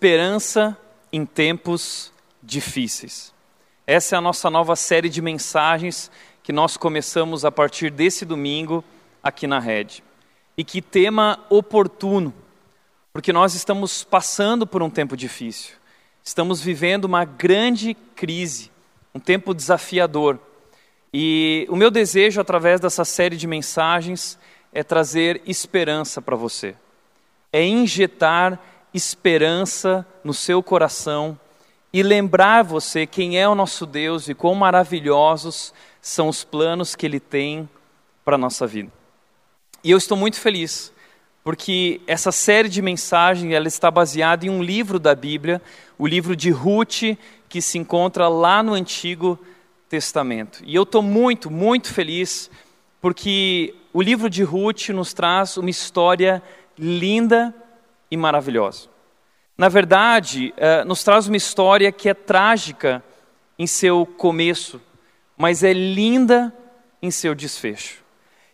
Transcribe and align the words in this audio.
Esperança 0.00 0.78
em 1.12 1.26
tempos 1.26 2.10
difíceis. 2.42 3.34
Essa 3.86 4.16
é 4.16 4.18
a 4.18 4.22
nossa 4.22 4.48
nova 4.48 4.74
série 4.74 5.10
de 5.10 5.20
mensagens 5.20 6.10
que 6.42 6.54
nós 6.54 6.78
começamos 6.78 7.44
a 7.44 7.52
partir 7.52 7.90
desse 7.90 8.24
domingo 8.24 8.82
aqui 9.22 9.46
na 9.46 9.58
Rede. 9.58 10.02
E 10.56 10.64
que 10.64 10.80
tema 10.80 11.44
oportuno, 11.50 12.32
porque 13.12 13.30
nós 13.30 13.54
estamos 13.54 14.02
passando 14.02 14.66
por 14.66 14.82
um 14.82 14.88
tempo 14.88 15.14
difícil. 15.14 15.74
Estamos 16.24 16.62
vivendo 16.62 17.04
uma 17.04 17.26
grande 17.26 17.92
crise, 18.16 18.70
um 19.14 19.20
tempo 19.20 19.52
desafiador. 19.52 20.38
E 21.12 21.66
o 21.68 21.76
meu 21.76 21.90
desejo 21.90 22.40
através 22.40 22.80
dessa 22.80 23.04
série 23.04 23.36
de 23.36 23.46
mensagens 23.46 24.38
é 24.72 24.82
trazer 24.82 25.42
esperança 25.44 26.22
para 26.22 26.36
você. 26.36 26.74
É 27.52 27.62
injetar 27.62 28.58
esperança 28.92 30.06
no 30.24 30.34
seu 30.34 30.62
coração 30.62 31.38
e 31.92 32.02
lembrar 32.02 32.62
você 32.62 33.06
quem 33.06 33.38
é 33.38 33.48
o 33.48 33.54
nosso 33.54 33.86
Deus 33.86 34.28
e 34.28 34.34
quão 34.34 34.54
maravilhosos 34.54 35.74
são 36.00 36.28
os 36.28 36.44
planos 36.44 36.94
que 36.94 37.06
Ele 37.06 37.20
tem 37.20 37.68
para 38.24 38.36
a 38.36 38.38
nossa 38.38 38.66
vida. 38.66 38.90
E 39.82 39.90
eu 39.90 39.98
estou 39.98 40.16
muito 40.16 40.38
feliz, 40.38 40.92
porque 41.42 42.00
essa 42.06 42.30
série 42.30 42.68
de 42.68 42.82
mensagens 42.82 43.52
ela 43.52 43.66
está 43.66 43.90
baseada 43.90 44.46
em 44.46 44.50
um 44.50 44.62
livro 44.62 44.98
da 44.98 45.14
Bíblia, 45.14 45.60
o 45.98 46.06
livro 46.06 46.36
de 46.36 46.50
Ruth, 46.50 47.16
que 47.48 47.60
se 47.60 47.78
encontra 47.78 48.28
lá 48.28 48.62
no 48.62 48.74
Antigo 48.74 49.38
Testamento. 49.88 50.62
E 50.64 50.74
eu 50.74 50.84
estou 50.84 51.02
muito, 51.02 51.50
muito 51.50 51.92
feliz, 51.92 52.50
porque 53.00 53.74
o 53.92 54.00
livro 54.00 54.30
de 54.30 54.42
Ruth 54.42 54.90
nos 54.90 55.12
traz 55.12 55.56
uma 55.56 55.70
história 55.70 56.42
linda 56.78 57.54
e 58.10 58.16
maravilhosa. 58.16 58.88
Na 59.56 59.68
verdade, 59.68 60.54
uh, 60.56 60.86
nos 60.86 61.04
traz 61.04 61.26
uma 61.26 61.36
história 61.36 61.92
que 61.92 62.08
é 62.08 62.14
trágica 62.14 63.04
em 63.58 63.66
seu 63.66 64.06
começo, 64.06 64.80
mas 65.36 65.62
é 65.62 65.72
linda 65.72 66.52
em 67.02 67.10
seu 67.10 67.34
desfecho. 67.34 68.00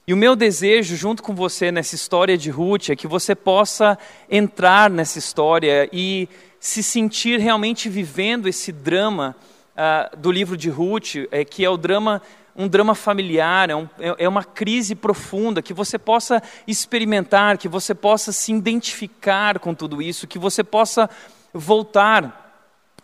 E 0.07 0.13
o 0.13 0.17
meu 0.17 0.37
desejo, 0.37 0.95
junto 0.95 1.23
com 1.23 1.35
você 1.35 1.73
nessa 1.73 1.95
história 1.95 2.39
de 2.39 2.51
Ruth, 2.51 2.91
é 2.91 2.97
que 2.97 3.09
você 3.09 3.35
possa 3.35 3.99
entrar 4.31 4.89
nessa 4.89 5.19
história 5.19 5.89
e 5.93 6.29
se 6.61 6.83
sentir 6.83 7.41
realmente 7.41 7.89
vivendo 7.89 8.49
esse 8.49 8.71
drama 8.71 9.35
uh, 9.73 10.17
do 10.17 10.31
livro 10.31 10.57
de 10.57 10.71
Ruth, 10.71 11.27
é, 11.31 11.45
que 11.45 11.65
é 11.65 11.71
o 11.71 11.77
drama 11.77 12.23
um 12.57 12.67
drama 12.67 12.95
familiar, 12.95 13.69
é, 13.69 13.77
um, 13.77 13.89
é, 13.99 14.25
é 14.25 14.29
uma 14.29 14.43
crise 14.43 14.95
profunda, 14.95 15.61
que 15.61 15.75
você 15.75 15.99
possa 15.99 16.43
experimentar, 16.67 17.59
que 17.59 17.69
você 17.69 17.95
possa 17.95 18.33
se 18.33 18.53
identificar 18.53 19.59
com 19.59 19.75
tudo 19.75 20.01
isso, 20.01 20.27
que 20.27 20.39
você 20.39 20.65
possa 20.65 21.11
voltar 21.53 22.45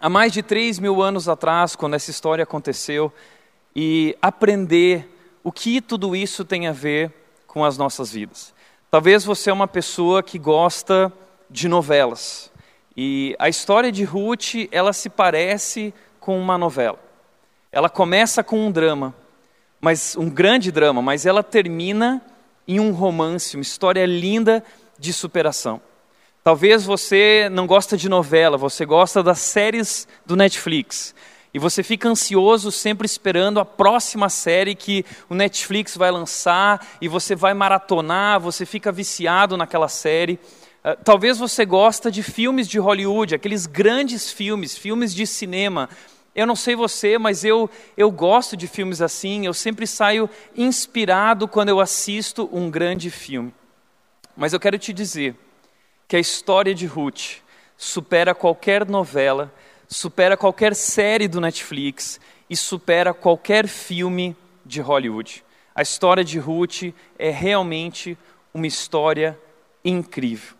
a 0.01 0.09
mais 0.09 0.33
de 0.33 0.43
três 0.43 0.79
mil 0.79 1.03
anos 1.03 1.29
atrás, 1.29 1.77
quando 1.77 1.95
essa 1.95 2.11
história 2.11 2.43
aconteceu, 2.43 3.13
e 3.77 4.17
aprender 4.21 5.09
o 5.45 5.53
que 5.53 5.81
tudo 5.81 6.17
isso 6.17 6.45
tem 6.45 6.67
a 6.67 6.73
ver 6.73 7.13
com 7.47 7.65
as 7.65 7.77
nossas 7.77 8.13
vidas. 8.13 8.55
Talvez 8.91 9.25
você 9.25 9.51
é 9.51 9.53
uma 9.53 9.69
pessoa 9.69 10.23
que 10.23 10.39
gosta 10.39 11.13
de 11.49 11.69
novelas. 11.69 12.51
E 12.97 13.35
a 13.39 13.49
história 13.49 13.93
de 13.93 14.05
Ruth, 14.05 14.69
ela 14.71 14.93
se 14.93 15.09
parece 15.09 15.95
com 16.21 16.39
uma 16.39 16.59
novela. 16.59 16.99
Ela 17.71 17.89
começa 17.89 18.45
com 18.45 18.67
um 18.67 18.71
drama, 18.71 19.15
mas 19.83 20.17
um 20.17 20.31
grande 20.31 20.71
drama, 20.71 21.03
mas 21.03 21.27
ela 21.27 21.43
termina 21.43 22.23
em 22.69 22.79
um 22.79 22.93
romance, 22.93 23.57
uma 23.57 23.63
história 23.63 24.07
linda 24.07 24.63
de 24.97 25.13
superação. 25.13 25.81
Talvez 26.45 26.85
você 26.85 27.49
não 27.51 27.67
gosta 27.67 27.97
de 27.97 28.09
novela, 28.09 28.57
você 28.57 28.87
gosta 28.87 29.25
das 29.25 29.41
séries 29.41 30.07
do 30.25 30.37
Netflix. 30.37 31.13
E 31.53 31.59
você 31.59 31.83
fica 31.83 32.09
ansioso 32.09 32.71
sempre 32.71 33.07
esperando 33.07 33.59
a 33.59 33.65
próxima 33.65 34.29
série 34.29 34.77
que 34.77 35.05
o 35.29 35.35
Netflix 35.35 35.97
vai 35.97 36.13
lançar 36.13 36.87
e 37.01 37.09
você 37.09 37.35
vai 37.35 37.53
maratonar, 37.53 38.41
você 38.41 38.65
fica 38.65 38.93
viciado 38.93 39.57
naquela 39.57 39.89
série. 39.89 40.39
Uh, 40.85 40.97
talvez 41.05 41.39
você 41.39 41.65
gosta 41.65 42.11
de 42.11 42.23
filmes 42.23 42.69
de 42.69 42.79
Hollywood, 42.79 43.35
aqueles 43.35 43.67
grandes 43.67 44.33
filmes, 44.33 44.79
filmes 44.79 45.13
de 45.13 45.27
cinema, 45.27 45.89
eu 46.35 46.47
não 46.47 46.57
sei 46.57 46.75
você, 46.75 47.19
mas 47.19 47.45
eu, 47.45 47.69
eu 47.97 48.11
gosto 48.11 48.57
de 48.57 48.67
filmes 48.67 49.03
assim, 49.03 49.45
eu 49.45 49.53
sempre 49.53 49.87
saio 49.87 50.29
inspirado 50.57 51.47
quando 51.47 51.69
eu 51.69 51.79
assisto 51.79 52.49
um 52.53 52.71
grande 52.71 53.11
filme. 53.11 53.53
Mas 54.35 54.53
eu 54.53 54.61
quero 54.61 54.79
te 54.79 54.93
dizer 54.93 55.37
que 56.09 56.17
a 56.17 56.21
história 56.21 56.75
de 56.75 56.87
Ruth 56.87 57.43
supera 57.77 58.35
qualquer 58.35 58.89
novela, 58.89 59.53
supera 59.87 60.37
qualquer 60.37 60.75
série 60.75 61.29
do 61.29 61.41
Netflix 61.41 62.19
e 62.49 62.57
supera 62.57 63.13
qualquer 63.13 63.69
filme 63.69 64.35
de 64.65 64.81
Hollywood. 64.81 65.45
A 65.75 65.83
história 65.83 66.25
de 66.25 66.39
Ruth 66.39 66.95
é 67.19 67.31
realmente 67.31 68.17
uma 68.55 68.67
história 68.67 69.39
incrível. 69.85 70.55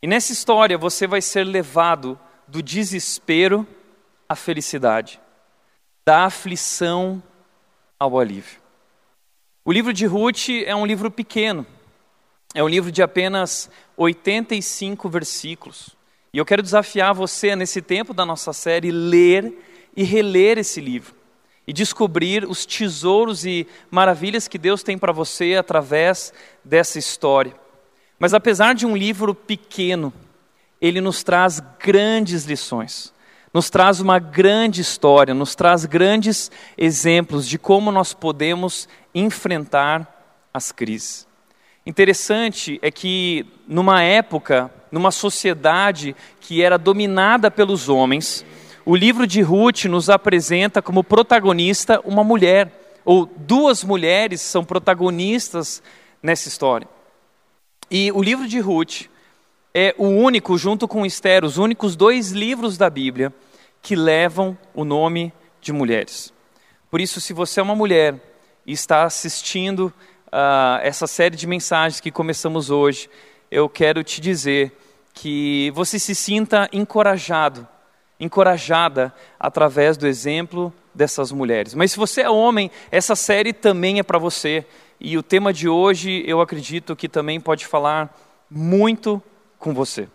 E 0.00 0.06
nessa 0.06 0.32
história 0.32 0.78
você 0.78 1.06
vai 1.06 1.20
ser 1.20 1.44
levado 1.44 2.18
do 2.46 2.62
desespero 2.62 3.66
à 4.32 4.36
felicidade, 4.36 5.20
da 6.04 6.24
aflição 6.24 7.22
ao 7.98 8.18
alívio. 8.18 8.60
O 9.64 9.70
livro 9.70 9.92
de 9.92 10.06
Ruth 10.06 10.48
é 10.64 10.74
um 10.74 10.86
livro 10.86 11.10
pequeno, 11.10 11.66
é 12.54 12.64
um 12.64 12.68
livro 12.68 12.90
de 12.90 13.02
apenas 13.02 13.70
85 13.96 15.08
versículos. 15.08 15.90
E 16.32 16.38
eu 16.38 16.46
quero 16.46 16.62
desafiar 16.62 17.14
você, 17.14 17.54
nesse 17.54 17.82
tempo 17.82 18.14
da 18.14 18.24
nossa 18.24 18.52
série, 18.52 18.90
ler 18.90 19.52
e 19.94 20.02
reler 20.02 20.58
esse 20.58 20.80
livro 20.80 21.14
e 21.66 21.72
descobrir 21.72 22.44
os 22.44 22.66
tesouros 22.66 23.44
e 23.44 23.68
maravilhas 23.90 24.48
que 24.48 24.58
Deus 24.58 24.82
tem 24.82 24.98
para 24.98 25.12
você 25.12 25.54
através 25.54 26.32
dessa 26.64 26.98
história. 26.98 27.54
Mas 28.18 28.34
apesar 28.34 28.74
de 28.74 28.86
um 28.86 28.96
livro 28.96 29.34
pequeno, 29.34 30.12
ele 30.80 31.00
nos 31.00 31.22
traz 31.22 31.60
grandes 31.78 32.44
lições 32.44 33.12
nos 33.52 33.68
traz 33.68 34.00
uma 34.00 34.18
grande 34.18 34.80
história, 34.80 35.34
nos 35.34 35.54
traz 35.54 35.84
grandes 35.84 36.50
exemplos 36.76 37.46
de 37.46 37.58
como 37.58 37.92
nós 37.92 38.14
podemos 38.14 38.88
enfrentar 39.14 40.08
as 40.52 40.72
crises. 40.72 41.26
Interessante 41.84 42.78
é 42.82 42.90
que 42.90 43.44
numa 43.66 44.02
época, 44.02 44.70
numa 44.90 45.10
sociedade 45.10 46.14
que 46.40 46.62
era 46.62 46.78
dominada 46.78 47.50
pelos 47.50 47.88
homens, 47.88 48.44
o 48.84 48.96
livro 48.96 49.26
de 49.26 49.42
Ruth 49.42 49.84
nos 49.84 50.08
apresenta 50.08 50.80
como 50.80 51.04
protagonista 51.04 52.00
uma 52.04 52.24
mulher, 52.24 53.00
ou 53.04 53.26
duas 53.26 53.84
mulheres 53.84 54.40
são 54.40 54.64
protagonistas 54.64 55.82
nessa 56.22 56.48
história. 56.48 56.88
E 57.90 58.10
o 58.12 58.22
livro 58.22 58.48
de 58.48 58.58
Ruth 58.60 59.06
é 59.74 59.94
o 59.96 60.06
único, 60.06 60.58
junto 60.58 60.86
com 60.86 61.06
Esther, 61.06 61.44
os 61.44 61.58
únicos 61.58 61.96
dois 61.96 62.30
livros 62.30 62.76
da 62.76 62.90
Bíblia 62.90 63.32
que 63.80 63.96
levam 63.96 64.56
o 64.74 64.84
nome 64.84 65.32
de 65.60 65.72
mulheres. 65.72 66.32
Por 66.90 67.00
isso, 67.00 67.20
se 67.20 67.32
você 67.32 67.60
é 67.60 67.62
uma 67.62 67.74
mulher 67.74 68.14
e 68.66 68.72
está 68.72 69.04
assistindo 69.04 69.92
uh, 70.26 70.78
essa 70.82 71.06
série 71.06 71.36
de 71.36 71.46
mensagens 71.46 72.00
que 72.00 72.10
começamos 72.10 72.70
hoje, 72.70 73.08
eu 73.50 73.68
quero 73.68 74.04
te 74.04 74.20
dizer 74.20 74.72
que 75.14 75.70
você 75.74 75.98
se 75.98 76.14
sinta 76.14 76.68
encorajado, 76.72 77.66
encorajada 78.20 79.12
através 79.38 79.96
do 79.96 80.06
exemplo 80.06 80.72
dessas 80.94 81.32
mulheres. 81.32 81.74
Mas 81.74 81.92
se 81.92 81.98
você 81.98 82.22
é 82.22 82.30
homem, 82.30 82.70
essa 82.90 83.16
série 83.16 83.52
também 83.52 83.98
é 83.98 84.02
para 84.02 84.18
você. 84.18 84.64
E 85.00 85.18
o 85.18 85.22
tema 85.22 85.52
de 85.52 85.68
hoje, 85.68 86.22
eu 86.26 86.40
acredito 86.40 86.94
que 86.94 87.08
também 87.08 87.40
pode 87.40 87.66
falar 87.66 88.14
muito 88.50 89.22
com 89.62 89.72
você. 89.72 90.08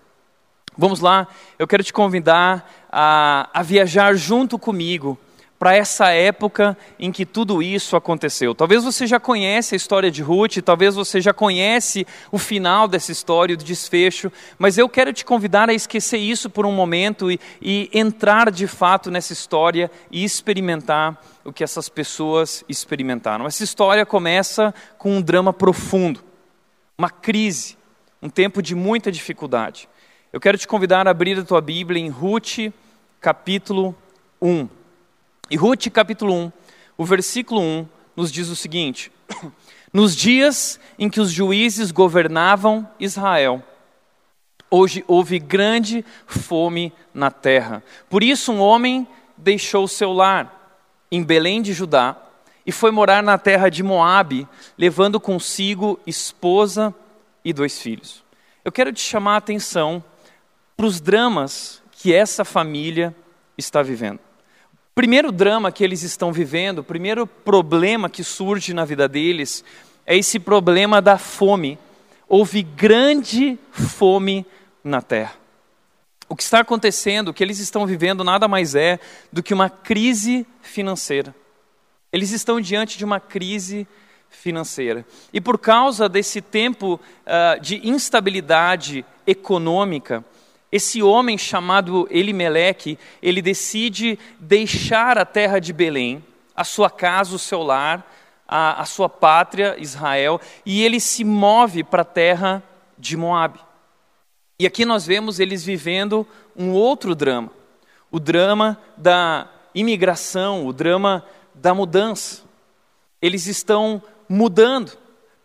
Vamos 0.78 1.00
lá, 1.00 1.28
eu 1.58 1.66
quero 1.66 1.84
te 1.84 1.94
convidar 1.94 2.70
a, 2.92 3.50
a 3.52 3.64
viajar 3.64 4.14
junto 4.14 4.60
comigo 4.60 5.18
para 5.58 5.76
essa 5.76 6.10
época 6.12 6.78
em 7.00 7.12
que 7.12 7.26
tudo 7.26 7.64
isso 7.64 7.96
aconteceu. 7.96 8.54
Talvez 8.54 8.84
você 8.84 9.08
já 9.08 9.20
conhece 9.20 9.74
a 9.74 9.78
história 9.78 10.12
de 10.12 10.22
Ruth, 10.22 10.58
talvez 10.64 10.94
você 10.94 11.20
já 11.20 11.34
conhece 11.34 12.06
o 12.32 12.38
final 12.38 12.88
dessa 12.88 13.12
história, 13.12 13.56
o 13.56 13.58
desfecho, 13.58 14.32
mas 14.60 14.78
eu 14.78 14.88
quero 14.88 15.12
te 15.12 15.26
convidar 15.26 15.70
a 15.70 15.74
esquecer 15.74 16.20
isso 16.20 16.50
por 16.50 16.66
um 16.66 16.72
momento 16.72 17.32
e, 17.32 17.40
e 17.60 17.90
entrar 17.94 18.52
de 18.52 18.68
fato 18.68 19.10
nessa 19.10 19.34
história 19.34 19.90
e 20.12 20.24
experimentar 20.24 21.20
o 21.44 21.54
que 21.54 21.64
essas 21.64 21.90
pessoas 21.90 22.64
experimentaram. 22.68 23.48
Essa 23.48 23.64
história 23.64 24.06
começa 24.06 24.76
com 24.98 25.18
um 25.18 25.22
drama 25.22 25.54
profundo, 25.54 26.24
uma 26.98 27.10
crise, 27.10 27.77
um 28.28 28.30
tempo 28.30 28.62
de 28.62 28.76
muita 28.76 29.10
dificuldade. 29.10 29.88
Eu 30.34 30.42
quero 30.42 30.58
te 30.58 30.68
convidar 30.68 31.08
a 31.08 31.12
abrir 31.12 31.40
a 31.40 31.46
tua 31.46 31.62
Bíblia 31.62 32.04
em 32.04 32.10
Ruth, 32.10 32.74
capítulo 33.22 33.96
1. 34.42 34.68
E 35.50 35.56
Ruth, 35.56 35.88
capítulo 35.88 36.34
1, 36.34 36.52
o 36.98 37.06
versículo 37.06 37.62
1 37.62 37.88
nos 38.18 38.30
diz 38.30 38.50
o 38.50 38.56
seguinte: 38.56 39.10
Nos 39.94 40.14
dias 40.14 40.78
em 41.00 41.10
que 41.10 41.22
os 41.22 41.32
juízes 41.32 41.90
governavam 41.90 42.86
Israel, 43.00 43.64
Hoje 44.70 45.06
houve 45.08 45.40
grande 45.40 46.04
fome 46.26 46.92
na 47.14 47.32
terra. 47.32 47.82
Por 48.10 48.22
isso, 48.22 48.52
um 48.52 48.60
homem 48.60 49.08
deixou 49.38 49.88
seu 49.88 50.12
lar 50.12 50.76
em 51.10 51.24
Belém 51.24 51.62
de 51.62 51.72
Judá 51.72 52.18
e 52.66 52.74
foi 52.74 52.92
morar 52.92 53.24
na 53.24 53.38
terra 53.38 53.70
de 53.70 53.82
Moabe, 53.82 54.46
levando 54.78 55.22
consigo 55.22 55.98
esposa 56.06 56.94
e 56.94 57.07
dois 57.54 57.82
filhos. 57.82 58.24
Eu 58.64 58.72
quero 58.72 58.92
te 58.92 59.02
chamar 59.02 59.36
a 59.36 59.38
atenção 59.38 60.04
para 60.76 60.86
os 60.86 61.00
dramas 61.00 61.82
que 61.92 62.14
essa 62.14 62.46
família 62.46 63.16
está 63.58 63.82
vivendo. 63.82 64.20
Primeiro 64.94 65.32
drama 65.32 65.72
que 65.72 65.84
eles 65.84 66.04
estão 66.04 66.32
vivendo, 66.32 66.80
o 66.80 66.84
primeiro 66.84 67.26
problema 67.26 68.10
que 68.10 68.24
surge 68.24 68.74
na 68.74 68.84
vida 68.84 69.08
deles, 69.08 69.64
é 70.06 70.18
esse 70.18 70.40
problema 70.40 71.02
da 71.02 71.18
fome. 71.18 71.78
Houve 72.28 72.64
grande 72.64 73.58
fome 73.72 74.46
na 74.84 75.02
terra. 75.02 75.36
O 76.30 76.36
que 76.36 76.44
está 76.44 76.60
acontecendo, 76.60 77.30
o 77.30 77.34
que 77.34 77.44
eles 77.44 77.60
estão 77.60 77.86
vivendo, 77.86 78.24
nada 78.24 78.48
mais 78.48 78.76
é 78.76 79.00
do 79.32 79.42
que 79.42 79.54
uma 79.54 79.70
crise 79.70 80.46
financeira. 80.62 81.34
Eles 82.12 82.32
estão 82.32 82.60
diante 82.60 82.98
de 82.98 83.06
uma 83.06 83.20
crise 83.20 83.76
financeira. 83.76 84.07
E 85.34 85.42
por 85.42 85.58
causa 85.58 86.08
desse 86.08 86.42
tempo 86.42 86.96
uh, 86.96 87.60
de 87.60 87.88
instabilidade 87.88 89.06
econômica, 89.26 90.24
esse 90.72 91.02
homem 91.02 91.38
chamado 91.38 92.08
Elimeleque, 92.12 92.98
ele 93.22 93.42
decide 93.42 94.18
deixar 94.40 95.18
a 95.18 95.26
terra 95.26 95.60
de 95.60 95.74
Belém, 95.74 96.24
a 96.56 96.64
sua 96.64 96.90
casa, 96.90 97.36
o 97.36 97.40
seu 97.40 97.64
lar, 97.64 98.06
a, 98.48 98.82
a 98.82 98.86
sua 98.86 99.10
pátria, 99.10 99.76
Israel, 99.80 100.40
e 100.66 100.84
ele 100.84 101.00
se 101.00 101.24
move 101.24 101.84
para 101.84 102.02
a 102.02 102.06
terra 102.06 102.64
de 102.98 103.16
Moabe. 103.18 103.60
E 104.60 104.66
aqui 104.66 104.86
nós 104.86 105.06
vemos 105.06 105.40
eles 105.40 105.64
vivendo 105.64 106.26
um 106.56 106.72
outro 106.72 107.14
drama, 107.14 107.52
o 108.10 108.20
drama 108.20 108.78
da 108.96 109.48
imigração, 109.76 110.66
o 110.66 110.74
drama 110.74 111.24
da 111.54 111.74
mudança. 111.74 112.44
Eles 113.22 113.46
estão 113.46 114.02
mudando 114.28 114.98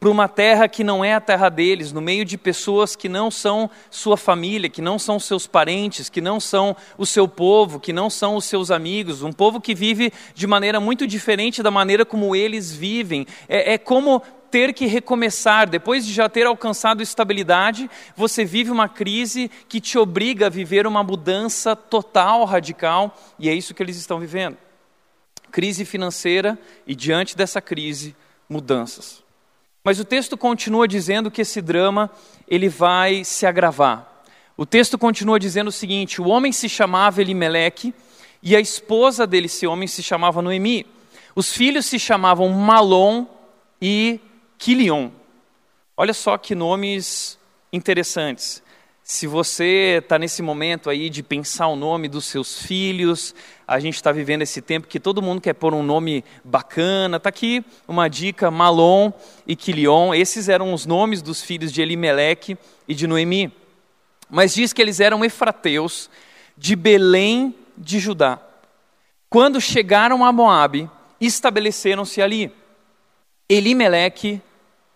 para 0.02 0.10
uma 0.10 0.26
terra 0.26 0.66
que 0.66 0.82
não 0.82 1.04
é 1.04 1.14
a 1.14 1.20
terra 1.20 1.48
deles, 1.48 1.92
no 1.92 2.00
meio 2.00 2.24
de 2.24 2.36
pessoas 2.36 2.96
que 2.96 3.08
não 3.08 3.30
são 3.30 3.70
sua 3.88 4.16
família, 4.16 4.68
que 4.68 4.82
não 4.82 4.98
são 4.98 5.20
seus 5.20 5.46
parentes, 5.46 6.08
que 6.08 6.20
não 6.20 6.40
são 6.40 6.76
o 6.98 7.06
seu 7.06 7.28
povo, 7.28 7.78
que 7.78 7.92
não 7.92 8.10
são 8.10 8.34
os 8.34 8.44
seus 8.44 8.72
amigos, 8.72 9.22
um 9.22 9.32
povo 9.32 9.60
que 9.60 9.76
vive 9.76 10.12
de 10.34 10.44
maneira 10.44 10.80
muito 10.80 11.06
diferente 11.06 11.62
da 11.62 11.70
maneira 11.70 12.04
como 12.04 12.34
eles 12.34 12.72
vivem. 12.72 13.24
É, 13.48 13.74
é 13.74 13.78
como 13.78 14.20
ter 14.50 14.74
que 14.74 14.86
recomeçar, 14.86 15.70
depois 15.70 16.04
de 16.04 16.12
já 16.12 16.28
ter 16.28 16.46
alcançado 16.46 17.00
estabilidade, 17.00 17.88
você 18.16 18.44
vive 18.44 18.72
uma 18.72 18.88
crise 18.88 19.48
que 19.68 19.80
te 19.80 19.96
obriga 19.96 20.46
a 20.46 20.50
viver 20.50 20.84
uma 20.84 21.04
mudança 21.04 21.76
total, 21.76 22.44
radical, 22.44 23.16
e 23.38 23.48
é 23.48 23.54
isso 23.54 23.72
que 23.72 23.80
eles 23.80 23.96
estão 23.96 24.18
vivendo. 24.18 24.58
Crise 25.52 25.84
financeira 25.84 26.58
e, 26.84 26.94
diante 26.94 27.36
dessa 27.36 27.60
crise, 27.60 28.16
mudanças. 28.52 29.24
Mas 29.82 29.98
o 29.98 30.04
texto 30.04 30.36
continua 30.36 30.86
dizendo 30.86 31.30
que 31.30 31.40
esse 31.40 31.60
drama 31.60 32.10
ele 32.46 32.68
vai 32.68 33.24
se 33.24 33.46
agravar. 33.46 34.24
O 34.56 34.66
texto 34.66 34.96
continua 34.96 35.40
dizendo 35.40 35.68
o 35.68 35.72
seguinte: 35.72 36.20
o 36.20 36.28
homem 36.28 36.52
se 36.52 36.68
chamava 36.68 37.20
Elimeleque 37.20 37.92
e 38.42 38.54
a 38.54 38.60
esposa 38.60 39.26
dele, 39.26 39.46
esse 39.46 39.66
homem, 39.66 39.88
se 39.88 40.02
chamava 40.02 40.42
Noemi. 40.42 40.86
Os 41.34 41.52
filhos 41.52 41.86
se 41.86 41.98
chamavam 41.98 42.48
Malom 42.50 43.26
e 43.80 44.20
Quilion. 44.58 45.10
Olha 45.96 46.12
só 46.12 46.36
que 46.36 46.54
nomes 46.54 47.38
interessantes. 47.72 48.61
Se 49.04 49.26
você 49.26 49.98
está 50.00 50.16
nesse 50.16 50.42
momento 50.42 50.88
aí 50.88 51.10
de 51.10 51.24
pensar 51.24 51.66
o 51.66 51.74
nome 51.74 52.08
dos 52.08 52.24
seus 52.24 52.62
filhos, 52.62 53.34
a 53.66 53.80
gente 53.80 53.96
está 53.96 54.12
vivendo 54.12 54.42
esse 54.42 54.62
tempo 54.62 54.86
que 54.86 55.00
todo 55.00 55.20
mundo 55.20 55.40
quer 55.40 55.54
pôr 55.54 55.74
um 55.74 55.82
nome 55.82 56.24
bacana. 56.44 57.16
Está 57.16 57.28
aqui 57.28 57.64
uma 57.88 58.08
dica: 58.08 58.48
Malom 58.50 59.12
e 59.44 59.56
Quilion. 59.56 60.14
Esses 60.14 60.48
eram 60.48 60.72
os 60.72 60.86
nomes 60.86 61.20
dos 61.20 61.42
filhos 61.42 61.72
de 61.72 61.82
Elimeleque 61.82 62.56
e 62.86 62.94
de 62.94 63.08
Noemi. 63.08 63.52
Mas 64.30 64.54
diz 64.54 64.72
que 64.72 64.80
eles 64.80 65.00
eram 65.00 65.24
efrateus 65.24 66.08
de 66.56 66.76
Belém 66.76 67.54
de 67.76 67.98
Judá. 67.98 68.38
Quando 69.28 69.60
chegaram 69.60 70.24
a 70.24 70.30
Moabe, 70.30 70.88
estabeleceram-se 71.20 72.22
ali. 72.22 72.52
Elimeleque 73.48 74.40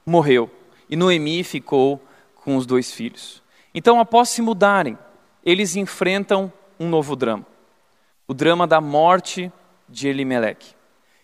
morreu 0.07 0.49
e 0.89 0.95
Noemi 0.95 1.43
ficou 1.43 2.01
com 2.37 2.57
os 2.57 2.65
dois 2.65 2.93
filhos. 2.93 3.43
Então, 3.79 4.01
após 4.01 4.31
se 4.31 4.41
mudarem, 4.41 4.97
eles 5.45 5.77
enfrentam 5.77 6.51
um 6.81 6.89
novo 6.89 7.15
drama: 7.15 7.45
o 8.27 8.33
drama 8.33 8.67
da 8.67 8.81
morte 8.81 9.53
de 9.87 10.09
Elimeleque. 10.09 10.75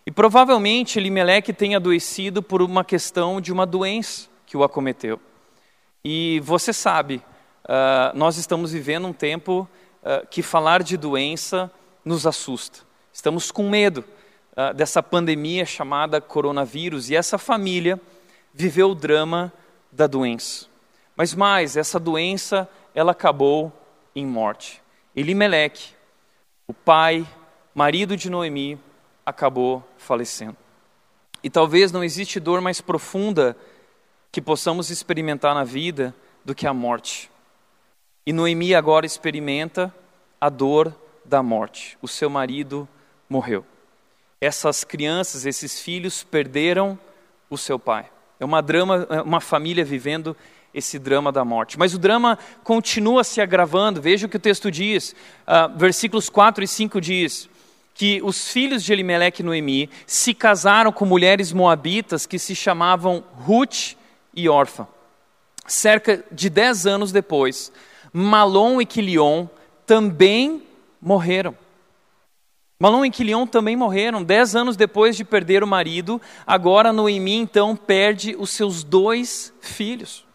E 0.05 0.11
provavelmente 0.11 0.99
Elimeleque 0.99 1.51
tenha 1.51 1.77
adoecido 1.77 2.43
por 2.43 2.61
uma 2.61 2.83
questão 2.83 3.41
de 3.41 3.51
uma 3.51 3.65
doença 3.65 4.29
que 4.45 4.55
o 4.55 4.63
acometeu. 4.63 5.19
E 6.05 6.41
você 6.41 6.71
sabe, 6.71 7.23
uh, 7.63 8.15
nós 8.15 8.37
estamos 8.37 8.71
vivendo 8.71 9.07
um 9.07 9.13
tempo 9.13 9.67
uh, 10.03 10.27
que 10.27 10.43
falar 10.43 10.83
de 10.83 10.95
doença 10.95 11.71
nos 12.05 12.27
assusta. 12.27 12.81
Estamos 13.11 13.49
com 13.49 13.67
medo 13.67 14.03
uh, 14.55 14.73
dessa 14.75 15.01
pandemia 15.01 15.65
chamada 15.65 16.21
coronavírus 16.21 17.09
e 17.09 17.15
essa 17.15 17.39
família 17.39 17.99
viveu 18.53 18.91
o 18.91 18.95
drama 18.95 19.51
da 19.91 20.05
doença. 20.05 20.72
Mas 21.15 21.33
mais, 21.33 21.77
essa 21.77 21.99
doença, 21.99 22.69
ela 22.93 23.11
acabou 23.11 23.71
em 24.15 24.25
morte. 24.25 24.81
Elimeleque, 25.15 25.93
o 26.67 26.73
pai, 26.73 27.27
marido 27.73 28.17
de 28.17 28.29
Noemi, 28.29 28.79
acabou 29.25 29.83
falecendo. 29.97 30.57
E 31.43 31.49
talvez 31.49 31.91
não 31.91 32.03
existe 32.03 32.39
dor 32.39 32.61
mais 32.61 32.81
profunda 32.81 33.55
que 34.31 34.41
possamos 34.41 34.89
experimentar 34.89 35.53
na 35.53 35.63
vida 35.63 36.15
do 36.43 36.55
que 36.55 36.65
a 36.65 36.73
morte. 36.73 37.29
E 38.25 38.33
Noemi 38.33 38.73
agora 38.73 39.05
experimenta 39.05 39.93
a 40.39 40.49
dor 40.49 40.95
da 41.25 41.43
morte. 41.43 41.97
O 42.01 42.07
seu 42.07 42.29
marido 42.29 42.87
morreu. 43.29 43.65
Essas 44.39 44.83
crianças, 44.83 45.45
esses 45.45 45.79
filhos 45.79 46.23
perderam 46.23 46.97
o 47.49 47.57
seu 47.57 47.77
pai. 47.77 48.09
É 48.39 48.45
uma 48.45 48.61
drama, 48.61 49.07
é 49.09 49.21
uma 49.21 49.39
família 49.39 49.85
vivendo 49.85 50.35
esse 50.73 50.97
drama 50.97 51.31
da 51.31 51.45
morte. 51.45 51.77
Mas 51.77 51.93
o 51.93 51.99
drama 51.99 52.37
continua 52.63 53.23
se 53.23 53.39
agravando. 53.39 54.01
Veja 54.01 54.25
o 54.25 54.29
que 54.29 54.37
o 54.37 54.39
texto 54.39 54.71
diz. 54.71 55.15
Uh, 55.47 55.77
versículos 55.77 56.29
4 56.29 56.63
e 56.63 56.67
5 56.67 56.99
diz 56.99 57.49
que 57.93 58.21
os 58.23 58.51
filhos 58.51 58.83
de 58.83 58.91
Elimeleque 58.91 59.41
e 59.41 59.45
Noemi 59.45 59.89
se 60.07 60.33
casaram 60.33 60.91
com 60.91 61.05
mulheres 61.05 61.53
moabitas 61.53 62.25
que 62.25 62.39
se 62.39 62.55
chamavam 62.55 63.23
Ruth 63.35 63.95
e 64.33 64.49
Orfa. 64.49 64.87
Cerca 65.67 66.23
de 66.31 66.49
dez 66.49 66.85
anos 66.87 67.11
depois, 67.11 67.71
Malom 68.11 68.81
e 68.81 68.85
Quilion 68.85 69.47
também 69.85 70.63
morreram. 71.01 71.55
Malom 72.79 73.05
e 73.05 73.11
Quilion 73.11 73.45
também 73.45 73.75
morreram 73.75 74.23
dez 74.23 74.55
anos 74.55 74.75
depois 74.75 75.15
de 75.15 75.23
perder 75.23 75.63
o 75.63 75.67
marido. 75.67 76.19
Agora 76.45 76.91
Noemi 76.91 77.35
então 77.35 77.75
perde 77.75 78.35
os 78.37 78.49
seus 78.49 78.83
dois 78.83 79.53
filhos. 79.61 80.25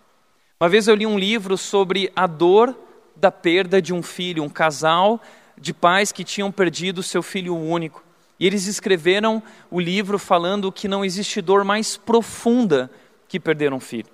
Uma 0.61 0.69
vez 0.69 0.89
eu 0.89 0.95
li 0.97 1.07
um 1.07 1.17
livro 1.17 1.57
sobre 1.57 2.11
a 2.17 2.27
dor 2.27 2.77
da 3.15 3.31
perda 3.31 3.81
de 3.81 3.95
um 3.95 4.03
filho, 4.03 4.43
um 4.43 4.49
casal 4.49 5.21
de 5.57 5.73
pais 5.73 6.11
que 6.11 6.25
tinham 6.25 6.51
perdido 6.51 7.01
seu 7.01 7.23
filho 7.23 7.57
único. 7.57 8.03
E 8.41 8.47
eles 8.47 8.67
escreveram 8.67 9.41
o 9.71 9.79
livro 9.79 10.19
falando 10.19 10.73
que 10.73 10.89
não 10.89 11.05
existe 11.05 11.41
dor 11.41 11.63
mais 11.63 11.97
profunda 11.97 12.91
que 13.29 13.39
perder 13.39 13.73
um 13.73 13.79
filho. 13.79 14.11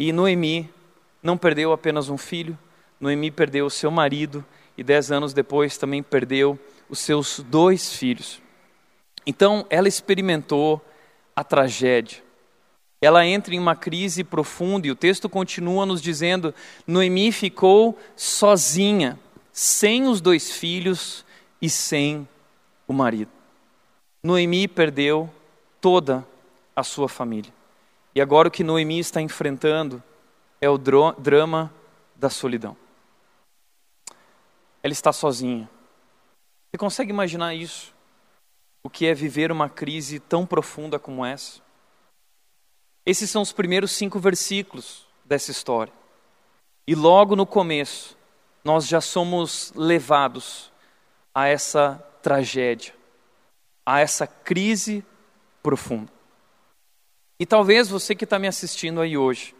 E 0.00 0.12
Noemi 0.12 0.68
não 1.22 1.38
perdeu 1.38 1.72
apenas 1.72 2.08
um 2.08 2.18
filho, 2.18 2.58
Noemi 3.00 3.30
perdeu 3.30 3.66
o 3.66 3.70
seu 3.70 3.90
marido 3.90 4.44
e 4.76 4.82
dez 4.82 5.12
anos 5.12 5.32
depois 5.32 5.78
também 5.78 6.02
perdeu 6.02 6.58
os 6.88 6.98
seus 6.98 7.38
dois 7.38 7.94
filhos. 7.94 8.42
Então, 9.24 9.64
ela 9.70 9.86
experimentou 9.86 10.84
a 11.36 11.44
tragédia. 11.44 12.25
Ela 13.00 13.26
entra 13.26 13.54
em 13.54 13.58
uma 13.58 13.76
crise 13.76 14.24
profunda 14.24 14.86
e 14.86 14.90
o 14.90 14.96
texto 14.96 15.28
continua 15.28 15.84
nos 15.84 16.00
dizendo: 16.00 16.54
Noemi 16.86 17.30
ficou 17.30 17.98
sozinha, 18.16 19.18
sem 19.52 20.06
os 20.06 20.20
dois 20.20 20.50
filhos 20.50 21.24
e 21.60 21.68
sem 21.68 22.26
o 22.88 22.92
marido. 22.92 23.30
Noemi 24.22 24.66
perdeu 24.66 25.30
toda 25.80 26.26
a 26.74 26.82
sua 26.82 27.08
família. 27.08 27.52
E 28.14 28.20
agora 28.20 28.48
o 28.48 28.50
que 28.50 28.64
Noemi 28.64 28.98
está 28.98 29.20
enfrentando 29.20 30.02
é 30.60 30.68
o 30.68 30.78
drama 30.78 31.72
da 32.14 32.30
solidão. 32.30 32.76
Ela 34.82 34.92
está 34.92 35.12
sozinha. 35.12 35.68
Você 36.70 36.78
consegue 36.78 37.10
imaginar 37.10 37.54
isso? 37.54 37.94
O 38.82 38.88
que 38.88 39.06
é 39.06 39.12
viver 39.12 39.52
uma 39.52 39.68
crise 39.68 40.18
tão 40.18 40.46
profunda 40.46 40.98
como 40.98 41.24
essa? 41.24 41.65
Esses 43.06 43.30
são 43.30 43.40
os 43.40 43.52
primeiros 43.52 43.92
cinco 43.92 44.18
versículos 44.18 45.06
dessa 45.24 45.52
história. 45.52 45.92
E 46.86 46.94
logo 46.94 47.36
no 47.36 47.46
começo, 47.46 48.16
nós 48.64 48.86
já 48.86 49.00
somos 49.00 49.72
levados 49.76 50.72
a 51.32 51.46
essa 51.46 52.04
tragédia, 52.20 52.92
a 53.84 54.00
essa 54.00 54.26
crise 54.26 55.04
profunda. 55.62 56.12
E 57.38 57.46
talvez 57.46 57.88
você 57.88 58.14
que 58.14 58.24
está 58.24 58.38
me 58.38 58.48
assistindo 58.48 59.00
aí 59.00 59.16
hoje, 59.16 59.54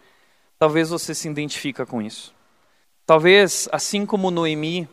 talvez 0.58 0.88
você 0.88 1.14
se 1.14 1.28
identifica 1.28 1.86
com 1.86 2.02
isso. 2.02 2.34
Talvez, 3.04 3.68
assim 3.70 4.04
como 4.04 4.30
Noemi, 4.32 4.88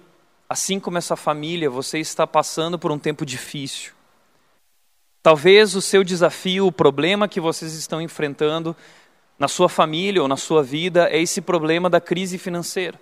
assim 0.47 0.79
como 0.79 0.99
essa 0.99 1.15
família, 1.15 1.69
você 1.69 1.97
está 1.97 2.27
passando 2.27 2.77
por 2.77 2.91
um 2.91 2.99
tempo 2.99 3.25
difícil. 3.25 3.93
Talvez 5.23 5.73
o 5.73 5.81
seu 5.81 6.03
desafio, 6.03 6.67
o 6.67 6.71
problema 6.71 7.29
que 7.29 7.39
vocês 7.39 7.73
estão 7.75 8.01
enfrentando 8.01 8.75
na 9.39 9.47
sua 9.47 9.69
família 9.69 10.21
ou 10.21 10.27
na 10.27 10.35
sua 10.35 10.61
vida 10.61 11.07
é 11.09 11.21
esse 11.21 11.39
problema 11.39 11.89
da 11.89 12.01
crise 12.01 12.37
financeira. 12.37 12.99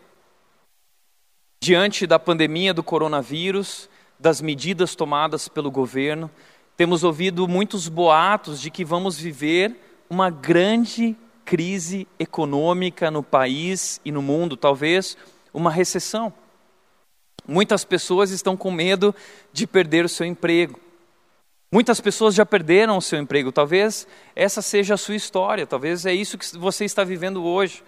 Diante 1.64 2.06
da 2.06 2.20
pandemia 2.20 2.76
do 2.76 2.84
coronavírus, 2.84 3.90
das 4.20 4.40
medidas 4.40 4.94
tomadas 4.94 5.48
pelo 5.48 5.72
governo, 5.72 6.30
temos 6.78 7.04
ouvido 7.04 7.48
muitos 7.48 7.88
boatos 7.88 8.62
de 8.62 8.70
que 8.70 8.86
vamos 8.86 9.18
viver 9.18 9.76
uma 10.08 10.30
grande 10.30 11.18
crise 11.44 12.08
econômica 12.20 13.10
no 13.10 13.24
país 13.24 14.00
e 14.06 14.12
no 14.12 14.22
mundo, 14.22 14.56
talvez 14.56 15.18
uma 15.52 15.72
recessão. 15.72 16.32
Muitas 17.48 17.84
pessoas 17.84 18.30
estão 18.30 18.56
com 18.56 18.70
medo 18.70 19.14
de 19.52 19.66
perder 19.66 20.06
o 20.06 20.10
seu 20.10 20.28
emprego. 20.28 20.80
Muitas 21.74 22.02
pessoas 22.02 22.36
já 22.36 22.46
perderam 22.46 22.98
o 22.98 23.02
seu 23.02 23.18
emprego, 23.18 23.50
talvez 23.50 24.06
essa 24.36 24.62
seja 24.62 24.96
a 24.96 24.98
sua 24.98 25.16
história, 25.16 25.66
talvez 25.66 26.06
é 26.06 26.14
isso 26.14 26.38
que 26.38 26.58
você 26.58 26.84
está 26.84 27.02
vivendo 27.02 27.46
hoje. 27.46 27.82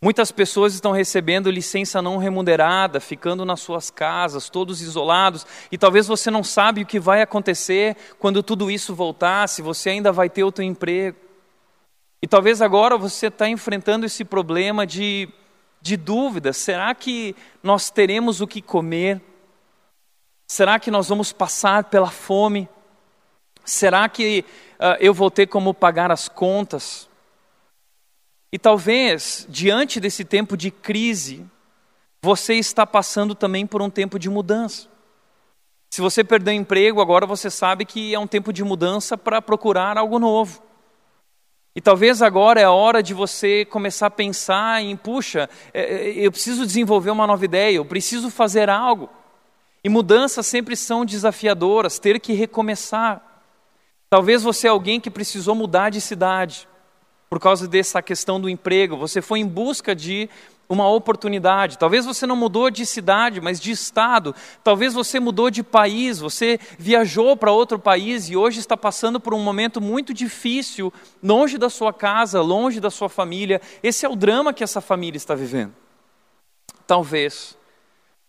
Muitas 0.00 0.30
pessoas 0.30 0.74
estão 0.74 0.92
recebendo 0.92 1.50
licença 1.50 2.00
não 2.00 2.18
remunerada, 2.18 3.00
ficando 3.00 3.44
nas 3.44 3.58
suas 3.58 3.90
casas, 3.90 4.48
todos 4.48 4.80
isolados, 4.80 5.44
e 5.72 5.76
talvez 5.76 6.06
você 6.06 6.30
não 6.30 6.44
sabe 6.44 6.82
o 6.82 6.86
que 6.86 7.00
vai 7.00 7.20
acontecer 7.20 7.96
quando 8.20 8.40
tudo 8.40 8.70
isso 8.70 8.94
voltar, 8.94 9.48
se 9.48 9.60
você 9.60 9.90
ainda 9.90 10.12
vai 10.12 10.30
ter 10.30 10.44
o 10.44 10.52
seu 10.54 10.64
emprego. 10.64 11.16
E 12.22 12.28
talvez 12.28 12.62
agora 12.62 12.96
você 12.96 13.26
está 13.26 13.48
enfrentando 13.48 14.06
esse 14.06 14.24
problema 14.24 14.86
de, 14.86 15.28
de 15.82 15.96
dúvida: 15.96 16.52
será 16.52 16.94
que 16.94 17.34
nós 17.60 17.90
teremos 17.90 18.40
o 18.40 18.46
que 18.46 18.62
comer? 18.62 19.20
Será 20.46 20.78
que 20.78 20.92
nós 20.92 21.08
vamos 21.08 21.32
passar 21.32 21.82
pela 21.84 22.10
fome? 22.10 22.68
Será 23.68 24.08
que 24.08 24.46
uh, 24.80 24.96
eu 24.98 25.12
vou 25.12 25.30
ter 25.30 25.46
como 25.46 25.74
pagar 25.74 26.10
as 26.10 26.26
contas? 26.26 27.06
E 28.50 28.58
talvez, 28.58 29.46
diante 29.46 30.00
desse 30.00 30.24
tempo 30.24 30.56
de 30.56 30.70
crise, 30.70 31.44
você 32.22 32.54
está 32.54 32.86
passando 32.86 33.34
também 33.34 33.66
por 33.66 33.82
um 33.82 33.90
tempo 33.90 34.18
de 34.18 34.30
mudança. 34.30 34.88
Se 35.90 36.00
você 36.00 36.24
perdeu 36.24 36.54
emprego, 36.54 37.02
agora 37.02 37.26
você 37.26 37.50
sabe 37.50 37.84
que 37.84 38.14
é 38.14 38.18
um 38.18 38.26
tempo 38.26 38.54
de 38.54 38.64
mudança 38.64 39.18
para 39.18 39.42
procurar 39.42 39.98
algo 39.98 40.18
novo. 40.18 40.62
E 41.76 41.80
talvez 41.82 42.22
agora 42.22 42.58
é 42.58 42.64
a 42.64 42.72
hora 42.72 43.02
de 43.02 43.12
você 43.12 43.66
começar 43.66 44.06
a 44.06 44.10
pensar 44.10 44.82
em, 44.82 44.96
puxa, 44.96 45.48
é, 45.74 45.82
é, 45.82 46.12
eu 46.14 46.32
preciso 46.32 46.64
desenvolver 46.64 47.10
uma 47.10 47.26
nova 47.26 47.44
ideia, 47.44 47.76
eu 47.76 47.84
preciso 47.84 48.30
fazer 48.30 48.70
algo. 48.70 49.10
E 49.84 49.90
mudanças 49.90 50.46
sempre 50.46 50.74
são 50.74 51.04
desafiadoras, 51.04 51.98
ter 51.98 52.18
que 52.18 52.32
recomeçar. 52.32 53.27
Talvez 54.10 54.42
você 54.42 54.66
é 54.66 54.70
alguém 54.70 55.00
que 55.00 55.10
precisou 55.10 55.54
mudar 55.54 55.90
de 55.90 56.00
cidade 56.00 56.68
por 57.28 57.38
causa 57.38 57.68
dessa 57.68 58.00
questão 58.00 58.40
do 58.40 58.48
emprego, 58.48 58.96
você 58.96 59.20
foi 59.20 59.40
em 59.40 59.46
busca 59.46 59.94
de 59.94 60.30
uma 60.68 60.88
oportunidade. 60.88 61.78
Talvez 61.78 62.04
você 62.04 62.26
não 62.26 62.36
mudou 62.36 62.70
de 62.70 62.84
cidade, 62.84 63.40
mas 63.40 63.58
de 63.58 63.70
estado. 63.70 64.34
Talvez 64.62 64.92
você 64.92 65.18
mudou 65.18 65.50
de 65.50 65.62
país, 65.62 66.18
você 66.18 66.58
viajou 66.78 67.36
para 67.36 67.50
outro 67.50 67.78
país 67.78 68.28
e 68.28 68.36
hoje 68.36 68.60
está 68.60 68.76
passando 68.76 69.18
por 69.18 69.32
um 69.32 69.42
momento 69.42 69.80
muito 69.80 70.12
difícil, 70.12 70.92
longe 71.22 71.56
da 71.56 71.70
sua 71.70 71.92
casa, 71.92 72.40
longe 72.40 72.80
da 72.80 72.90
sua 72.90 73.08
família. 73.08 73.60
Esse 73.82 74.04
é 74.04 74.08
o 74.08 74.16
drama 74.16 74.52
que 74.52 74.64
essa 74.64 74.80
família 74.80 75.16
está 75.16 75.34
vivendo. 75.34 75.74
Talvez 76.86 77.56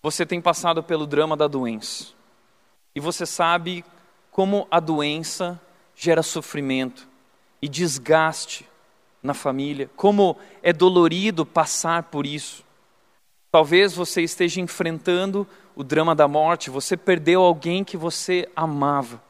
você 0.01 0.25
tenha 0.25 0.41
passado 0.41 0.81
pelo 0.81 1.05
drama 1.05 1.35
da 1.35 1.47
doença. 1.47 2.07
E 2.95 2.99
você 2.99 3.25
sabe 3.25 3.83
como 4.31 4.65
a 4.71 4.79
doença 4.79 5.59
gera 5.99 6.23
sofrimento 6.23 7.05
e 7.61 7.67
desgaste 7.67 8.65
na 9.21 9.33
família, 9.33 9.89
como 9.97 10.37
é 10.63 10.71
dolorido 10.71 11.45
passar 11.45 12.03
por 12.03 12.25
isso. 12.25 12.63
Talvez 13.51 13.93
você 13.93 14.21
esteja 14.21 14.61
enfrentando 14.61 15.45
o 15.75 15.83
drama 15.83 16.15
da 16.15 16.25
morte, 16.25 16.69
você 16.69 16.95
perdeu 16.95 17.41
alguém 17.41 17.83
que 17.83 17.97
você 17.97 18.47
amava. 18.55 19.21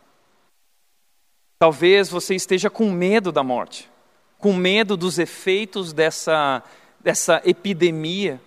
Talvez 1.57 2.07
você 2.07 2.35
esteja 2.35 2.69
com 2.69 2.91
medo 2.91 3.31
da 3.31 3.41
morte, 3.41 3.89
com 4.37 4.53
medo 4.53 4.95
dos 4.95 5.17
efeitos 5.17 5.91
dessa, 5.91 6.61
dessa 6.99 7.41
epidemia 7.45 8.39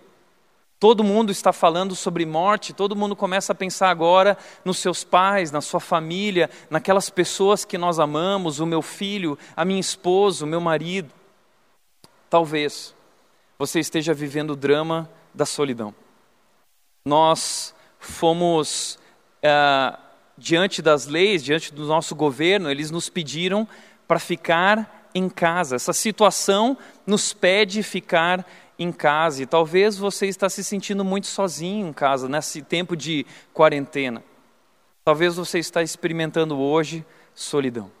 Todo 0.83 1.01
mundo 1.01 1.31
está 1.31 1.53
falando 1.53 1.95
sobre 1.95 2.25
morte, 2.25 2.73
todo 2.73 2.93
mundo 2.93 3.15
começa 3.15 3.53
a 3.53 3.55
pensar 3.55 3.89
agora 3.89 4.37
nos 4.65 4.79
seus 4.79 5.01
pais, 5.01 5.49
na 5.49 5.61
sua 5.61 5.79
família, 5.79 6.49
naquelas 6.69 7.09
pessoas 7.09 7.63
que 7.63 7.77
nós 7.77 7.99
amamos, 7.99 8.59
o 8.59 8.65
meu 8.65 8.81
filho, 8.81 9.39
a 9.55 9.63
minha 9.63 9.79
esposa, 9.79 10.43
o 10.43 10.47
meu 10.47 10.59
marido. 10.59 11.09
Talvez 12.29 12.93
você 13.57 13.79
esteja 13.79 14.13
vivendo 14.13 14.49
o 14.49 14.55
drama 14.57 15.09
da 15.33 15.45
solidão. 15.45 15.95
Nós 17.05 17.73
fomos 17.97 18.99
uh, 19.37 19.97
diante 20.37 20.81
das 20.81 21.07
leis, 21.07 21.41
diante 21.41 21.73
do 21.73 21.85
nosso 21.85 22.13
governo, 22.13 22.69
eles 22.69 22.91
nos 22.91 23.07
pediram 23.07 23.65
para 24.05 24.19
ficar 24.19 25.07
em 25.15 25.29
casa. 25.29 25.77
Essa 25.77 25.93
situação 25.93 26.77
nos 27.07 27.33
pede 27.33 27.83
ficar 27.83 28.45
em 28.77 28.91
casa 28.91 29.43
e 29.43 29.45
talvez 29.45 29.97
você 29.97 30.27
está 30.27 30.49
se 30.49 30.63
sentindo 30.63 31.03
muito 31.03 31.27
sozinho 31.27 31.87
em 31.87 31.93
casa 31.93 32.27
nesse 32.27 32.61
tempo 32.61 32.95
de 32.95 33.25
quarentena. 33.53 34.23
Talvez 35.05 35.35
você 35.35 35.59
está 35.59 35.83
experimentando 35.83 36.57
hoje 36.57 37.05
solidão. 37.35 37.91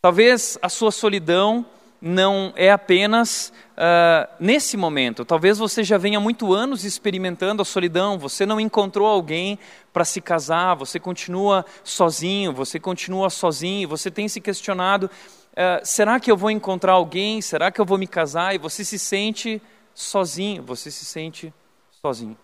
Talvez 0.00 0.58
a 0.60 0.68
sua 0.68 0.90
solidão 0.90 1.64
não 2.06 2.52
é 2.54 2.70
apenas 2.70 3.50
uh, 3.72 4.28
nesse 4.38 4.76
momento. 4.76 5.24
Talvez 5.24 5.56
você 5.56 5.82
já 5.82 5.96
venha 5.96 6.20
muito 6.20 6.52
anos 6.52 6.84
experimentando 6.84 7.62
a 7.62 7.64
solidão. 7.64 8.18
Você 8.18 8.44
não 8.44 8.60
encontrou 8.60 9.06
alguém 9.06 9.58
para 9.90 10.04
se 10.04 10.20
casar. 10.20 10.74
Você 10.74 11.00
continua 11.00 11.64
sozinho. 11.82 12.52
Você 12.52 12.78
continua 12.78 13.30
sozinho. 13.30 13.88
Você 13.88 14.10
tem 14.10 14.28
se 14.28 14.38
questionado 14.38 15.10
Uh, 15.54 15.84
será 15.84 16.18
que 16.18 16.30
eu 16.30 16.36
vou 16.36 16.50
encontrar 16.50 16.94
alguém? 16.94 17.40
Será 17.40 17.70
que 17.70 17.80
eu 17.80 17.84
vou 17.84 17.96
me 17.96 18.08
casar? 18.08 18.54
E 18.54 18.58
você 18.58 18.84
se 18.84 18.98
sente 18.98 19.62
sozinho, 19.94 20.64
você 20.64 20.90
se 20.90 21.04
sente 21.04 21.54
sozinho. 22.02 22.36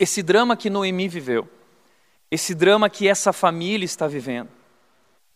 Esse 0.00 0.22
drama 0.22 0.56
que 0.56 0.70
Noemi 0.70 1.08
viveu, 1.08 1.46
esse 2.30 2.54
drama 2.54 2.88
que 2.88 3.06
essa 3.06 3.32
família 3.32 3.84
está 3.84 4.06
vivendo, 4.06 4.48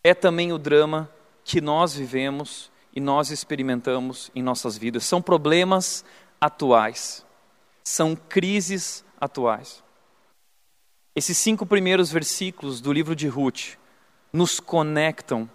é 0.03 0.15
também 0.15 0.51
o 0.51 0.57
drama 0.57 1.09
que 1.43 1.61
nós 1.61 1.93
vivemos 1.93 2.71
e 2.93 2.99
nós 2.99 3.29
experimentamos 3.29 4.31
em 4.35 4.41
nossas 4.41 4.77
vidas. 4.77 5.05
São 5.05 5.21
problemas 5.21 6.03
atuais, 6.39 7.23
são 7.83 8.15
crises 8.15 9.05
atuais. 9.19 9.83
Esses 11.15 11.37
cinco 11.37 11.65
primeiros 11.65 12.11
versículos 12.11 12.81
do 12.81 12.91
livro 12.91 13.15
de 13.15 13.27
Ruth 13.27 13.77
nos 14.33 14.59
conectam 14.59 15.49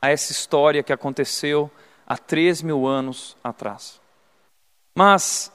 a 0.00 0.10
essa 0.10 0.32
história 0.32 0.82
que 0.82 0.92
aconteceu 0.92 1.70
há 2.06 2.16
três 2.16 2.62
mil 2.62 2.86
anos 2.86 3.36
atrás. 3.42 4.00
Mas, 4.94 5.52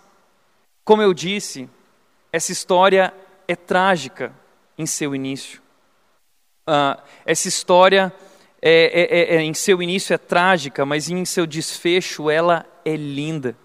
como 0.84 1.02
eu 1.02 1.14
disse, 1.14 1.70
essa 2.32 2.52
história 2.52 3.14
é 3.48 3.56
trágica 3.56 4.34
em 4.78 4.86
seu 4.86 5.16
início. 5.16 5.62
Uh, 6.68 7.02
essa 7.26 7.48
história 7.48 8.14
é, 8.62 8.72
é, 8.72 9.36
é, 9.36 9.36
é, 9.36 9.42
em 9.42 9.54
seu 9.54 9.82
início 9.82 10.14
é 10.14 10.18
trágica, 10.18 10.86
mas 10.86 11.10
em 11.10 11.24
seu 11.26 11.46
desfecho 11.46 12.30
ela 12.30 12.66
é 12.84 12.96
linda. 12.96 13.56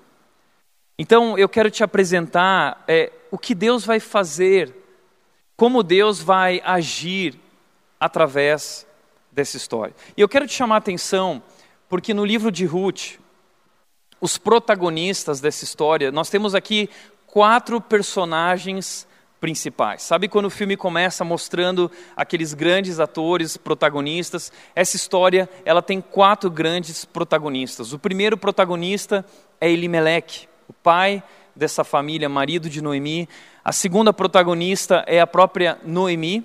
Então 0.98 1.38
eu 1.38 1.48
quero 1.48 1.70
te 1.70 1.82
apresentar 1.82 2.84
é, 2.86 3.10
o 3.30 3.38
que 3.38 3.54
Deus 3.54 3.84
vai 3.84 3.98
fazer, 3.98 4.74
como 5.56 5.82
Deus 5.82 6.20
vai 6.20 6.60
agir 6.64 7.40
através 7.98 8.86
dessa 9.32 9.56
história. 9.56 9.94
E 10.16 10.20
eu 10.20 10.28
quero 10.28 10.46
te 10.46 10.54
chamar 10.54 10.76
a 10.76 10.78
atenção, 10.78 11.42
porque 11.88 12.14
no 12.14 12.24
livro 12.24 12.50
de 12.50 12.64
Ruth, 12.64 13.18
os 14.20 14.36
protagonistas 14.36 15.40
dessa 15.40 15.64
história, 15.64 16.12
nós 16.12 16.28
temos 16.28 16.54
aqui 16.54 16.90
quatro 17.26 17.80
personagens 17.80 19.06
principais. 19.40 20.02
Sabe 20.02 20.28
quando 20.28 20.46
o 20.46 20.50
filme 20.50 20.76
começa 20.76 21.24
mostrando 21.24 21.90
aqueles 22.14 22.52
grandes 22.52 23.00
atores 23.00 23.56
protagonistas? 23.56 24.52
Essa 24.74 24.96
história, 24.96 25.48
ela 25.64 25.80
tem 25.80 26.00
quatro 26.00 26.50
grandes 26.50 27.04
protagonistas. 27.04 27.92
O 27.92 27.98
primeiro 27.98 28.36
protagonista 28.36 29.24
é 29.60 29.70
Elimelech, 29.70 30.48
o 30.68 30.72
pai 30.72 31.22
dessa 31.56 31.82
família, 31.82 32.28
marido 32.28 32.68
de 32.68 32.82
Noemi. 32.82 33.28
A 33.64 33.72
segunda 33.72 34.12
protagonista 34.12 35.02
é 35.06 35.20
a 35.20 35.26
própria 35.26 35.78
Noemi. 35.84 36.44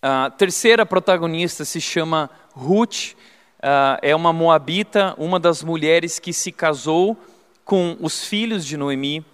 A 0.00 0.30
terceira 0.30 0.86
protagonista 0.86 1.64
se 1.64 1.80
chama 1.80 2.30
Ruth, 2.52 3.14
uh, 3.58 3.98
é 4.00 4.14
uma 4.14 4.32
moabita, 4.32 5.12
uma 5.18 5.40
das 5.40 5.62
mulheres 5.62 6.20
que 6.20 6.32
se 6.32 6.52
casou 6.52 7.16
com 7.64 7.96
os 8.00 8.24
filhos 8.24 8.64
de 8.64 8.76
Noemi. 8.76 9.24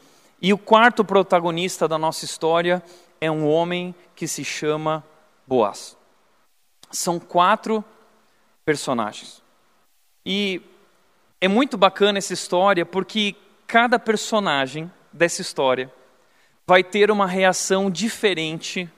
E 0.41 0.53
o 0.55 0.59
quarto 0.59 1.05
protagonista 1.05 1.87
da 1.87 1.99
nossa 1.99 2.25
história 2.25 2.83
é 3.21 3.31
um 3.31 3.47
homem 3.47 3.95
que 4.17 4.27
se 4.27 4.43
chama 4.43 5.05
Boaz. 5.47 5.99
São 6.91 7.21
quatro 7.21 7.85
personagens. 8.65 9.43
E 10.25 10.63
é 11.41 11.49
muito 11.49 11.77
bacana 11.77 12.17
essa 12.17 12.33
história 12.33 12.87
porque 12.87 13.37
cada 13.67 13.99
personagem 13.99 14.91
dessa 15.13 15.43
história 15.43 15.93
vai 16.67 16.83
ter 16.83 17.11
uma 17.11 17.27
reação 17.27 17.91
diferente 17.91 18.91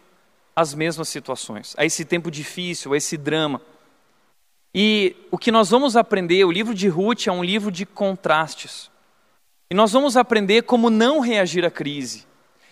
às 0.57 0.73
mesmas 0.73 1.11
situações, 1.11 1.75
a 1.77 1.85
esse 1.85 2.03
tempo 2.03 2.31
difícil, 2.31 2.95
a 2.95 2.97
esse 2.97 3.19
drama. 3.19 3.61
E 4.75 5.15
o 5.31 5.37
que 5.37 5.53
nós 5.53 5.69
vamos 5.69 5.97
aprender, 5.97 6.45
o 6.45 6.51
livro 6.51 6.75
de 6.75 6.89
Ruth 6.89 7.27
é 7.27 7.33
um 7.33 7.45
livro 7.45 7.71
de 7.71 7.85
contrastes. 7.85 8.91
E 9.71 9.75
nós 9.75 9.93
vamos 9.93 10.17
aprender 10.17 10.63
como 10.63 10.89
não 10.89 11.21
reagir 11.21 11.65
à 11.65 11.71
crise. 11.71 12.25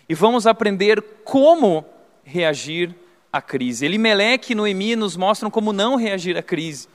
E 0.08 0.14
vamos 0.14 0.46
aprender 0.46 1.02
como 1.24 1.84
reagir 2.22 2.94
à 3.30 3.42
crise. 3.42 3.84
Elimeleque 3.84 4.52
e 4.52 4.54
Noemi 4.54 4.96
nos 4.96 5.16
mostram 5.16 5.50
como 5.50 5.72
não 5.72 5.96
reagir 5.96 6.36
à 6.38 6.42
crise. 6.42 6.88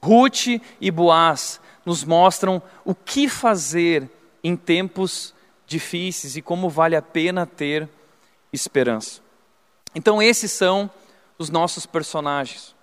Ruth 0.00 0.46
e 0.80 0.90
Boaz 0.90 1.60
nos 1.84 2.04
mostram 2.04 2.62
o 2.84 2.94
que 2.94 3.28
fazer 3.28 4.08
em 4.42 4.56
tempos 4.56 5.34
difíceis 5.66 6.36
e 6.36 6.42
como 6.42 6.68
vale 6.68 6.96
a 6.96 7.02
pena 7.02 7.46
ter 7.46 7.88
esperança. 8.52 9.19
Então, 9.94 10.22
esses 10.22 10.52
são 10.52 10.90
os 11.38 11.50
nossos 11.50 11.86
personagens. 11.86 12.74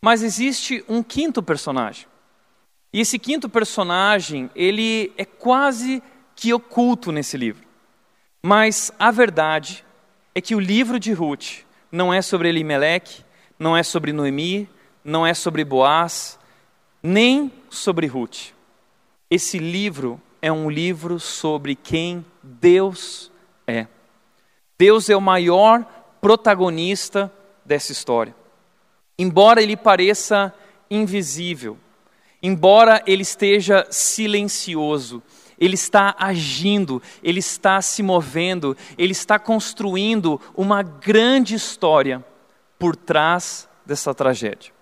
Mas 0.00 0.22
existe 0.22 0.84
um 0.88 1.02
quinto 1.02 1.42
personagem. 1.42 2.06
E 2.92 3.00
esse 3.00 3.18
quinto 3.18 3.48
personagem, 3.48 4.50
ele 4.54 5.12
é 5.16 5.24
quase 5.24 6.02
que 6.34 6.54
oculto 6.54 7.12
nesse 7.12 7.36
livro. 7.36 7.66
Mas 8.42 8.92
a 8.98 9.10
verdade 9.10 9.84
é 10.34 10.40
que 10.40 10.54
o 10.54 10.60
livro 10.60 10.98
de 10.98 11.12
Ruth 11.12 11.64
não 11.90 12.14
é 12.14 12.22
sobre 12.22 12.48
Elimelech, 12.48 13.24
não 13.58 13.76
é 13.76 13.82
sobre 13.82 14.12
Noemi, 14.12 14.68
não 15.04 15.26
é 15.26 15.34
sobre 15.34 15.64
Boaz, 15.64 16.38
nem 17.02 17.52
sobre 17.68 18.06
Ruth. 18.06 18.52
Esse 19.30 19.58
livro 19.58 20.20
é 20.40 20.50
um 20.50 20.70
livro 20.70 21.18
sobre 21.18 21.74
quem 21.74 22.24
Deus 22.42 23.30
é. 23.66 23.86
Deus 24.78 25.10
é 25.10 25.16
o 25.16 25.20
maior 25.20 25.84
protagonista 26.20 27.32
dessa 27.64 27.92
história. 27.92 28.34
Embora 29.18 29.62
ele 29.62 29.76
pareça 29.76 30.54
invisível, 30.90 31.76
embora 32.42 33.02
ele 33.06 33.22
esteja 33.22 33.86
silencioso, 33.90 35.22
ele 35.58 35.74
está 35.74 36.14
agindo, 36.18 37.02
ele 37.22 37.40
está 37.40 37.82
se 37.82 38.02
movendo, 38.02 38.76
ele 38.96 39.12
está 39.12 39.38
construindo 39.38 40.40
uma 40.56 40.82
grande 40.82 41.54
história 41.54 42.24
por 42.78 42.94
trás 42.94 43.68
dessa 43.84 44.14
tragédia. 44.14 44.77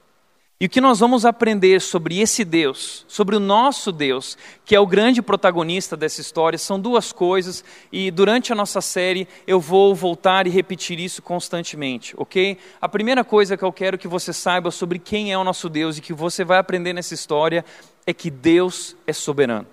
E 0.59 0.65
o 0.65 0.69
que 0.71 0.81
nós 0.81 1.01
vamos 1.01 1.27
aprender 1.27 1.83
sobre 1.83 2.19
esse 2.19 2.43
Deus, 2.43 3.05
sobre 3.07 3.37
o 3.37 3.41
nosso 3.41 3.93
Deus, 3.93 4.39
que 4.65 4.75
é 4.75 4.81
o 4.81 4.87
grande 4.87 5.21
protagonista 5.21 5.95
dessa 5.95 6.23
história, 6.23 6.59
são 6.59 6.81
duas 6.81 7.13
coisas, 7.13 7.63
e 7.93 8.11
durante 8.11 8.55
a 8.55 8.57
nossa 8.57 8.81
série 8.81 9.29
eu 9.47 9.61
vou 9.61 9.95
voltar 9.95 10.47
e 10.47 10.51
repetir 10.51 10.99
isso 10.99 11.21
constantemente, 11.21 12.15
ok? 12.17 12.57
A 12.81 12.89
primeira 12.89 13.23
coisa 13.23 13.55
que 13.55 13.65
eu 13.65 13.73
quero 13.73 13.99
que 13.99 14.09
você 14.09 14.33
saiba 14.33 14.71
sobre 14.71 14.99
quem 14.99 15.31
é 15.31 15.37
o 15.37 15.45
nosso 15.45 15.69
Deus 15.69 15.99
e 15.99 16.01
que 16.01 16.15
você 16.15 16.43
vai 16.43 16.57
aprender 16.57 16.95
nessa 16.95 17.13
história 17.13 17.63
é 18.07 18.15
que 18.15 18.31
Deus 18.31 18.97
é 19.07 19.13
soberano. 19.13 19.67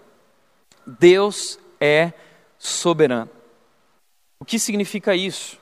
Deus 0.85 1.57
é 1.79 2.11
soberano. 2.59 3.29
O 4.37 4.43
que 4.43 4.59
significa 4.59 5.15
isso? 5.15 5.57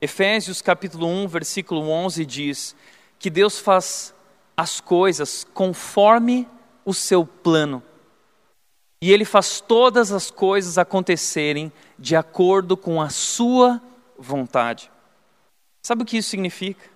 Efésios 0.00 0.62
capítulo 0.62 1.06
1, 1.06 1.28
versículo 1.28 1.86
11 1.90 2.24
diz 2.24 2.74
que 3.18 3.28
Deus 3.28 3.58
faz 3.58 4.14
as 4.56 4.80
coisas 4.80 5.46
conforme 5.54 6.48
o 6.84 6.94
seu 6.94 7.26
plano. 7.26 7.82
E 9.00 9.12
ele 9.12 9.24
faz 9.24 9.60
todas 9.60 10.12
as 10.12 10.30
coisas 10.30 10.78
acontecerem 10.78 11.72
de 11.98 12.16
acordo 12.16 12.76
com 12.76 13.00
a 13.00 13.08
sua 13.08 13.80
vontade. 14.18 14.90
Sabe 15.82 16.02
o 16.02 16.06
que 16.06 16.16
isso 16.16 16.30
significa? 16.30 16.88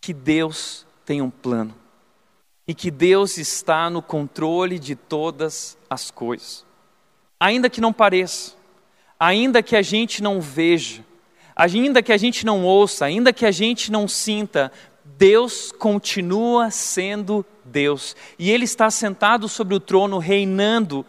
Que 0.00 0.12
Deus 0.12 0.86
tem 1.04 1.22
um 1.22 1.30
plano 1.30 1.74
e 2.66 2.74
que 2.74 2.90
Deus 2.90 3.38
está 3.38 3.88
no 3.90 4.02
controle 4.02 4.78
de 4.78 4.94
todas 4.94 5.76
as 5.88 6.10
coisas. 6.10 6.64
Ainda 7.40 7.68
que 7.68 7.80
não 7.80 7.92
pareça, 7.92 8.54
ainda 9.18 9.62
que 9.62 9.74
a 9.74 9.82
gente 9.82 10.22
não 10.22 10.40
veja, 10.40 11.04
ainda 11.56 12.02
que 12.02 12.12
a 12.12 12.16
gente 12.16 12.46
não 12.46 12.64
ouça, 12.64 13.04
ainda 13.04 13.32
que 13.32 13.44
a 13.44 13.50
gente 13.50 13.90
não 13.90 14.06
sinta, 14.06 14.70
Deus 15.22 15.70
continua 15.70 16.68
sendo 16.72 17.46
Deus. 17.64 18.16
E 18.36 18.50
Ele 18.50 18.64
está 18.64 18.90
sentado 18.90 19.48
sobre 19.48 19.72
o 19.72 19.78
trono, 19.78 20.18
reinando 20.18 21.06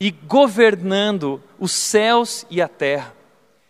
e 0.00 0.10
governando 0.10 1.40
os 1.56 1.70
céus 1.70 2.44
e 2.50 2.60
a 2.60 2.66
terra. 2.66 3.14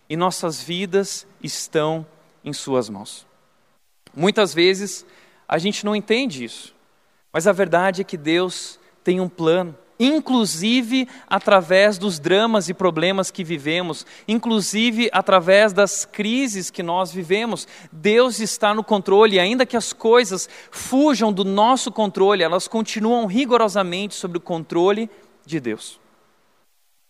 E 0.08 0.16
nossas 0.16 0.62
vidas 0.62 1.26
estão 1.42 2.06
em 2.42 2.54
Suas 2.54 2.88
mãos. 2.88 3.26
Muitas 4.16 4.54
vezes 4.54 5.04
a 5.46 5.58
gente 5.58 5.84
não 5.84 5.94
entende 5.94 6.42
isso, 6.42 6.74
mas 7.30 7.46
a 7.46 7.52
verdade 7.52 8.00
é 8.00 8.04
que 8.04 8.16
Deus 8.16 8.80
tem 9.04 9.20
um 9.20 9.28
plano 9.28 9.76
inclusive 9.98 11.08
através 11.28 11.98
dos 11.98 12.18
dramas 12.18 12.68
e 12.68 12.74
problemas 12.74 13.30
que 13.30 13.44
vivemos, 13.44 14.06
inclusive 14.26 15.08
através 15.12 15.72
das 15.72 16.04
crises 16.04 16.70
que 16.70 16.82
nós 16.82 17.12
vivemos. 17.12 17.66
Deus 17.90 18.40
está 18.40 18.74
no 18.74 18.82
controle, 18.82 19.38
ainda 19.38 19.66
que 19.66 19.76
as 19.76 19.92
coisas 19.92 20.48
fujam 20.70 21.32
do 21.32 21.44
nosso 21.44 21.92
controle, 21.92 22.42
elas 22.42 22.66
continuam 22.66 23.26
rigorosamente 23.26 24.14
sob 24.14 24.38
o 24.38 24.40
controle 24.40 25.08
de 25.46 25.60
Deus. 25.60 26.00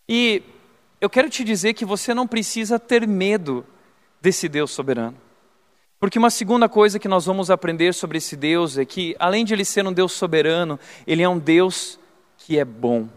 E 0.07 0.43
eu 0.99 1.09
quero 1.09 1.29
te 1.29 1.43
dizer 1.43 1.73
que 1.73 1.85
você 1.85 2.13
não 2.13 2.27
precisa 2.27 2.79
ter 2.79 3.07
medo 3.07 3.65
desse 4.21 4.47
Deus 4.47 4.71
soberano. 4.71 5.17
Porque 5.99 6.19
uma 6.19 6.29
segunda 6.29 6.67
coisa 6.67 6.99
que 6.99 7.07
nós 7.07 7.25
vamos 7.25 7.49
aprender 7.49 7.93
sobre 7.93 8.17
esse 8.17 8.35
Deus 8.35 8.77
é 8.77 8.83
que, 8.83 9.15
além 9.17 9.45
de 9.45 9.53
ele 9.53 9.63
ser 9.63 9.87
um 9.87 9.93
Deus 9.93 10.11
soberano, 10.11 10.77
ele 11.07 11.23
é 11.23 11.29
um 11.29 11.39
Deus 11.39 11.97
que 12.45 12.59
é 12.59 12.65
bom. 12.65 13.07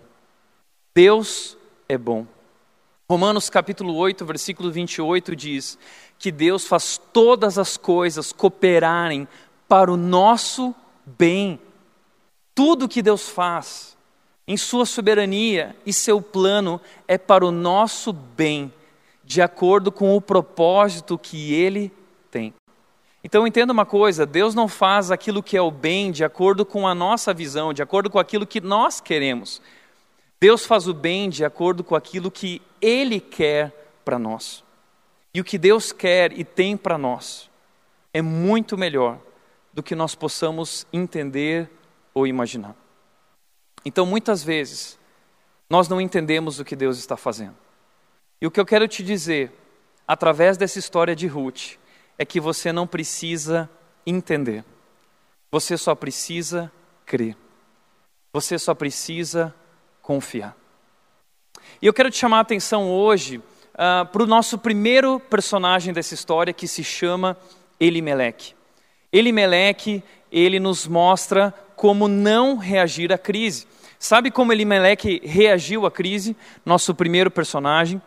Deus 0.94 1.56
é 1.88 1.98
bom. 1.98 2.26
Romanos 3.10 3.50
capítulo 3.50 3.94
8, 3.96 4.24
versículo 4.24 4.70
28 4.70 5.34
diz 5.34 5.78
que 6.18 6.30
Deus 6.30 6.66
faz 6.66 7.00
todas 7.12 7.58
as 7.58 7.76
coisas 7.76 8.32
cooperarem 8.32 9.26
para 9.68 9.92
o 9.92 9.96
nosso 9.96 10.74
bem. 11.04 11.60
Tudo 12.54 12.88
que 12.88 13.02
Deus 13.02 13.28
faz, 13.28 13.96
em 14.46 14.56
sua 14.56 14.86
soberania 14.86 15.76
e 15.84 15.92
seu 15.92 16.22
plano, 16.22 16.80
é 17.06 17.18
para 17.18 17.44
o 17.44 17.50
nosso 17.50 18.12
bem, 18.12 18.72
de 19.24 19.42
acordo 19.42 19.90
com 19.90 20.16
o 20.16 20.20
propósito 20.20 21.18
que 21.18 21.52
Ele 21.52 21.92
tem. 22.30 22.54
Então 23.26 23.44
entenda 23.44 23.72
uma 23.72 23.84
coisa: 23.84 24.24
Deus 24.24 24.54
não 24.54 24.68
faz 24.68 25.10
aquilo 25.10 25.42
que 25.42 25.56
é 25.56 25.60
o 25.60 25.68
bem 25.68 26.12
de 26.12 26.22
acordo 26.22 26.64
com 26.64 26.86
a 26.86 26.94
nossa 26.94 27.34
visão, 27.34 27.72
de 27.72 27.82
acordo 27.82 28.08
com 28.08 28.20
aquilo 28.20 28.46
que 28.46 28.60
nós 28.60 29.00
queremos. 29.00 29.60
Deus 30.40 30.64
faz 30.64 30.86
o 30.86 30.94
bem 30.94 31.28
de 31.28 31.44
acordo 31.44 31.82
com 31.82 31.96
aquilo 31.96 32.30
que 32.30 32.62
Ele 32.80 33.18
quer 33.18 33.98
para 34.04 34.16
nós. 34.16 34.62
E 35.34 35.40
o 35.40 35.44
que 35.44 35.58
Deus 35.58 35.90
quer 35.90 36.38
e 36.38 36.44
tem 36.44 36.76
para 36.76 36.96
nós 36.96 37.50
é 38.14 38.22
muito 38.22 38.78
melhor 38.78 39.18
do 39.74 39.82
que 39.82 39.96
nós 39.96 40.14
possamos 40.14 40.86
entender 40.92 41.68
ou 42.14 42.28
imaginar. 42.28 42.76
Então, 43.84 44.06
muitas 44.06 44.44
vezes, 44.44 44.96
nós 45.68 45.88
não 45.88 46.00
entendemos 46.00 46.60
o 46.60 46.64
que 46.64 46.76
Deus 46.76 46.96
está 46.96 47.16
fazendo. 47.16 47.56
E 48.40 48.46
o 48.46 48.52
que 48.52 48.60
eu 48.60 48.64
quero 48.64 48.86
te 48.86 49.02
dizer, 49.02 49.50
através 50.06 50.56
dessa 50.56 50.78
história 50.78 51.16
de 51.16 51.26
Ruth, 51.26 51.76
é 52.18 52.24
que 52.24 52.40
você 52.40 52.72
não 52.72 52.86
precisa 52.86 53.68
entender. 54.06 54.64
Você 55.50 55.76
só 55.76 55.94
precisa 55.94 56.70
crer. 57.04 57.36
Você 58.32 58.58
só 58.58 58.74
precisa 58.74 59.54
confiar. 60.02 60.56
E 61.80 61.86
eu 61.86 61.92
quero 61.92 62.10
te 62.10 62.18
chamar 62.18 62.38
a 62.38 62.40
atenção 62.40 62.90
hoje 62.90 63.38
uh, 63.38 64.06
para 64.06 64.22
o 64.22 64.26
nosso 64.26 64.58
primeiro 64.58 65.18
personagem 65.20 65.92
dessa 65.92 66.14
história 66.14 66.52
que 66.52 66.68
se 66.68 66.82
chama 66.82 67.36
Elimelech. 67.78 68.54
Elimelech, 69.12 70.02
ele 70.30 70.60
nos 70.60 70.86
mostra 70.86 71.52
como 71.74 72.08
não 72.08 72.56
reagir 72.56 73.12
à 73.12 73.18
crise. 73.18 73.66
Sabe 73.98 74.30
como 74.30 74.52
Elimeleque 74.52 75.20
reagiu 75.24 75.86
à 75.86 75.90
crise? 75.90 76.36
Nosso 76.64 76.94
primeiro 76.94 77.30
personagem. 77.30 78.00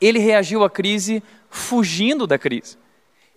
Ele 0.00 0.18
reagiu 0.18 0.62
à 0.62 0.70
crise 0.70 1.22
fugindo 1.50 2.26
da 2.26 2.38
crise. 2.38 2.76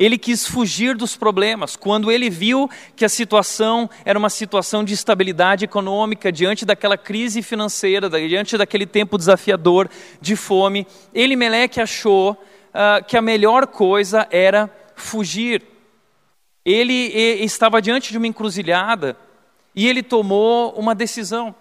Ele 0.01 0.17
quis 0.17 0.47
fugir 0.47 0.95
dos 0.95 1.15
problemas. 1.15 1.75
Quando 1.75 2.11
ele 2.11 2.27
viu 2.27 2.67
que 2.95 3.05
a 3.05 3.09
situação 3.09 3.87
era 4.03 4.17
uma 4.17 4.31
situação 4.31 4.83
de 4.83 4.95
estabilidade 4.95 5.63
econômica, 5.63 6.31
diante 6.31 6.65
daquela 6.65 6.97
crise 6.97 7.43
financeira, 7.43 8.09
diante 8.09 8.57
daquele 8.57 8.87
tempo 8.87 9.15
desafiador 9.15 9.87
de 10.19 10.35
fome, 10.35 10.87
Elimeleque 11.13 11.79
achou 11.79 12.31
uh, 12.31 13.05
que 13.05 13.15
a 13.15 13.21
melhor 13.21 13.67
coisa 13.67 14.27
era 14.31 14.75
fugir. 14.95 15.61
Ele 16.65 16.93
estava 17.43 17.79
diante 17.79 18.11
de 18.11 18.17
uma 18.17 18.25
encruzilhada 18.25 19.15
e 19.75 19.87
ele 19.87 20.01
tomou 20.01 20.71
uma 20.71 20.95
decisão. 20.95 21.53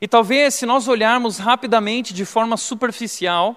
E 0.00 0.06
talvez, 0.06 0.54
se 0.54 0.64
nós 0.64 0.86
olharmos 0.86 1.38
rapidamente 1.38 2.14
de 2.14 2.24
forma 2.24 2.56
superficial, 2.56 3.56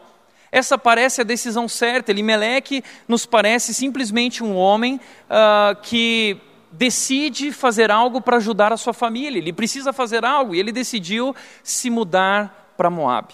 essa 0.56 0.78
parece 0.78 1.20
a 1.20 1.26
decisão 1.26 1.68
certa. 1.68 2.12
Elimeleque 2.12 2.82
nos 3.10 3.26
parece 3.26 3.74
simplesmente 3.74 4.42
um 4.42 4.56
homem 4.56 5.02
uh, 5.26 5.76
que 5.82 6.38
decide 6.72 7.52
fazer 7.52 7.92
algo 7.92 8.22
para 8.22 8.38
ajudar 8.38 8.72
a 8.72 8.78
sua 8.78 8.94
família. 8.94 9.38
Ele 9.38 9.52
precisa 9.52 9.92
fazer 9.92 10.24
algo 10.24 10.56
e 10.56 10.60
ele 10.60 10.72
decidiu 10.72 11.36
se 11.62 11.90
mudar 11.90 12.74
para 12.78 12.90
Moab. 12.90 13.34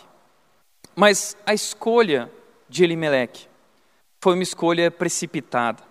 Mas 0.95 1.37
a 1.45 1.53
escolha 1.53 2.27
de 2.67 2.83
Elimeleque 2.83 3.45
foi 4.19 4.33
uma 4.33 4.43
escolha 4.43 4.89
precipitada. 4.89 5.83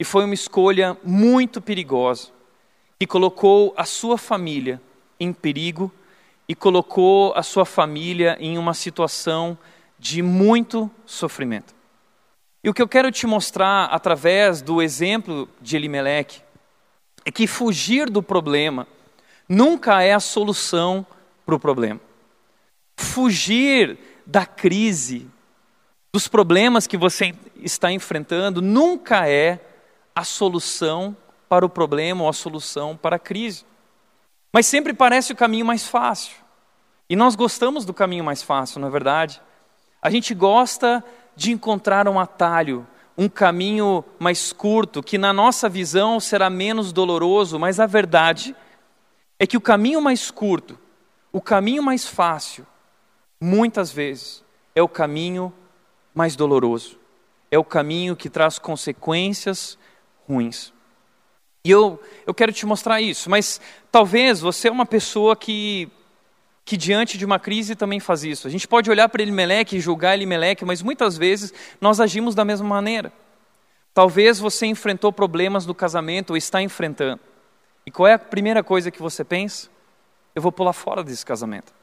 E 0.00 0.04
foi 0.04 0.24
uma 0.24 0.34
escolha 0.34 0.96
muito 1.04 1.60
perigosa, 1.60 2.28
que 2.98 3.06
colocou 3.06 3.72
a 3.76 3.84
sua 3.84 4.18
família 4.18 4.82
em 5.20 5.32
perigo 5.32 5.92
e 6.48 6.56
colocou 6.56 7.32
a 7.36 7.42
sua 7.44 7.64
família 7.64 8.36
em 8.40 8.58
uma 8.58 8.74
situação 8.74 9.56
de 10.00 10.22
muito 10.22 10.90
sofrimento. 11.04 11.74
E 12.64 12.70
o 12.70 12.74
que 12.74 12.80
eu 12.80 12.88
quero 12.88 13.12
te 13.12 13.26
mostrar 13.26 13.84
através 13.84 14.62
do 14.62 14.80
exemplo 14.80 15.46
de 15.60 15.76
Elimelech 15.76 16.42
é 17.24 17.30
que 17.30 17.46
fugir 17.46 18.08
do 18.08 18.22
problema 18.22 18.86
nunca 19.46 20.02
é 20.02 20.14
a 20.14 20.20
solução 20.20 21.06
para 21.44 21.54
o 21.54 21.60
problema. 21.60 22.00
Fugir 22.96 23.98
da 24.26 24.46
crise, 24.46 25.28
dos 26.12 26.26
problemas 26.26 26.86
que 26.86 26.96
você 26.96 27.34
está 27.56 27.92
enfrentando, 27.92 28.62
nunca 28.62 29.28
é 29.28 29.60
a 30.14 30.24
solução 30.24 31.14
para 31.46 31.64
o 31.64 31.68
problema 31.68 32.22
ou 32.22 32.28
a 32.28 32.32
solução 32.32 32.96
para 32.96 33.16
a 33.16 33.18
crise. 33.18 33.66
Mas 34.50 34.66
sempre 34.66 34.94
parece 34.94 35.32
o 35.32 35.36
caminho 35.36 35.66
mais 35.66 35.86
fácil. 35.86 36.36
E 37.08 37.16
nós 37.16 37.34
gostamos 37.34 37.84
do 37.84 37.92
caminho 37.92 38.24
mais 38.24 38.42
fácil, 38.42 38.80
não 38.80 38.88
é 38.88 38.90
verdade? 38.90 39.42
A 40.02 40.10
gente 40.10 40.34
gosta 40.34 41.04
de 41.36 41.52
encontrar 41.52 42.08
um 42.08 42.18
atalho, 42.18 42.86
um 43.16 43.28
caminho 43.28 44.04
mais 44.18 44.52
curto, 44.52 45.02
que 45.02 45.18
na 45.18 45.32
nossa 45.32 45.68
visão 45.68 46.18
será 46.18 46.48
menos 46.48 46.92
doloroso, 46.92 47.58
mas 47.58 47.78
a 47.78 47.86
verdade 47.86 48.56
é 49.38 49.46
que 49.46 49.56
o 49.56 49.60
caminho 49.60 50.00
mais 50.00 50.30
curto, 50.30 50.78
o 51.32 51.40
caminho 51.40 51.82
mais 51.82 52.06
fácil, 52.06 52.66
muitas 53.40 53.90
vezes 53.90 54.44
é 54.74 54.82
o 54.82 54.88
caminho 54.88 55.52
mais 56.14 56.36
doloroso. 56.36 56.98
É 57.50 57.58
o 57.58 57.64
caminho 57.64 58.14
que 58.14 58.30
traz 58.30 58.58
consequências 58.58 59.78
ruins. 60.28 60.72
E 61.64 61.70
eu, 61.70 62.00
eu 62.26 62.32
quero 62.32 62.52
te 62.52 62.64
mostrar 62.64 63.00
isso, 63.00 63.28
mas 63.28 63.60
talvez 63.90 64.40
você 64.40 64.68
é 64.68 64.70
uma 64.70 64.86
pessoa 64.86 65.36
que, 65.36 65.90
que 66.70 66.76
diante 66.76 67.18
de 67.18 67.24
uma 67.24 67.40
crise 67.40 67.74
também 67.74 67.98
faz 67.98 68.22
isso. 68.22 68.46
A 68.46 68.50
gente 68.50 68.68
pode 68.68 68.88
olhar 68.88 69.08
para 69.08 69.20
Elimeleque 69.20 69.76
e 69.76 69.80
julgar 69.80 70.14
Elimeleque, 70.14 70.64
mas 70.64 70.82
muitas 70.82 71.18
vezes 71.18 71.52
nós 71.80 71.98
agimos 71.98 72.32
da 72.32 72.44
mesma 72.44 72.68
maneira. 72.68 73.12
Talvez 73.92 74.38
você 74.38 74.66
enfrentou 74.66 75.12
problemas 75.12 75.66
no 75.66 75.74
casamento 75.74 76.30
ou 76.30 76.36
está 76.36 76.62
enfrentando. 76.62 77.18
E 77.84 77.90
qual 77.90 78.06
é 78.06 78.12
a 78.12 78.18
primeira 78.20 78.62
coisa 78.62 78.88
que 78.88 79.02
você 79.02 79.24
pensa? 79.24 79.68
Eu 80.32 80.40
vou 80.40 80.52
pular 80.52 80.72
fora 80.72 81.02
desse 81.02 81.26
casamento. 81.26 81.74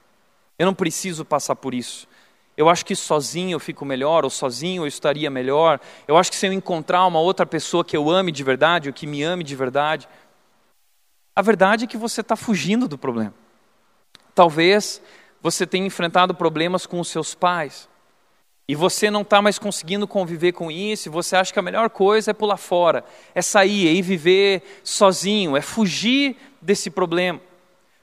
Eu 0.58 0.66
não 0.66 0.74
preciso 0.74 1.26
passar 1.26 1.58
por 1.58 1.74
isso. 1.74 2.08
Eu 2.56 2.70
acho 2.70 2.86
que 2.86 2.96
sozinho 2.96 3.56
eu 3.56 3.60
fico 3.60 3.84
melhor, 3.84 4.24
ou 4.24 4.30
sozinho 4.30 4.84
eu 4.84 4.88
estaria 4.88 5.30
melhor. 5.30 5.82
Eu 6.08 6.16
acho 6.16 6.32
que 6.32 6.38
se 6.38 6.48
eu 6.48 6.54
encontrar 6.54 7.06
uma 7.06 7.20
outra 7.20 7.46
pessoa 7.46 7.84
que 7.84 7.98
eu 7.98 8.10
ame 8.10 8.32
de 8.32 8.42
verdade, 8.42 8.88
ou 8.88 8.94
que 8.94 9.06
me 9.06 9.22
ame 9.22 9.44
de 9.44 9.54
verdade. 9.54 10.08
A 11.36 11.42
verdade 11.42 11.84
é 11.84 11.88
que 11.88 11.98
você 11.98 12.22
está 12.22 12.38
fugindo 12.38 12.88
do 12.88 12.98
problema. 12.98 13.34
Talvez 14.38 15.02
você 15.42 15.66
tenha 15.66 15.88
enfrentado 15.88 16.36
problemas 16.36 16.86
com 16.86 17.00
os 17.00 17.08
seus 17.08 17.34
pais. 17.34 17.90
E 18.68 18.76
você 18.76 19.10
não 19.10 19.24
está 19.24 19.42
mais 19.42 19.58
conseguindo 19.58 20.08
conviver 20.08 20.52
com 20.52 20.70
isso, 20.70 21.10
você 21.10 21.36
acha 21.36 21.52
que 21.52 21.58
a 21.58 21.64
melhor 21.64 21.90
coisa 21.90 22.30
é 22.30 22.34
pular 22.36 22.58
fora, 22.58 23.04
é 23.34 23.42
sair, 23.42 23.98
é 23.98 24.00
viver 24.00 24.62
sozinho, 24.84 25.58
é 25.58 25.62
fugir 25.62 26.38
desse 26.62 26.92
problema. 26.92 27.42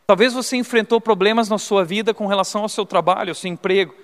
Talvez 0.08 0.32
você 0.32 0.56
enfrentou 0.56 1.00
problemas 1.00 1.48
na 1.48 1.56
sua 1.56 1.84
vida 1.84 2.12
com 2.12 2.26
relação 2.26 2.62
ao 2.62 2.68
seu 2.68 2.84
trabalho, 2.84 3.30
ao 3.30 3.34
seu 3.36 3.48
emprego 3.48 3.94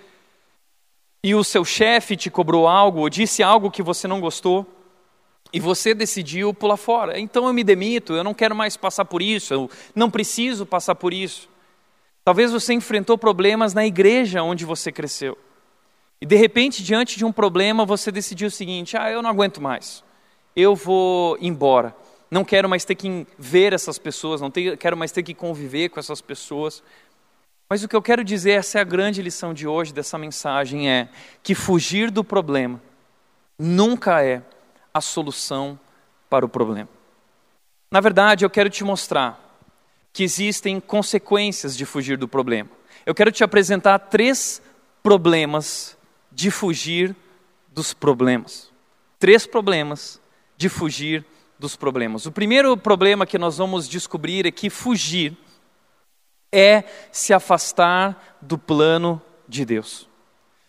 e 1.25 1.35
o 1.35 1.43
seu 1.43 1.65
chefe 1.65 2.17
te 2.17 2.31
cobrou 2.31 2.69
algo, 2.69 3.01
ou 3.01 3.11
disse 3.11 3.43
algo 3.43 3.73
que 3.73 3.83
você 3.83 4.07
não 4.07 4.21
gostou, 4.21 4.65
e 5.53 5.59
você 5.59 5.95
decidiu 5.95 6.55
pular 6.55 6.77
fora. 6.77 7.19
Então 7.19 7.49
eu 7.49 7.53
me 7.53 7.65
demito, 7.65 8.13
eu 8.13 8.23
não 8.23 8.35
quero 8.35 8.55
mais 8.55 8.77
passar 8.77 9.05
por 9.05 9.21
isso, 9.21 9.53
eu 9.53 9.71
não 9.97 10.09
preciso 10.09 10.65
passar 10.65 10.95
por 10.95 11.13
isso. 11.13 11.50
Talvez 12.31 12.53
você 12.53 12.73
enfrentou 12.73 13.19
problemas 13.19 13.75
na 13.75 13.85
igreja 13.85 14.41
onde 14.41 14.65
você 14.65 14.93
cresceu. 14.93 15.37
E 16.21 16.25
de 16.25 16.37
repente, 16.37 16.81
diante 16.81 17.19
de 17.19 17.25
um 17.25 17.33
problema, 17.33 17.85
você 17.85 18.13
decidiu 18.13 18.47
o 18.47 18.51
seguinte: 18.53 18.97
ah, 18.97 19.11
eu 19.11 19.21
não 19.21 19.29
aguento 19.29 19.61
mais, 19.61 20.05
eu 20.55 20.77
vou 20.77 21.37
embora. 21.41 21.93
Não 22.31 22.45
quero 22.45 22.69
mais 22.69 22.85
ter 22.85 22.95
que 22.95 23.27
ver 23.37 23.73
essas 23.73 23.99
pessoas, 23.99 24.41
não 24.41 24.49
quero 24.49 24.97
mais 24.97 25.11
ter 25.11 25.25
que 25.25 25.35
conviver 25.35 25.89
com 25.89 25.99
essas 25.99 26.21
pessoas. 26.21 26.85
Mas 27.69 27.83
o 27.83 27.89
que 27.89 27.97
eu 27.97 28.03
quero 28.03 28.23
dizer, 28.23 28.53
essa 28.53 28.79
é 28.79 28.81
a 28.81 28.85
grande 28.85 29.21
lição 29.21 29.53
de 29.53 29.67
hoje 29.67 29.93
dessa 29.93 30.17
mensagem, 30.17 30.89
é 30.89 31.09
que 31.43 31.53
fugir 31.53 32.13
do 32.13 32.23
problema 32.23 32.81
nunca 33.59 34.25
é 34.25 34.41
a 34.95 35.01
solução 35.01 35.77
para 36.29 36.47
o 36.47 36.49
problema. 36.49 36.91
Na 37.91 38.01
verdade, 38.01 38.45
eu 38.45 38.51
quero 38.51 38.71
te 38.71 38.85
mostrar 38.85 39.50
que 40.13 40.25
existem 40.25 40.81
consequências 40.81 41.77
de 41.77 41.85
fugir 41.85 42.17
do 42.17 42.29
problema. 42.29 42.71
Eu 43.07 43.15
quero 43.15 43.33
te 43.33 43.45
apresentar 43.45 43.99
três 43.99 44.61
problemas 45.03 45.97
de 46.31 46.51
fugir 46.51 47.15
dos 47.69 47.95
problemas. 47.95 48.71
Três 49.19 49.47
problemas 49.47 50.21
de 50.57 50.69
fugir 50.69 51.25
dos 51.59 51.77
problemas. 51.77 52.27
O 52.27 52.33
primeiro 52.33 52.77
problema 52.77 53.27
que 53.27 53.39
nós 53.39 53.59
vamos 53.59 53.89
descobrir 53.89 54.47
é 54.47 54.51
que 54.51 54.71
fugir 54.71 55.37
é 56.53 56.85
se 57.13 57.33
afastar 57.33 58.39
do 58.41 58.59
plano 58.59 59.21
de 59.49 59.65
Deus. 59.65 60.09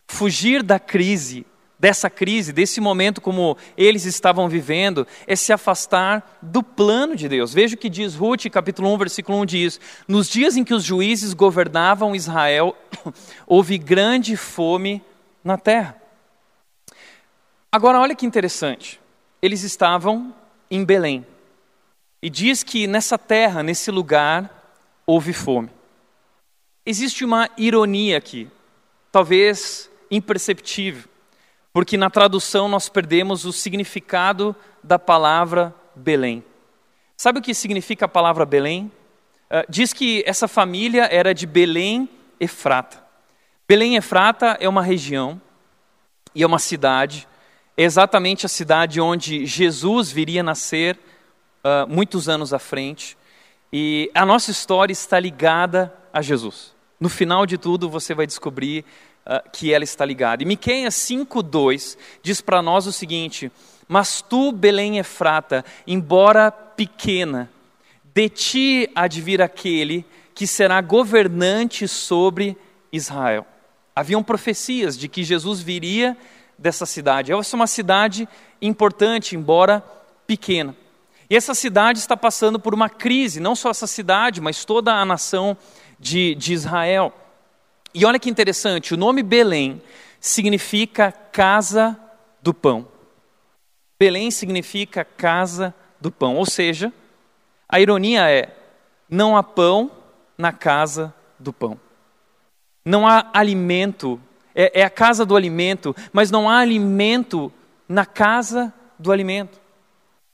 Fugir 0.07 0.61
da 0.61 0.79
crise, 0.79 1.45
dessa 1.81 2.11
crise, 2.11 2.53
desse 2.53 2.79
momento 2.79 3.19
como 3.19 3.57
eles 3.75 4.05
estavam 4.05 4.47
vivendo, 4.47 5.07
é 5.25 5.35
se 5.35 5.51
afastar 5.51 6.37
do 6.39 6.61
plano 6.61 7.15
de 7.15 7.27
Deus. 7.27 7.55
Veja 7.55 7.73
o 7.73 7.77
que 7.77 7.89
diz 7.89 8.13
Ruth, 8.13 8.45
capítulo 8.51 8.93
1, 8.93 8.97
versículo 8.99 9.39
1 9.39 9.45
diz: 9.47 9.79
Nos 10.07 10.29
dias 10.29 10.55
em 10.55 10.63
que 10.63 10.75
os 10.75 10.83
juízes 10.83 11.33
governavam 11.33 12.15
Israel, 12.15 12.77
houve 13.47 13.79
grande 13.79 14.37
fome 14.37 15.01
na 15.43 15.57
terra. 15.57 15.99
Agora, 17.71 17.99
olha 17.99 18.15
que 18.15 18.27
interessante. 18.27 19.01
Eles 19.41 19.63
estavam 19.63 20.35
em 20.69 20.85
Belém. 20.85 21.25
E 22.21 22.29
diz 22.29 22.61
que 22.61 22.85
nessa 22.85 23.17
terra, 23.17 23.63
nesse 23.63 23.89
lugar, 23.89 24.77
houve 25.03 25.33
fome. 25.33 25.71
Existe 26.85 27.25
uma 27.25 27.49
ironia 27.57 28.19
aqui, 28.19 28.47
talvez 29.11 29.89
imperceptível, 30.11 31.09
porque 31.73 31.97
na 31.97 32.09
tradução 32.09 32.67
nós 32.67 32.89
perdemos 32.89 33.45
o 33.45 33.53
significado 33.53 34.55
da 34.83 34.99
palavra 34.99 35.73
Belém. 35.95 36.43
Sabe 37.15 37.39
o 37.39 37.41
que 37.41 37.53
significa 37.53 38.05
a 38.05 38.09
palavra 38.09 38.45
Belém? 38.45 38.91
Uh, 39.49 39.63
diz 39.69 39.93
que 39.93 40.23
essa 40.25 40.47
família 40.47 41.07
era 41.11 41.33
de 41.33 41.45
Belém 41.45 42.09
Efrata. 42.39 43.03
Belém 43.67 43.95
Efrata 43.95 44.57
é 44.59 44.67
uma 44.67 44.81
região 44.81 45.41
e 46.33 46.43
é 46.43 46.47
uma 46.47 46.59
cidade, 46.59 47.27
é 47.77 47.83
exatamente 47.83 48.45
a 48.45 48.49
cidade 48.49 48.99
onde 48.99 49.45
Jesus 49.45 50.11
viria 50.11 50.43
nascer 50.43 50.97
uh, 51.63 51.87
muitos 51.87 52.27
anos 52.27 52.53
à 52.53 52.59
frente. 52.59 53.17
E 53.71 54.11
a 54.13 54.25
nossa 54.25 54.51
história 54.51 54.91
está 54.91 55.19
ligada 55.19 55.93
a 56.11 56.21
Jesus. 56.21 56.75
No 56.99 57.07
final 57.07 57.45
de 57.45 57.57
tudo, 57.57 57.89
você 57.89 58.13
vai 58.13 58.27
descobrir 58.27 58.85
uh, 59.25 59.49
que 59.51 59.73
ela 59.73 59.83
está 59.83 60.05
ligada. 60.05 60.43
E 60.43 60.45
Miqueias 60.45 60.95
5:2 60.95 61.97
diz 62.21 62.41
para 62.41 62.61
nós 62.61 62.87
o 62.87 62.91
seguinte: 62.91 63.51
"Mas 63.87 64.21
tu, 64.21 64.51
Belém 64.51 64.97
Efrata, 64.97 65.65
embora 65.85 66.51
pequena, 66.51 67.49
de 68.13 68.29
ti 68.29 68.89
há 68.95 69.07
de 69.07 69.21
vir 69.21 69.41
aquele 69.41 70.05
que 70.33 70.47
será 70.47 70.81
governante 70.81 71.87
sobre 71.87 72.57
Israel. 72.91 73.45
Haviam 73.95 74.23
profecias 74.23 74.97
de 74.97 75.07
que 75.07 75.23
Jesus 75.23 75.61
viria 75.61 76.17
dessa 76.57 76.85
cidade. 76.85 77.31
Essa 77.31 77.55
é 77.55 77.57
uma 77.57 77.67
cidade 77.67 78.27
importante, 78.61 79.35
embora 79.35 79.83
pequena. 80.25 80.75
E 81.29 81.35
essa 81.35 81.53
cidade 81.53 81.99
está 81.99 82.17
passando 82.17 82.59
por 82.59 82.73
uma 82.73 82.89
crise, 82.89 83.39
não 83.39 83.55
só 83.55 83.69
essa 83.69 83.87
cidade, 83.87 84.41
mas 84.41 84.65
toda 84.65 84.93
a 84.93 85.05
nação 85.05 85.57
de, 85.99 86.35
de 86.35 86.53
Israel. 86.53 87.13
E 87.93 88.05
olha 88.05 88.19
que 88.19 88.29
interessante, 88.29 88.93
o 88.93 88.97
nome 88.97 89.21
Belém 89.21 89.81
significa 90.19 91.11
casa 91.11 91.99
do 92.41 92.53
pão. 92.53 92.87
Belém 93.99 94.31
significa 94.31 95.03
casa 95.03 95.75
do 95.99 96.11
pão, 96.11 96.35
ou 96.37 96.45
seja, 96.45 96.91
a 97.67 97.79
ironia 97.79 98.29
é: 98.29 98.49
não 99.09 99.35
há 99.35 99.43
pão 99.43 99.91
na 100.37 100.51
casa 100.51 101.13
do 101.37 101.51
pão. 101.51 101.79
Não 102.83 103.07
há 103.07 103.29
alimento, 103.33 104.19
é, 104.55 104.81
é 104.81 104.83
a 104.83 104.89
casa 104.89 105.25
do 105.25 105.35
alimento, 105.35 105.95
mas 106.11 106.31
não 106.31 106.49
há 106.49 106.59
alimento 106.59 107.51
na 107.87 108.05
casa 108.05 108.73
do 108.97 109.11
alimento. 109.11 109.59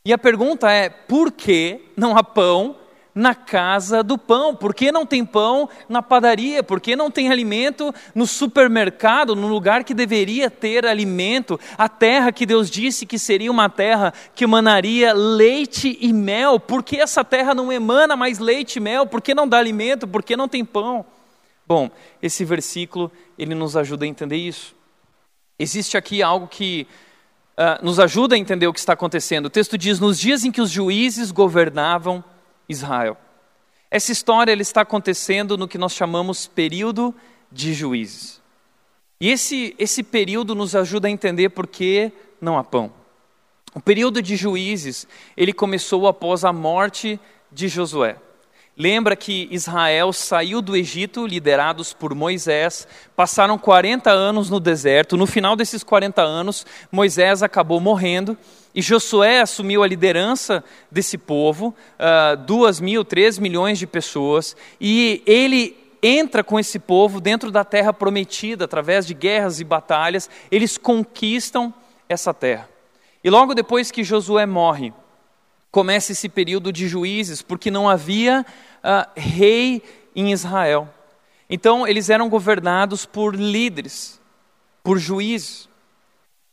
E 0.05 0.13
a 0.13 0.17
pergunta 0.17 0.71
é: 0.71 0.89
por 0.89 1.31
que 1.31 1.91
não 1.97 2.15
há 2.15 2.23
pão 2.23 2.75
na 3.17 3.33
casa 3.33 4.03
do 4.03 4.15
pão? 4.17 4.55
Por 4.55 4.75
que 4.75 4.91
não 4.91 5.05
tem 5.05 5.25
pão 5.25 5.67
na 5.89 6.03
padaria? 6.03 6.61
Por 6.61 6.79
que 6.79 6.95
não 6.95 7.09
tem 7.09 7.31
alimento 7.31 7.93
no 8.13 8.27
supermercado, 8.27 9.35
no 9.35 9.47
lugar 9.47 9.83
que 9.83 9.93
deveria 9.93 10.51
ter 10.51 10.85
alimento? 10.85 11.59
A 11.77 11.89
terra 11.89 12.31
que 12.31 12.45
Deus 12.45 12.69
disse 12.69 13.07
que 13.07 13.17
seria 13.17 13.51
uma 13.51 13.69
terra 13.69 14.13
que 14.35 14.43
emanaria 14.43 15.13
leite 15.13 15.97
e 15.99 16.13
mel. 16.13 16.59
Por 16.59 16.83
que 16.83 16.97
essa 16.97 17.23
terra 17.23 17.55
não 17.55 17.73
emana 17.73 18.15
mais 18.15 18.37
leite 18.37 18.75
e 18.75 18.79
mel? 18.79 19.07
Por 19.07 19.19
que 19.19 19.33
não 19.33 19.47
dá 19.47 19.57
alimento? 19.57 20.07
Por 20.07 20.21
que 20.21 20.37
não 20.37 20.47
tem 20.47 20.63
pão? 20.63 21.03
Bom, 21.65 21.89
esse 22.21 22.45
versículo 22.45 23.11
ele 23.37 23.55
nos 23.55 23.75
ajuda 23.75 24.05
a 24.05 24.07
entender 24.07 24.37
isso. 24.37 24.75
Existe 25.57 25.97
aqui 25.97 26.21
algo 26.21 26.47
que 26.47 26.87
uh, 27.57 27.83
nos 27.83 27.99
ajuda 27.99 28.35
a 28.35 28.37
entender 28.37 28.67
o 28.67 28.73
que 28.73 28.79
está 28.79 28.93
acontecendo. 28.93 29.47
O 29.47 29.49
texto 29.49 29.75
diz: 29.75 29.99
nos 29.99 30.19
dias 30.19 30.43
em 30.43 30.51
que 30.51 30.61
os 30.61 30.69
juízes 30.69 31.31
governavam 31.31 32.23
Israel. 32.67 33.17
Essa 33.89 34.11
história 34.11 34.51
ela 34.51 34.61
está 34.61 34.81
acontecendo 34.81 35.57
no 35.57 35.67
que 35.67 35.77
nós 35.77 35.93
chamamos 35.93 36.47
período 36.47 37.15
de 37.51 37.73
juízes. 37.73 38.41
E 39.19 39.29
esse, 39.29 39.75
esse 39.79 40.03
período 40.03 40.53
nos 40.53 40.75
ajuda 40.75 41.07
a 41.07 41.11
entender 41.11 41.49
por 41.49 41.65
que 41.65 42.11
não 42.39 42.57
há 42.57 42.63
pão. 42.63 42.91
O 43.73 43.79
período 43.79 44.21
de 44.21 44.35
juízes, 44.35 45.07
ele 45.35 45.53
começou 45.53 46.07
após 46.07 46.43
a 46.43 46.53
morte 46.53 47.19
de 47.51 47.67
Josué. 47.67 48.17
Lembra 48.79 49.15
que 49.15 49.47
Israel 49.49 50.13
saiu 50.13 50.61
do 50.61 50.75
Egito, 50.75 51.25
liderados 51.25 51.93
por 51.93 52.13
Moisés, 52.13 52.87
passaram 53.15 53.57
40 53.57 54.11
anos 54.11 54.51
no 54.51 54.59
deserto. 54.59 55.17
No 55.17 55.25
final 55.25 55.55
desses 55.55 55.83
40 55.83 56.21
anos, 56.21 56.63
Moisés 56.91 57.41
acabou 57.41 57.79
morrendo 57.79 58.37
e 58.75 58.81
Josué 58.83 59.41
assumiu 59.41 59.81
a 59.81 59.87
liderança 59.87 60.63
desse 60.91 61.17
povo, 61.17 61.73
uh, 61.97 62.37
duas 62.45 62.79
mil, 62.79 63.03
três 63.03 63.39
milhões 63.39 63.79
de 63.79 63.87
pessoas, 63.87 64.55
e 64.79 65.23
ele 65.25 65.75
entra 66.03 66.43
com 66.43 66.59
esse 66.59 66.77
povo 66.77 67.19
dentro 67.19 67.49
da 67.49 67.63
terra 67.63 67.91
prometida, 67.91 68.65
através 68.65 69.07
de 69.07 69.15
guerras 69.15 69.59
e 69.59 69.63
batalhas, 69.63 70.29
eles 70.51 70.77
conquistam 70.77 71.73
essa 72.07 72.31
terra. 72.31 72.69
E 73.23 73.29
logo 73.31 73.55
depois 73.55 73.89
que 73.89 74.03
Josué 74.03 74.45
morre, 74.45 74.93
começa 75.77 76.11
esse 76.11 76.27
período 76.27 76.73
de 76.73 76.87
juízes, 76.87 77.43
porque 77.43 77.69
não 77.69 77.87
havia 77.87 78.43
uh, 78.79 79.11
rei 79.15 79.83
em 80.15 80.31
Israel. 80.31 80.89
Então, 81.47 81.87
eles 81.87 82.09
eram 82.09 82.27
governados 82.29 83.05
por 83.05 83.35
líderes, 83.35 84.19
por 84.81 84.97
juízes. 84.97 85.69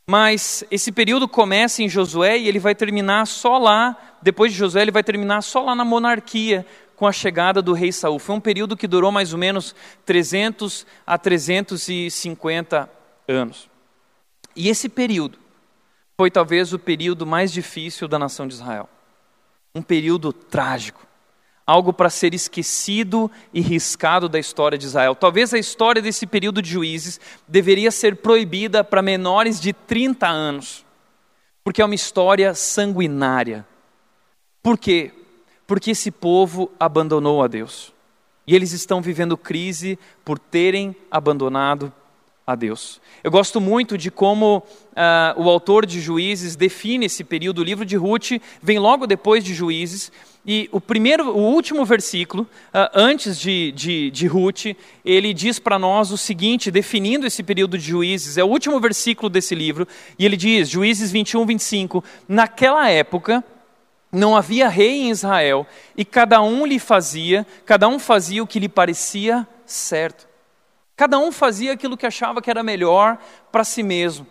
Mas 0.06 0.62
esse 0.70 0.92
período 0.92 1.26
começa 1.26 1.82
em 1.82 1.88
Josué 1.88 2.37
e 2.37 2.46
ele 2.46 2.58
vai 2.58 2.74
terminar 2.74 3.26
só 3.26 3.56
lá, 3.56 3.96
depois 4.20 4.52
de 4.52 4.58
Josué, 4.58 4.82
ele 4.82 4.90
vai 4.90 5.02
terminar 5.02 5.40
só 5.40 5.62
lá 5.62 5.74
na 5.74 5.87
monarquia, 5.87 6.66
com 6.94 7.06
a 7.06 7.12
chegada 7.12 7.62
do 7.62 7.72
rei 7.72 7.92
Saul. 7.92 8.18
Foi 8.18 8.37
um 8.37 8.40
período 8.40 8.76
que 8.76 8.87
durou 8.87 9.10
mais 9.10 9.32
ou 9.32 9.38
menos 9.38 9.74
300 10.04 10.87
a 11.06 11.16
350 11.16 12.90
anos. 13.26 13.70
E 14.54 14.68
esse 14.68 14.87
período 14.87 15.38
foi 16.14 16.30
talvez 16.30 16.74
o 16.74 16.78
período 16.78 17.24
mais 17.24 17.50
difícil 17.50 18.06
da 18.06 18.18
nação 18.18 18.46
de 18.46 18.52
Israel. 18.52 18.87
Um 19.74 19.82
período 19.82 20.32
trágico 20.32 21.04
algo 21.66 21.92
para 21.92 22.10
ser 22.10 22.34
esquecido 22.34 23.30
e 23.52 23.60
riscado 23.60 24.28
da 24.28 24.38
história 24.38 24.76
de 24.76 24.87
Israel. 24.87 25.14
Talvez 25.14 25.54
a 25.54 25.58
história 25.58 26.02
desse 26.02 26.26
período 26.26 26.60
de 26.60 26.70
juízes 26.70 27.20
deveria 27.48 27.90
ser 27.90 28.16
proibida 28.16 28.84
para 28.84 29.02
menores 29.02 29.60
de 29.60 29.72
30 29.72 30.26
anos, 30.26 30.84
porque 31.62 31.80
é 31.80 31.84
uma 31.84 31.94
história 31.94 32.54
sanguinária. 32.54 33.66
Por 34.62 34.76
quê? 34.76 35.12
Porque 35.66 35.92
esse 35.92 36.10
povo 36.10 36.70
abandonou 36.78 37.42
a 37.42 37.46
Deus. 37.46 37.92
E 38.46 38.54
eles 38.54 38.72
estão 38.72 39.00
vivendo 39.00 39.38
crise 39.38 39.98
por 40.22 40.38
terem 40.38 40.94
abandonado 41.10 41.90
a 42.46 42.54
Deus. 42.54 43.00
Eu 43.22 43.30
gosto 43.30 43.61
muito 43.61 43.96
de 43.96 44.11
como 44.11 44.59
uh, 44.59 45.42
o 45.42 45.48
autor 45.48 45.87
de 45.87 46.00
Juízes 46.00 46.57
define 46.57 47.07
esse 47.07 47.24
período. 47.24 47.61
O 47.61 47.64
livro 47.64 47.87
de 47.87 47.96
Ruth 47.96 48.33
vem 48.62 48.78
logo 48.78 49.07
depois 49.07 49.42
de 49.42 49.54
Juízes. 49.54 50.12
E 50.46 50.68
o 50.70 50.78
primeiro, 50.78 51.30
o 51.30 51.40
último 51.40 51.87
versículo, 51.87 52.42
uh, 52.42 52.90
antes 52.94 53.38
de, 53.38 53.72
de, 53.72 54.11
de 54.11 54.26
Ruth, 54.26 54.76
ele 55.02 55.33
diz 55.33 55.59
para 55.59 55.78
nós 55.78 56.11
o 56.11 56.18
seguinte, 56.18 56.70
definindo 56.70 57.26
esse 57.26 57.42
período 57.42 57.78
de 57.78 57.85
Juízes. 57.85 58.37
É 58.37 58.44
o 58.44 58.48
último 58.48 58.78
versículo 58.78 59.30
desse 59.30 59.54
livro. 59.54 59.88
E 60.18 60.26
ele 60.26 60.37
diz, 60.37 60.68
Juízes 60.68 61.11
21, 61.11 61.46
25. 61.46 62.04
Naquela 62.28 62.90
época, 62.90 63.42
não 64.12 64.37
havia 64.37 64.68
rei 64.68 65.02
em 65.02 65.11
Israel, 65.11 65.66
e 65.96 66.04
cada 66.04 66.40
um 66.40 66.64
lhe 66.64 66.78
fazia, 66.78 67.46
cada 67.66 67.88
um 67.88 67.98
fazia 67.98 68.42
o 68.42 68.46
que 68.46 68.61
lhe 68.61 68.68
parecia 68.68 69.48
certo. 69.66 70.33
Cada 70.96 71.18
um 71.18 71.33
fazia 71.33 71.72
aquilo 71.72 71.96
que 71.96 72.07
achava 72.07 72.40
que 72.40 72.50
era 72.50 72.62
melhor 72.62 73.18
para 73.50 73.64
si 73.64 73.83
mesmo. 73.83 74.26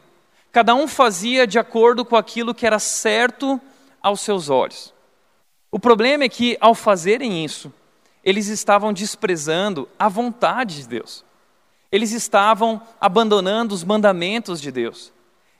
Cada 0.52 0.74
um 0.76 0.88
fazia 0.88 1.46
de 1.46 1.60
acordo 1.60 2.06
com 2.06 2.16
aquilo 2.16 2.54
que 2.54 2.66
era 2.66 2.80
certo 2.80 3.60
aos 4.02 4.22
seus 4.22 4.50
olhos. 4.50 4.94
O 5.72 5.80
problema 5.80 6.24
é 6.24 6.30
que, 6.30 6.58
ao 6.62 6.76
fazerem 6.76 7.44
isso, 7.44 7.74
eles 8.24 8.48
estavam 8.48 8.94
desprezando 8.94 9.90
a 9.98 10.08
vontade 10.08 10.82
de 10.82 10.88
Deus. 10.88 11.26
Eles 11.92 12.12
estavam 12.12 12.82
abandonando 13.02 13.74
os 13.74 13.84
mandamentos 13.84 14.62
de 14.62 14.72
Deus. 14.72 15.12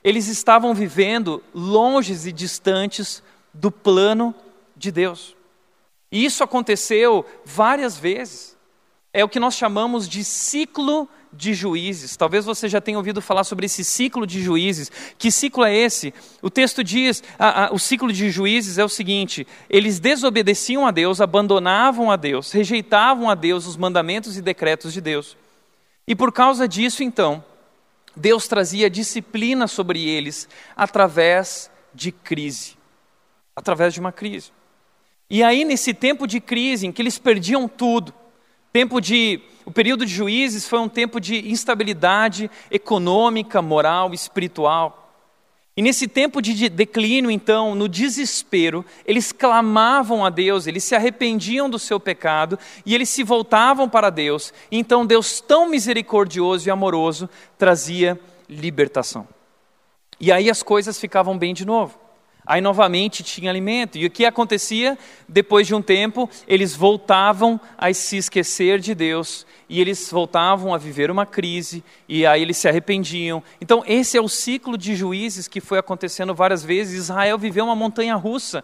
Eles 0.02 0.28
estavam 0.28 0.74
vivendo 0.74 1.42
longes 1.54 2.26
e 2.26 2.32
distantes 2.32 3.22
do 3.52 3.70
plano 3.70 4.34
de 4.76 4.90
Deus. 4.90 5.36
E 6.10 6.24
isso 6.24 6.44
aconteceu 6.44 7.26
várias 7.44 7.98
vezes 7.98 8.53
é 9.14 9.24
o 9.24 9.28
que 9.28 9.40
nós 9.40 9.54
chamamos 9.54 10.06
de 10.06 10.22
ciclo 10.22 11.08
de 11.32 11.54
juízes. 11.54 12.16
Talvez 12.16 12.44
você 12.44 12.68
já 12.68 12.82
tenha 12.82 12.98
ouvido 12.98 13.22
falar 13.22 13.44
sobre 13.44 13.64
esse 13.64 13.82
ciclo 13.82 14.26
de 14.26 14.42
juízes. 14.42 14.92
Que 15.16 15.30
ciclo 15.30 15.64
é 15.64 15.74
esse? 15.74 16.12
O 16.42 16.50
texto 16.50 16.84
diz: 16.84 17.22
a, 17.38 17.66
a, 17.66 17.72
o 17.72 17.78
ciclo 17.78 18.12
de 18.12 18.28
juízes 18.28 18.76
é 18.76 18.84
o 18.84 18.88
seguinte: 18.88 19.46
eles 19.70 19.98
desobedeciam 19.98 20.86
a 20.86 20.90
Deus, 20.90 21.20
abandonavam 21.22 22.10
a 22.10 22.16
Deus, 22.16 22.52
rejeitavam 22.52 23.30
a 23.30 23.34
Deus 23.34 23.66
os 23.66 23.76
mandamentos 23.76 24.36
e 24.36 24.42
decretos 24.42 24.92
de 24.92 25.00
Deus. 25.00 25.36
E 26.06 26.14
por 26.14 26.30
causa 26.30 26.68
disso, 26.68 27.02
então, 27.02 27.42
Deus 28.14 28.46
trazia 28.46 28.90
disciplina 28.90 29.66
sobre 29.66 30.06
eles 30.06 30.46
através 30.76 31.70
de 31.94 32.12
crise 32.12 32.76
através 33.54 33.94
de 33.94 34.00
uma 34.00 34.12
crise. 34.12 34.50
E 35.28 35.42
aí, 35.42 35.64
nesse 35.64 35.94
tempo 35.94 36.26
de 36.26 36.40
crise, 36.40 36.86
em 36.86 36.92
que 36.92 37.00
eles 37.00 37.18
perdiam 37.18 37.68
tudo, 37.68 38.12
Tempo 38.74 39.00
de, 39.00 39.40
o 39.64 39.70
período 39.70 40.04
de 40.04 40.12
juízes 40.12 40.66
foi 40.66 40.80
um 40.80 40.88
tempo 40.88 41.20
de 41.20 41.48
instabilidade 41.48 42.50
econômica, 42.68 43.62
moral, 43.62 44.12
espiritual. 44.12 45.14
E 45.76 45.80
nesse 45.80 46.08
tempo 46.08 46.42
de 46.42 46.68
declínio, 46.68 47.30
então, 47.30 47.76
no 47.76 47.88
desespero, 47.88 48.84
eles 49.06 49.30
clamavam 49.30 50.24
a 50.24 50.28
Deus, 50.28 50.66
eles 50.66 50.82
se 50.82 50.96
arrependiam 50.96 51.70
do 51.70 51.78
seu 51.78 52.00
pecado 52.00 52.58
e 52.84 52.96
eles 52.96 53.08
se 53.08 53.22
voltavam 53.22 53.88
para 53.88 54.10
Deus. 54.10 54.52
E 54.72 54.76
então 54.76 55.06
Deus, 55.06 55.40
tão 55.40 55.70
misericordioso 55.70 56.68
e 56.68 56.70
amoroso, 56.72 57.30
trazia 57.56 58.18
libertação. 58.48 59.28
E 60.18 60.32
aí 60.32 60.50
as 60.50 60.64
coisas 60.64 60.98
ficavam 60.98 61.38
bem 61.38 61.54
de 61.54 61.64
novo. 61.64 62.03
Aí 62.46 62.60
novamente 62.60 63.22
tinha 63.22 63.50
alimento. 63.50 63.96
E 63.96 64.04
o 64.04 64.10
que 64.10 64.24
acontecia? 64.24 64.98
Depois 65.28 65.66
de 65.66 65.74
um 65.74 65.80
tempo, 65.80 66.28
eles 66.46 66.76
voltavam 66.76 67.58
a 67.78 67.92
se 67.92 68.16
esquecer 68.16 68.78
de 68.78 68.94
Deus 68.94 69.46
e 69.68 69.80
eles 69.80 70.10
voltavam 70.10 70.74
a 70.74 70.78
viver 70.78 71.10
uma 71.10 71.24
crise 71.24 71.82
e 72.06 72.26
aí 72.26 72.42
eles 72.42 72.58
se 72.58 72.68
arrependiam. 72.68 73.42
Então, 73.60 73.82
esse 73.86 74.18
é 74.18 74.20
o 74.20 74.28
ciclo 74.28 74.76
de 74.76 74.94
juízes 74.94 75.48
que 75.48 75.60
foi 75.60 75.78
acontecendo 75.78 76.34
várias 76.34 76.62
vezes. 76.62 76.94
Israel 76.94 77.38
viveu 77.38 77.64
uma 77.64 77.76
montanha 77.76 78.14
russa. 78.14 78.62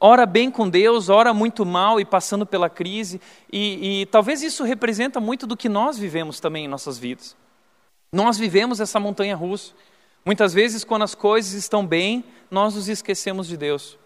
ora 0.00 0.24
bem 0.24 0.48
com 0.48 0.68
Deus, 0.68 1.08
ora 1.08 1.34
muito 1.34 1.66
mal 1.66 1.98
e 1.98 2.04
passando 2.04 2.46
pela 2.46 2.70
crise, 2.70 3.20
e, 3.52 4.02
e 4.02 4.06
talvez 4.06 4.42
isso 4.42 4.62
representa 4.62 5.18
muito 5.18 5.44
do 5.44 5.56
que 5.56 5.68
nós 5.68 5.98
vivemos 5.98 6.38
também 6.38 6.66
em 6.66 6.68
nossas 6.68 6.98
vidas. 6.98 7.36
Nós 8.12 8.38
vivemos 8.38 8.78
essa 8.78 9.00
montanha 9.00 9.34
russa. 9.34 9.72
Muitas 10.24 10.54
vezes, 10.54 10.84
quando 10.84 11.02
as 11.02 11.14
coisas 11.14 11.52
estão 11.54 11.86
bem, 11.86 12.24
nós 12.50 12.74
nos 12.74 12.88
esquecemos 12.88 13.46
de 13.46 13.56
Deus. 13.56 13.98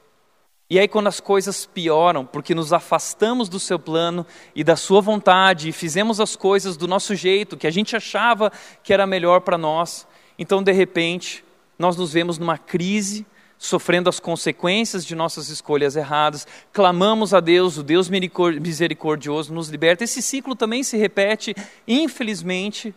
E 0.68 0.78
aí, 0.78 0.88
quando 0.88 1.06
as 1.06 1.20
coisas 1.20 1.66
pioram, 1.66 2.24
porque 2.24 2.54
nos 2.54 2.72
afastamos 2.72 3.48
do 3.48 3.60
seu 3.60 3.78
plano 3.78 4.26
e 4.54 4.64
da 4.64 4.74
sua 4.74 5.02
vontade, 5.02 5.68
e 5.68 5.72
fizemos 5.72 6.18
as 6.18 6.34
coisas 6.34 6.76
do 6.76 6.88
nosso 6.88 7.14
jeito, 7.14 7.58
que 7.58 7.66
a 7.66 7.70
gente 7.70 7.94
achava 7.94 8.50
que 8.82 8.92
era 8.92 9.06
melhor 9.06 9.42
para 9.42 9.58
nós, 9.58 10.06
então, 10.38 10.62
de 10.62 10.72
repente, 10.72 11.44
nós 11.78 11.96
nos 11.96 12.12
vemos 12.12 12.38
numa 12.38 12.56
crise, 12.56 13.26
sofrendo 13.58 14.08
as 14.08 14.18
consequências 14.18 15.04
de 15.04 15.14
nossas 15.14 15.48
escolhas 15.48 15.94
erradas, 15.94 16.46
clamamos 16.72 17.32
a 17.32 17.40
Deus, 17.40 17.76
o 17.76 17.82
Deus 17.82 18.08
misericordioso 18.08 19.52
nos 19.52 19.68
liberta. 19.68 20.02
Esse 20.02 20.20
ciclo 20.20 20.56
também 20.56 20.82
se 20.82 20.96
repete, 20.96 21.54
infelizmente, 21.86 22.94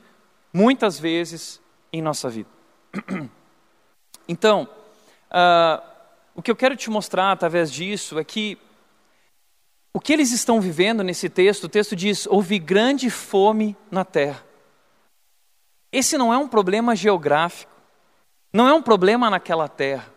muitas 0.52 0.98
vezes 0.98 1.62
em 1.92 2.02
nossa 2.02 2.30
vida. 2.30 2.50
Então, 4.28 4.68
uh, 5.36 5.84
o 6.34 6.42
que 6.42 6.50
eu 6.50 6.56
quero 6.56 6.76
te 6.76 6.90
mostrar 6.90 7.32
através 7.32 7.72
disso 7.72 8.18
é 8.18 8.24
que 8.24 8.58
o 9.94 10.00
que 10.00 10.12
eles 10.12 10.32
estão 10.32 10.60
vivendo 10.60 11.04
nesse 11.04 11.30
texto, 11.30 11.66
o 11.66 11.70
texto 11.70 11.96
diz: 11.96 12.26
houve 12.28 12.58
grande 12.58 13.10
fome 13.10 13.78
na 13.92 14.04
terra. 14.04 14.44
Esse 15.92 16.18
não 16.18 16.34
é 16.34 16.38
um 16.38 16.48
problema 16.48 16.96
geográfico, 16.96 17.72
não 18.52 18.68
é 18.68 18.74
um 18.74 18.82
problema 18.82 19.30
naquela 19.30 19.68
terra. 19.68 20.14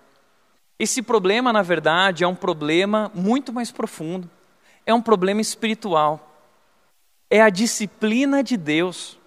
Esse 0.79 1.03
problema, 1.03 1.53
na 1.53 1.63
verdade, 1.63 2.23
é 2.23 2.29
um 2.29 2.35
problema 2.35 3.11
muito 3.13 3.53
mais 3.53 3.73
profundo. 3.73 4.31
É 4.87 4.95
um 4.95 5.03
problema 5.03 5.41
espiritual. 5.41 6.25
É 7.29 7.43
a 7.43 7.51
disciplina 7.51 8.43
de 8.43 8.57
Deus 8.57 9.18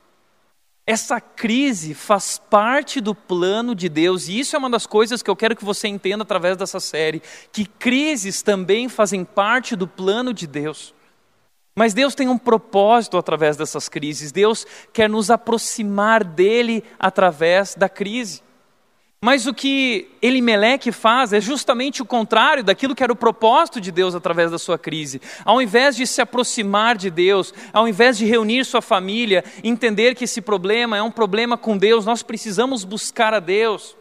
essa 0.85 1.21
crise 1.21 1.93
faz 1.93 2.41
parte 2.49 2.99
do 2.99 3.13
plano 3.13 3.75
de 3.75 3.87
Deus, 3.87 4.27
e 4.27 4.39
isso 4.39 4.55
é 4.55 4.59
uma 4.59 4.69
das 4.69 4.87
coisas 4.87 5.21
que 5.21 5.29
eu 5.29 5.35
quero 5.35 5.55
que 5.55 5.63
você 5.63 5.87
entenda 5.87 6.23
através 6.23 6.57
dessa 6.57 6.79
série: 6.79 7.21
que 7.51 7.65
crises 7.65 8.41
também 8.41 8.89
fazem 8.89 9.23
parte 9.23 9.75
do 9.75 9.87
plano 9.87 10.33
de 10.33 10.47
Deus. 10.47 10.93
Mas 11.75 11.93
Deus 11.93 12.13
tem 12.13 12.27
um 12.27 12.37
propósito 12.37 13.17
através 13.17 13.55
dessas 13.55 13.87
crises, 13.87 14.31
Deus 14.31 14.65
quer 14.91 15.09
nos 15.09 15.29
aproximar 15.29 16.23
dele 16.23 16.83
através 16.99 17.75
da 17.75 17.87
crise. 17.87 18.41
Mas 19.23 19.45
o 19.45 19.53
que 19.53 20.07
Elimeleque 20.19 20.91
faz 20.91 21.31
é 21.31 21.39
justamente 21.39 22.01
o 22.01 22.05
contrário 22.05 22.63
daquilo 22.63 22.95
que 22.95 23.03
era 23.03 23.13
o 23.13 23.15
propósito 23.15 23.79
de 23.79 23.91
Deus 23.91 24.15
através 24.15 24.49
da 24.49 24.57
sua 24.57 24.79
crise. 24.79 25.21
Ao 25.45 25.61
invés 25.61 25.95
de 25.95 26.07
se 26.07 26.21
aproximar 26.21 26.97
de 26.97 27.11
Deus, 27.11 27.53
ao 27.71 27.87
invés 27.87 28.17
de 28.17 28.25
reunir 28.25 28.65
sua 28.65 28.81
família, 28.81 29.43
entender 29.63 30.15
que 30.15 30.23
esse 30.23 30.41
problema 30.41 30.97
é 30.97 31.03
um 31.03 31.11
problema 31.11 31.55
com 31.55 31.77
Deus, 31.77 32.03
nós 32.03 32.23
precisamos 32.23 32.83
buscar 32.83 33.31
a 33.31 33.39
Deus. 33.39 33.95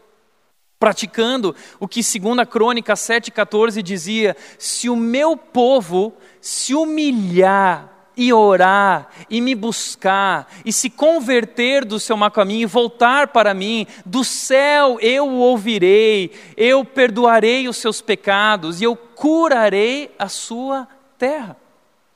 Praticando 0.78 1.54
o 1.78 1.86
que 1.86 2.02
segundo 2.02 2.40
a 2.40 2.46
Crônica 2.46 2.94
7,14 2.94 3.82
dizia: 3.82 4.34
se 4.58 4.88
o 4.88 4.96
meu 4.96 5.36
povo 5.36 6.14
se 6.40 6.74
humilhar 6.74 7.99
e 8.20 8.34
orar, 8.34 9.08
e 9.30 9.40
me 9.40 9.54
buscar, 9.54 10.46
e 10.62 10.70
se 10.70 10.90
converter 10.90 11.86
do 11.86 11.98
seu 11.98 12.18
mau 12.18 12.30
caminho 12.30 12.64
e 12.64 12.66
voltar 12.66 13.28
para 13.28 13.54
mim, 13.54 13.86
do 14.04 14.22
céu 14.22 14.98
eu 15.00 15.26
o 15.26 15.38
ouvirei, 15.38 16.30
eu 16.54 16.84
perdoarei 16.84 17.66
os 17.66 17.78
seus 17.78 18.02
pecados 18.02 18.82
e 18.82 18.84
eu 18.84 18.94
curarei 18.94 20.14
a 20.18 20.28
sua 20.28 20.86
terra. 21.16 21.56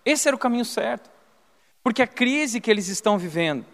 Esse 0.04 0.28
era 0.28 0.36
o 0.36 0.38
caminho 0.38 0.66
certo. 0.66 1.08
Porque 1.82 2.02
a 2.02 2.06
crise 2.06 2.60
que 2.60 2.70
eles 2.70 2.88
estão 2.88 3.16
vivendo 3.16 3.64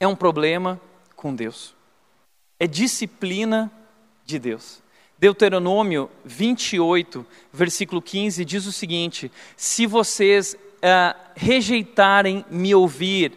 é 0.00 0.08
um 0.08 0.16
problema 0.16 0.80
com 1.14 1.34
Deus. 1.34 1.74
É 2.58 2.66
disciplina 2.66 3.70
de 4.24 4.38
Deus. 4.38 4.82
Deuteronômio 5.18 6.10
28, 6.24 7.26
versículo 7.52 8.00
15 8.00 8.42
diz 8.42 8.66
o 8.66 8.72
seguinte: 8.72 9.30
Se 9.54 9.86
vocês 9.86 10.56
uh, 10.86 11.18
rejeitarem 11.34 12.44
me 12.48 12.74
ouvir, 12.74 13.36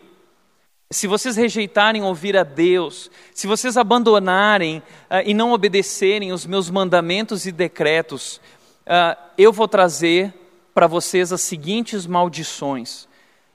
se 0.91 1.07
vocês 1.07 1.35
rejeitarem 1.35 2.03
ouvir 2.03 2.38
a 2.38 2.43
Deus, 2.43 3.09
se 3.33 3.47
vocês 3.47 3.77
abandonarem 3.77 4.77
uh, 4.77 4.83
e 5.25 5.33
não 5.33 5.51
obedecerem 5.51 6.31
os 6.31 6.45
meus 6.45 6.69
mandamentos 6.69 7.45
e 7.45 7.51
decretos, 7.51 8.39
uh, 8.85 9.19
eu 9.38 9.51
vou 9.51 9.67
trazer 9.67 10.33
para 10.73 10.85
vocês 10.88 11.33
as 11.33 11.41
seguintes 11.41 12.05
maldições. 12.05 13.07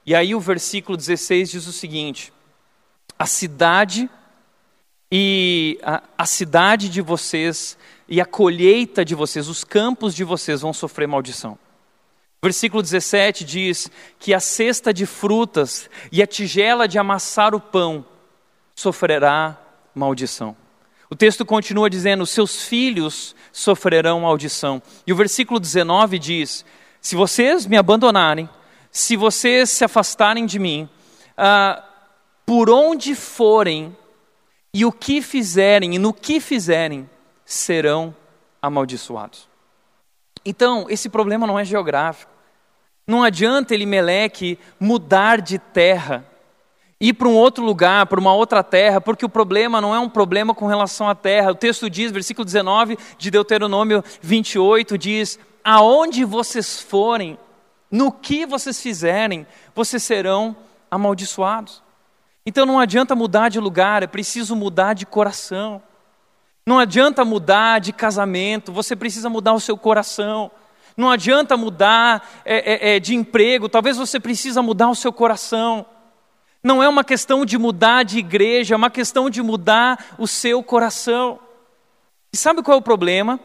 E 0.04 0.14
aí 0.14 0.35
o 0.35 0.40
versículo 0.40 0.96
16 0.96 1.50
diz 1.50 1.66
o 1.66 1.72
seguinte: 1.72 2.33
a 3.18 3.26
cidade 3.26 4.11
e 5.11 5.78
a, 5.83 6.02
a 6.18 6.26
cidade 6.26 6.88
de 6.88 7.00
vocês 7.00 7.78
e 8.09 8.20
a 8.20 8.26
colheita 8.26 9.04
de 9.04 9.14
vocês, 9.14 9.48
os 9.48 9.64
campos 9.64 10.14
de 10.14 10.24
vocês 10.24 10.61
vão 10.61 10.72
sofrer 10.72 11.09
maldição. 11.09 11.59
Versículo 12.44 12.83
17 12.83 13.42
diz 13.42 13.90
que 14.18 14.35
a 14.35 14.38
cesta 14.38 14.92
de 14.92 15.07
frutas 15.07 15.88
e 16.12 16.22
a 16.22 16.26
tigela 16.26 16.87
de 16.87 16.98
amassar 16.98 17.54
o 17.54 17.59
pão 17.59 18.04
sofrerá 18.74 19.59
maldição. 19.94 20.54
O 21.09 21.16
texto 21.16 21.46
continua 21.46 21.88
dizendo: 21.88 22.26
seus 22.26 22.66
filhos 22.66 23.35
sofrerão 23.50 24.20
maldição. 24.20 24.83
E 25.07 25.12
o 25.14 25.16
versículo 25.16 25.59
19 25.59 26.18
diz: 26.18 26.66
se 27.00 27.16
vocês 27.16 27.64
me 27.64 27.78
abandonarem, 27.78 28.46
se 28.90 29.16
vocês 29.16 29.70
se 29.70 29.83
afastarem 29.83 30.44
de 30.44 30.59
mim, 30.59 30.87
ah, 31.38 31.83
por 32.44 32.68
onde 32.68 33.14
forem 33.14 33.96
e 34.74 34.85
o 34.85 34.92
que 34.92 35.22
fizerem 35.22 35.94
e 35.94 35.98
no 35.98 36.12
que 36.12 36.40
fizerem, 36.40 37.09
serão 37.42 38.14
amaldiçoados. 38.61 39.48
Então, 40.44 40.85
esse 40.90 41.09
problema 41.09 41.46
não 41.46 41.59
é 41.59 41.64
geográfico. 41.64 42.34
Não 43.07 43.23
adianta 43.23 43.75
Elimeleque 43.75 44.59
mudar 44.81 45.41
de 45.41 45.59
terra, 45.59 46.24
ir 46.99 47.12
para 47.12 47.28
um 47.28 47.35
outro 47.35 47.62
lugar, 47.62 48.07
para 48.07 48.18
uma 48.18 48.33
outra 48.33 48.62
terra, 48.62 49.01
porque 49.01 49.26
o 49.26 49.28
problema 49.28 49.81
não 49.81 49.95
é 49.95 49.99
um 49.99 50.09
problema 50.09 50.55
com 50.55 50.66
relação 50.66 51.09
à 51.09 51.14
terra. 51.14 51.51
O 51.51 51.55
texto 51.55 51.91
diz, 51.91 52.11
versículo 52.11 52.45
19 52.45 52.99
de 53.18 53.31
Deuteronômio 53.31 54.03
28, 54.22 54.97
diz: 54.97 55.39
Aonde 55.62 56.24
vocês 56.24 56.81
forem, 56.81 57.39
no 57.91 58.11
que 58.11 58.47
vocês 58.47 58.81
fizerem, 58.81 59.47
vocês 59.74 60.03
serão 60.03 60.57
amaldiçoados. 60.91 61.83
Então 62.47 62.66
não 62.66 62.78
adianta 62.78 63.14
mudar 63.14 63.49
de 63.49 63.61
lugar, 63.61 64.03
é 64.03 64.07
preciso 64.07 64.57
mudar 64.57 64.95
de 64.95 65.07
coração. 65.07 65.83
Não 66.66 66.78
adianta 66.78 67.24
mudar 67.24 67.78
de 67.78 67.93
casamento, 67.93 68.72
você 68.72 68.97
precisa 68.97 69.28
mudar 69.28 69.53
o 69.53 69.61
seu 69.61 69.76
coração. 69.76 70.51
Não 70.97 71.11
adianta 71.11 71.57
mudar 71.57 72.42
é, 72.45 72.92
é, 72.92 72.97
é, 72.97 73.01
de 73.01 73.14
emprego, 73.14 73.68
talvez 73.68 73.97
você 73.97 74.20
precisa 74.20 74.62
mudar 74.62 74.88
o 74.88 74.95
seu 74.95 75.12
coração. 75.12 75.84
Não 76.62 76.82
é 76.82 76.88
uma 76.88 77.05
questão 77.05 77.45
de 77.45 77.59
mudar 77.59 78.05
de 78.05 78.18
igreja, 78.18 78.74
é 78.74 78.76
uma 78.76 78.90
questão 78.90 79.28
de 79.28 79.42
mudar 79.42 80.14
o 80.18 80.26
seu 80.26 80.62
coração. 80.62 81.38
E 82.32 82.36
sabe 82.36 82.62
qual 82.62 82.76
é 82.76 82.78
o 82.78 82.82
problema? 82.82 83.40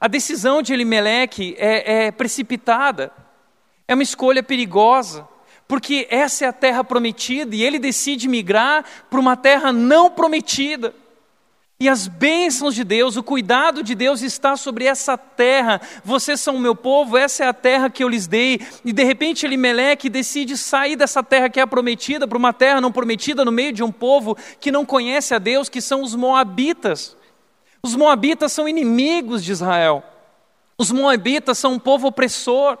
A 0.00 0.08
decisão 0.08 0.60
de 0.62 0.72
Elimeleque 0.72 1.54
é, 1.58 2.06
é 2.06 2.10
precipitada, 2.10 3.12
é 3.86 3.94
uma 3.94 4.02
escolha 4.02 4.42
perigosa, 4.42 5.26
porque 5.68 6.06
essa 6.10 6.44
é 6.44 6.48
a 6.48 6.52
terra 6.52 6.82
prometida 6.82 7.54
e 7.54 7.62
ele 7.62 7.78
decide 7.78 8.28
migrar 8.28 8.84
para 9.10 9.20
uma 9.20 9.36
terra 9.36 9.72
não 9.72 10.10
prometida. 10.10 10.94
E 11.78 11.90
as 11.90 12.08
bênçãos 12.08 12.74
de 12.74 12.82
Deus, 12.82 13.16
o 13.16 13.22
cuidado 13.22 13.82
de 13.82 13.94
Deus 13.94 14.22
está 14.22 14.56
sobre 14.56 14.86
essa 14.86 15.18
terra. 15.18 15.78
Vocês 16.02 16.40
são 16.40 16.56
o 16.56 16.60
meu 16.60 16.74
povo, 16.74 17.18
essa 17.18 17.44
é 17.44 17.46
a 17.46 17.52
terra 17.52 17.90
que 17.90 18.02
eu 18.02 18.08
lhes 18.08 18.26
dei. 18.26 18.60
E 18.82 18.94
de 18.94 19.04
repente 19.04 19.44
Elimeleque 19.44 20.08
decide 20.08 20.56
sair 20.56 20.96
dessa 20.96 21.22
terra 21.22 21.50
que 21.50 21.60
é 21.60 21.66
prometida 21.66 22.26
para 22.26 22.38
uma 22.38 22.54
terra 22.54 22.80
não 22.80 22.90
prometida 22.90 23.44
no 23.44 23.52
meio 23.52 23.74
de 23.74 23.82
um 23.82 23.92
povo 23.92 24.34
que 24.58 24.72
não 24.72 24.86
conhece 24.86 25.34
a 25.34 25.38
Deus, 25.38 25.68
que 25.68 25.82
são 25.82 26.02
os 26.02 26.14
moabitas. 26.14 27.14
Os 27.82 27.94
moabitas 27.94 28.52
são 28.52 28.66
inimigos 28.66 29.44
de 29.44 29.52
Israel. 29.52 30.02
Os 30.78 30.90
moabitas 30.90 31.58
são 31.58 31.74
um 31.74 31.78
povo 31.78 32.08
opressor. 32.08 32.78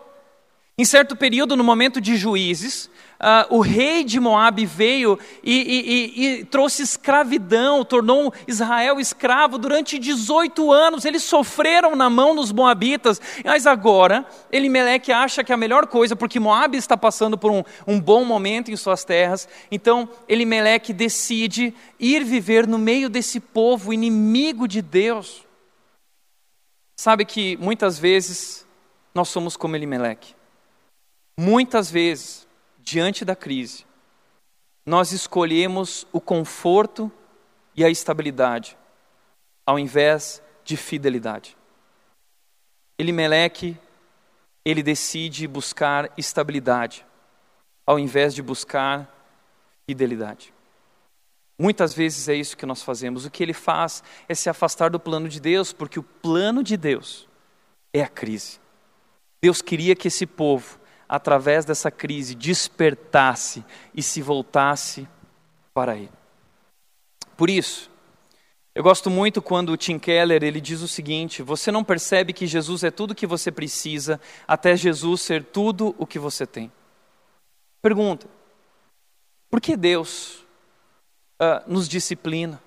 Em 0.78 0.86
certo 0.86 1.14
período, 1.14 1.54
no 1.54 1.64
momento 1.64 2.00
de 2.00 2.16
juízes, 2.16 2.90
Uh, 3.18 3.56
o 3.56 3.60
rei 3.60 4.04
de 4.04 4.20
Moab 4.20 4.64
veio 4.66 5.18
e, 5.42 5.54
e, 5.54 5.90
e, 5.90 6.26
e, 6.40 6.44
trouxe 6.44 6.82
escravidão, 6.82 7.82
tornou 7.82 8.32
Israel 8.46 9.00
escravo 9.00 9.56
durante 9.56 9.98
18 9.98 10.70
anos. 10.70 11.04
Eles 11.06 11.22
sofreram 11.22 11.96
na 11.96 12.10
mão 12.10 12.36
dos 12.36 12.52
Moabitas, 12.52 13.20
mas 13.42 13.66
agora 13.66 14.26
Elimeleque 14.52 15.12
acha 15.12 15.42
que 15.42 15.52
a 15.52 15.56
melhor 15.56 15.86
coisa, 15.86 16.14
porque 16.14 16.38
Moab 16.38 16.76
está 16.76 16.94
passando 16.94 17.38
por 17.38 17.50
um, 17.50 17.62
um 17.86 17.98
bom 17.98 18.22
momento 18.22 18.70
em 18.70 18.76
suas 18.76 19.02
terras, 19.02 19.48
então 19.70 20.08
Elimeleque 20.28 20.92
decide 20.92 21.74
ir 21.98 22.22
viver 22.22 22.66
no 22.66 22.78
meio 22.78 23.08
desse 23.08 23.40
povo 23.40 23.94
inimigo 23.94 24.68
de 24.68 24.82
Deus. 24.82 25.42
Sabe 26.98 27.24
que 27.24 27.56
muitas 27.56 27.98
vezes 27.98 28.66
nós 29.14 29.28
somos 29.28 29.56
como 29.56 29.74
Elimeleque. 29.74 30.34
Muitas 31.38 31.90
vezes, 31.90 32.45
diante 32.86 33.24
da 33.24 33.34
crise, 33.34 33.84
nós 34.86 35.10
escolhemos 35.10 36.06
o 36.12 36.20
conforto 36.20 37.10
e 37.74 37.84
a 37.84 37.90
estabilidade, 37.90 38.78
ao 39.66 39.76
invés 39.76 40.40
de 40.64 40.76
fidelidade. 40.76 41.56
Elimeleque, 42.96 43.76
ele 44.64 44.84
decide 44.84 45.48
buscar 45.48 46.12
estabilidade, 46.16 47.04
ao 47.84 47.98
invés 47.98 48.32
de 48.32 48.40
buscar 48.40 49.12
fidelidade. 49.84 50.54
Muitas 51.58 51.92
vezes 51.92 52.28
é 52.28 52.34
isso 52.34 52.56
que 52.56 52.66
nós 52.66 52.82
fazemos. 52.82 53.24
O 53.24 53.30
que 53.30 53.42
ele 53.42 53.52
faz 53.52 54.04
é 54.28 54.34
se 54.34 54.48
afastar 54.48 54.90
do 54.90 55.00
plano 55.00 55.28
de 55.28 55.40
Deus, 55.40 55.72
porque 55.72 55.98
o 55.98 56.04
plano 56.04 56.62
de 56.62 56.76
Deus 56.76 57.26
é 57.92 58.02
a 58.02 58.08
crise. 58.08 58.60
Deus 59.42 59.60
queria 59.60 59.96
que 59.96 60.06
esse 60.06 60.24
povo, 60.24 60.78
através 61.08 61.64
dessa 61.64 61.90
crise, 61.90 62.34
despertasse 62.34 63.64
e 63.94 64.02
se 64.02 64.22
voltasse 64.22 65.08
para 65.72 65.96
Ele. 65.96 66.10
Por 67.36 67.50
isso, 67.50 67.90
eu 68.76 68.82
gosto 68.82 69.08
muito 69.08 69.40
quando 69.40 69.70
o 69.70 69.76
Tim 69.76 69.98
Keller 69.98 70.42
ele 70.42 70.60
diz 70.60 70.82
o 70.82 70.88
seguinte: 70.88 71.42
você 71.42 71.72
não 71.72 71.82
percebe 71.82 72.34
que 72.34 72.46
Jesus 72.46 72.84
é 72.84 72.90
tudo 72.90 73.12
o 73.12 73.14
que 73.14 73.26
você 73.26 73.50
precisa 73.50 74.20
até 74.46 74.76
Jesus 74.76 75.22
ser 75.22 75.44
tudo 75.44 75.94
o 75.98 76.06
que 76.06 76.18
você 76.18 76.46
tem. 76.46 76.70
Pergunta: 77.80 78.26
por 79.48 79.62
que 79.62 79.78
Deus 79.78 80.44
uh, 81.40 81.62
nos 81.66 81.88
disciplina? 81.88 82.62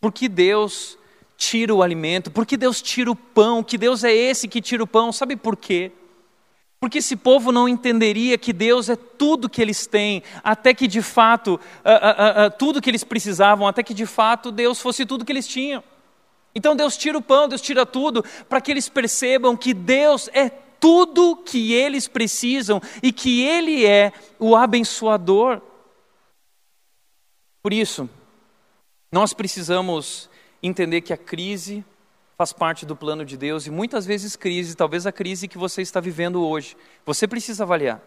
Por 0.00 0.12
que 0.12 0.28
Deus 0.28 0.98
tira 1.36 1.72
o 1.72 1.80
alimento? 1.82 2.30
Por 2.30 2.44
que 2.44 2.56
Deus 2.56 2.82
tira 2.82 3.08
o 3.10 3.14
pão? 3.14 3.62
Que 3.62 3.78
Deus 3.78 4.02
é 4.02 4.12
esse 4.12 4.48
que 4.48 4.60
tira 4.60 4.82
o 4.82 4.86
pão? 4.86 5.12
Sabe 5.12 5.36
por 5.36 5.56
quê? 5.56 5.92
Porque 6.80 6.98
esse 6.98 7.14
povo 7.14 7.52
não 7.52 7.68
entenderia 7.68 8.38
que 8.38 8.54
Deus 8.54 8.88
é 8.88 8.96
tudo 8.96 9.50
que 9.50 9.60
eles 9.60 9.86
têm, 9.86 10.22
até 10.42 10.72
que 10.72 10.88
de 10.88 11.02
fato, 11.02 11.54
uh, 11.54 11.56
uh, 11.56 12.46
uh, 12.46 12.50
tudo 12.58 12.80
que 12.80 12.88
eles 12.88 13.04
precisavam, 13.04 13.68
até 13.68 13.82
que 13.82 13.92
de 13.92 14.06
fato 14.06 14.50
Deus 14.50 14.80
fosse 14.80 15.04
tudo 15.04 15.24
que 15.24 15.30
eles 15.30 15.46
tinham. 15.46 15.84
Então 16.54 16.74
Deus 16.74 16.96
tira 16.96 17.18
o 17.18 17.22
pão, 17.22 17.48
Deus 17.48 17.60
tira 17.60 17.84
tudo, 17.84 18.24
para 18.48 18.62
que 18.62 18.70
eles 18.70 18.88
percebam 18.88 19.54
que 19.54 19.74
Deus 19.74 20.30
é 20.32 20.48
tudo 20.48 21.36
que 21.36 21.74
eles 21.74 22.08
precisam 22.08 22.80
e 23.02 23.12
que 23.12 23.42
Ele 23.42 23.84
é 23.84 24.12
o 24.38 24.56
abençoador. 24.56 25.60
Por 27.62 27.74
isso, 27.74 28.08
nós 29.12 29.34
precisamos 29.34 30.30
entender 30.62 31.02
que 31.02 31.12
a 31.12 31.16
crise 31.18 31.84
faz 32.40 32.54
parte 32.54 32.86
do 32.86 32.96
plano 32.96 33.22
de 33.22 33.36
Deus 33.36 33.66
e 33.66 33.70
muitas 33.70 34.06
vezes 34.06 34.34
crise, 34.34 34.74
talvez 34.74 35.06
a 35.06 35.12
crise 35.12 35.46
que 35.46 35.58
você 35.58 35.82
está 35.82 36.00
vivendo 36.00 36.42
hoje, 36.42 36.74
você 37.04 37.28
precisa 37.28 37.64
avaliar. 37.64 38.00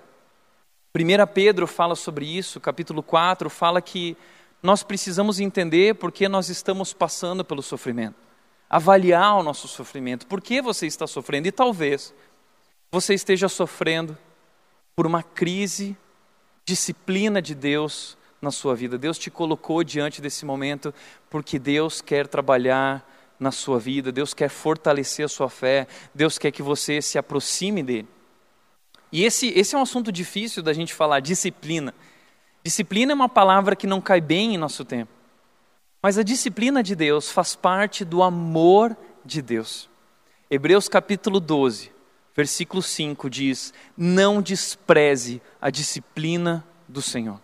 1 0.96 1.28
Pedro 1.32 1.68
fala 1.68 1.94
sobre 1.94 2.26
isso, 2.26 2.60
capítulo 2.60 3.04
4, 3.04 3.48
fala 3.48 3.80
que 3.80 4.18
nós 4.64 4.82
precisamos 4.82 5.40
entender 5.40 5.94
por 5.94 6.12
que 6.12 6.28
nós 6.28 6.50
estamos 6.50 6.94
passando 6.94 7.46
pelo 7.46 7.62
sofrimento, 7.62 8.16
avaliar 8.68 9.36
o 9.36 9.44
nosso 9.44 9.68
sofrimento, 9.68 10.26
por 10.26 10.42
que 10.42 10.64
você 10.64 10.88
está 10.88 11.06
sofrendo 11.06 11.48
e 11.48 11.52
talvez 11.52 12.12
você 12.92 13.14
esteja 13.14 13.48
sofrendo 13.48 14.18
por 14.96 15.06
uma 15.06 15.22
crise, 15.22 15.96
disciplina 16.66 17.40
de 17.40 17.54
Deus 17.54 18.18
na 18.42 18.50
sua 18.50 18.74
vida. 18.74 18.98
Deus 18.98 19.20
te 19.20 19.30
colocou 19.30 19.84
diante 19.84 20.20
desse 20.20 20.44
momento 20.44 20.92
porque 21.30 21.60
Deus 21.60 22.02
quer 22.02 22.28
trabalhar 22.28 23.13
na 23.44 23.52
sua 23.52 23.78
vida, 23.78 24.12
Deus 24.12 24.34
quer 24.34 24.50
fortalecer 24.50 25.26
a 25.26 25.30
sua 25.30 25.50
fé, 25.50 25.86
Deus 26.16 26.40
quer 26.40 26.52
que 26.52 26.64
você 26.64 27.02
se 27.02 27.18
aproxime 27.18 27.84
dele. 27.84 28.08
E 29.12 29.24
esse, 29.24 29.50
esse 29.50 29.76
é 29.76 29.78
um 29.78 29.84
assunto 29.84 30.12
difícil 30.12 30.64
da 30.64 30.74
gente 30.74 30.94
falar, 30.94 31.20
disciplina. 31.20 31.94
Disciplina 32.64 33.12
é 33.12 33.16
uma 33.16 33.30
palavra 33.30 33.76
que 33.76 33.86
não 33.86 34.02
cai 34.02 34.20
bem 34.20 34.56
em 34.56 34.58
nosso 34.58 34.84
tempo. 34.84 35.12
Mas 36.02 36.18
a 36.18 36.24
disciplina 36.24 36.82
de 36.82 36.96
Deus 36.96 37.30
faz 37.30 37.56
parte 37.56 38.04
do 38.04 38.24
amor 38.24 38.98
de 39.24 39.42
Deus. 39.42 39.90
Hebreus 40.50 40.90
capítulo 40.90 41.40
12, 41.40 41.92
versículo 42.36 42.82
5 42.82 43.30
diz: 43.30 43.74
Não 43.96 44.42
despreze 44.42 45.42
a 45.62 45.70
disciplina 45.70 46.66
do 46.88 47.02
Senhor. 47.02 47.40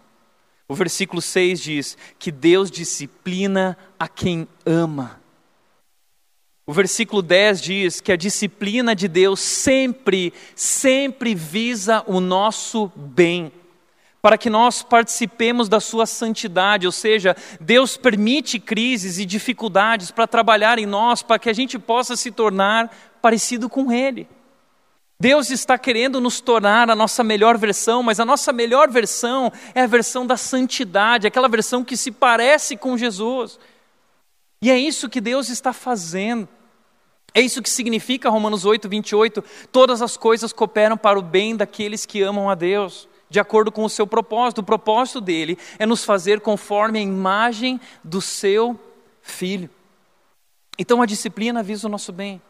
O 0.67 0.75
versículo 0.75 1.21
6 1.21 1.59
diz 1.59 1.97
que 2.17 2.31
Deus 2.31 2.69
disciplina 2.69 3.77
a 3.97 4.07
quem 4.07 4.47
ama. 4.65 5.19
O 6.69 6.71
versículo 6.71 7.23
10 7.23 7.61
diz 7.61 7.99
que 7.99 8.11
a 8.11 8.15
disciplina 8.15 8.95
de 8.95 9.07
Deus 9.07 9.39
sempre, 9.39 10.31
sempre 10.55 11.33
visa 11.33 12.03
o 12.05 12.19
nosso 12.19 12.91
bem, 12.95 13.51
para 14.21 14.37
que 14.37 14.51
nós 14.51 14.83
participemos 14.83 15.67
da 15.67 15.79
sua 15.79 16.05
santidade, 16.05 16.85
ou 16.85 16.91
seja, 16.91 17.35
Deus 17.59 17.97
permite 17.97 18.59
crises 18.59 19.17
e 19.17 19.25
dificuldades 19.25 20.11
para 20.11 20.27
trabalhar 20.27 20.77
em 20.77 20.85
nós, 20.85 21.23
para 21.23 21.39
que 21.39 21.49
a 21.49 21.53
gente 21.53 21.79
possa 21.79 22.15
se 22.15 22.29
tornar 22.29 22.95
parecido 23.19 23.67
com 23.67 23.91
Ele. 23.91 24.27
Deus 25.19 25.49
está 25.49 25.75
querendo 25.75 26.21
nos 26.21 26.39
tornar 26.39 26.87
a 26.87 26.95
nossa 26.95 27.23
melhor 27.23 27.57
versão, 27.57 28.03
mas 28.03 28.19
a 28.19 28.25
nossa 28.25 28.53
melhor 28.53 28.91
versão 28.91 29.51
é 29.73 29.81
a 29.81 29.87
versão 29.87 30.23
da 30.23 30.37
santidade, 30.37 31.25
aquela 31.25 31.49
versão 31.49 31.83
que 31.83 31.97
se 31.97 32.11
parece 32.11 32.77
com 32.77 32.95
Jesus. 32.95 33.57
E 34.61 34.69
é 34.69 34.77
isso 34.77 35.09
que 35.09 35.19
Deus 35.19 35.49
está 35.49 35.73
fazendo. 35.73 36.47
É 37.33 37.41
isso 37.41 37.61
que 37.61 37.69
significa 37.69 38.29
Romanos 38.29 38.65
8, 38.65 38.89
28. 38.89 39.43
Todas 39.71 40.01
as 40.01 40.17
coisas 40.17 40.51
cooperam 40.51 40.97
para 40.97 41.19
o 41.19 41.21
bem 41.21 41.55
daqueles 41.55 42.05
que 42.05 42.21
amam 42.21 42.49
a 42.49 42.55
Deus, 42.55 43.07
de 43.29 43.39
acordo 43.39 43.71
com 43.71 43.83
o 43.83 43.89
seu 43.89 44.07
propósito. 44.07 44.59
O 44.59 44.63
propósito 44.63 45.21
dele 45.21 45.57
é 45.77 45.85
nos 45.85 46.03
fazer 46.03 46.41
conforme 46.41 46.99
a 46.99 47.01
imagem 47.01 47.79
do 48.03 48.21
seu 48.21 48.79
filho. 49.21 49.69
Então 50.77 51.01
a 51.01 51.05
disciplina 51.05 51.61
visa 51.61 51.87
o 51.87 51.91
nosso 51.91 52.11
bem. 52.11 52.41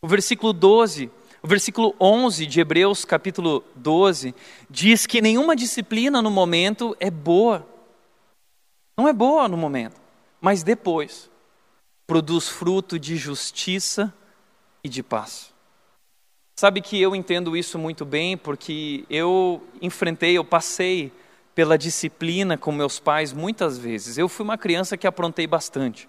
O 0.00 0.06
versículo 0.06 0.52
12, 0.52 1.10
o 1.42 1.48
versículo 1.48 1.94
11 1.98 2.46
de 2.46 2.60
Hebreus, 2.60 3.04
capítulo 3.04 3.64
12, 3.74 4.34
diz 4.68 5.06
que 5.06 5.22
nenhuma 5.22 5.56
disciplina 5.56 6.20
no 6.20 6.30
momento 6.30 6.96
é 7.00 7.10
boa. 7.10 7.66
Não 8.96 9.08
é 9.08 9.12
boa 9.12 9.48
no 9.48 9.56
momento, 9.56 10.00
mas 10.40 10.62
depois 10.62 11.30
produz 12.06 12.48
fruto 12.48 12.98
de 12.98 13.16
justiça 13.16 14.12
e 14.82 14.88
de 14.88 15.02
paz. 15.02 15.52
Sabe 16.56 16.80
que 16.80 17.00
eu 17.00 17.16
entendo 17.16 17.56
isso 17.56 17.78
muito 17.78 18.04
bem 18.04 18.36
porque 18.36 19.04
eu 19.10 19.62
enfrentei, 19.82 20.38
eu 20.38 20.44
passei 20.44 21.12
pela 21.54 21.78
disciplina 21.78 22.56
com 22.56 22.70
meus 22.70 23.00
pais 23.00 23.32
muitas 23.32 23.78
vezes. 23.78 24.18
Eu 24.18 24.28
fui 24.28 24.44
uma 24.44 24.58
criança 24.58 24.96
que 24.96 25.06
aprontei 25.06 25.46
bastante. 25.46 26.08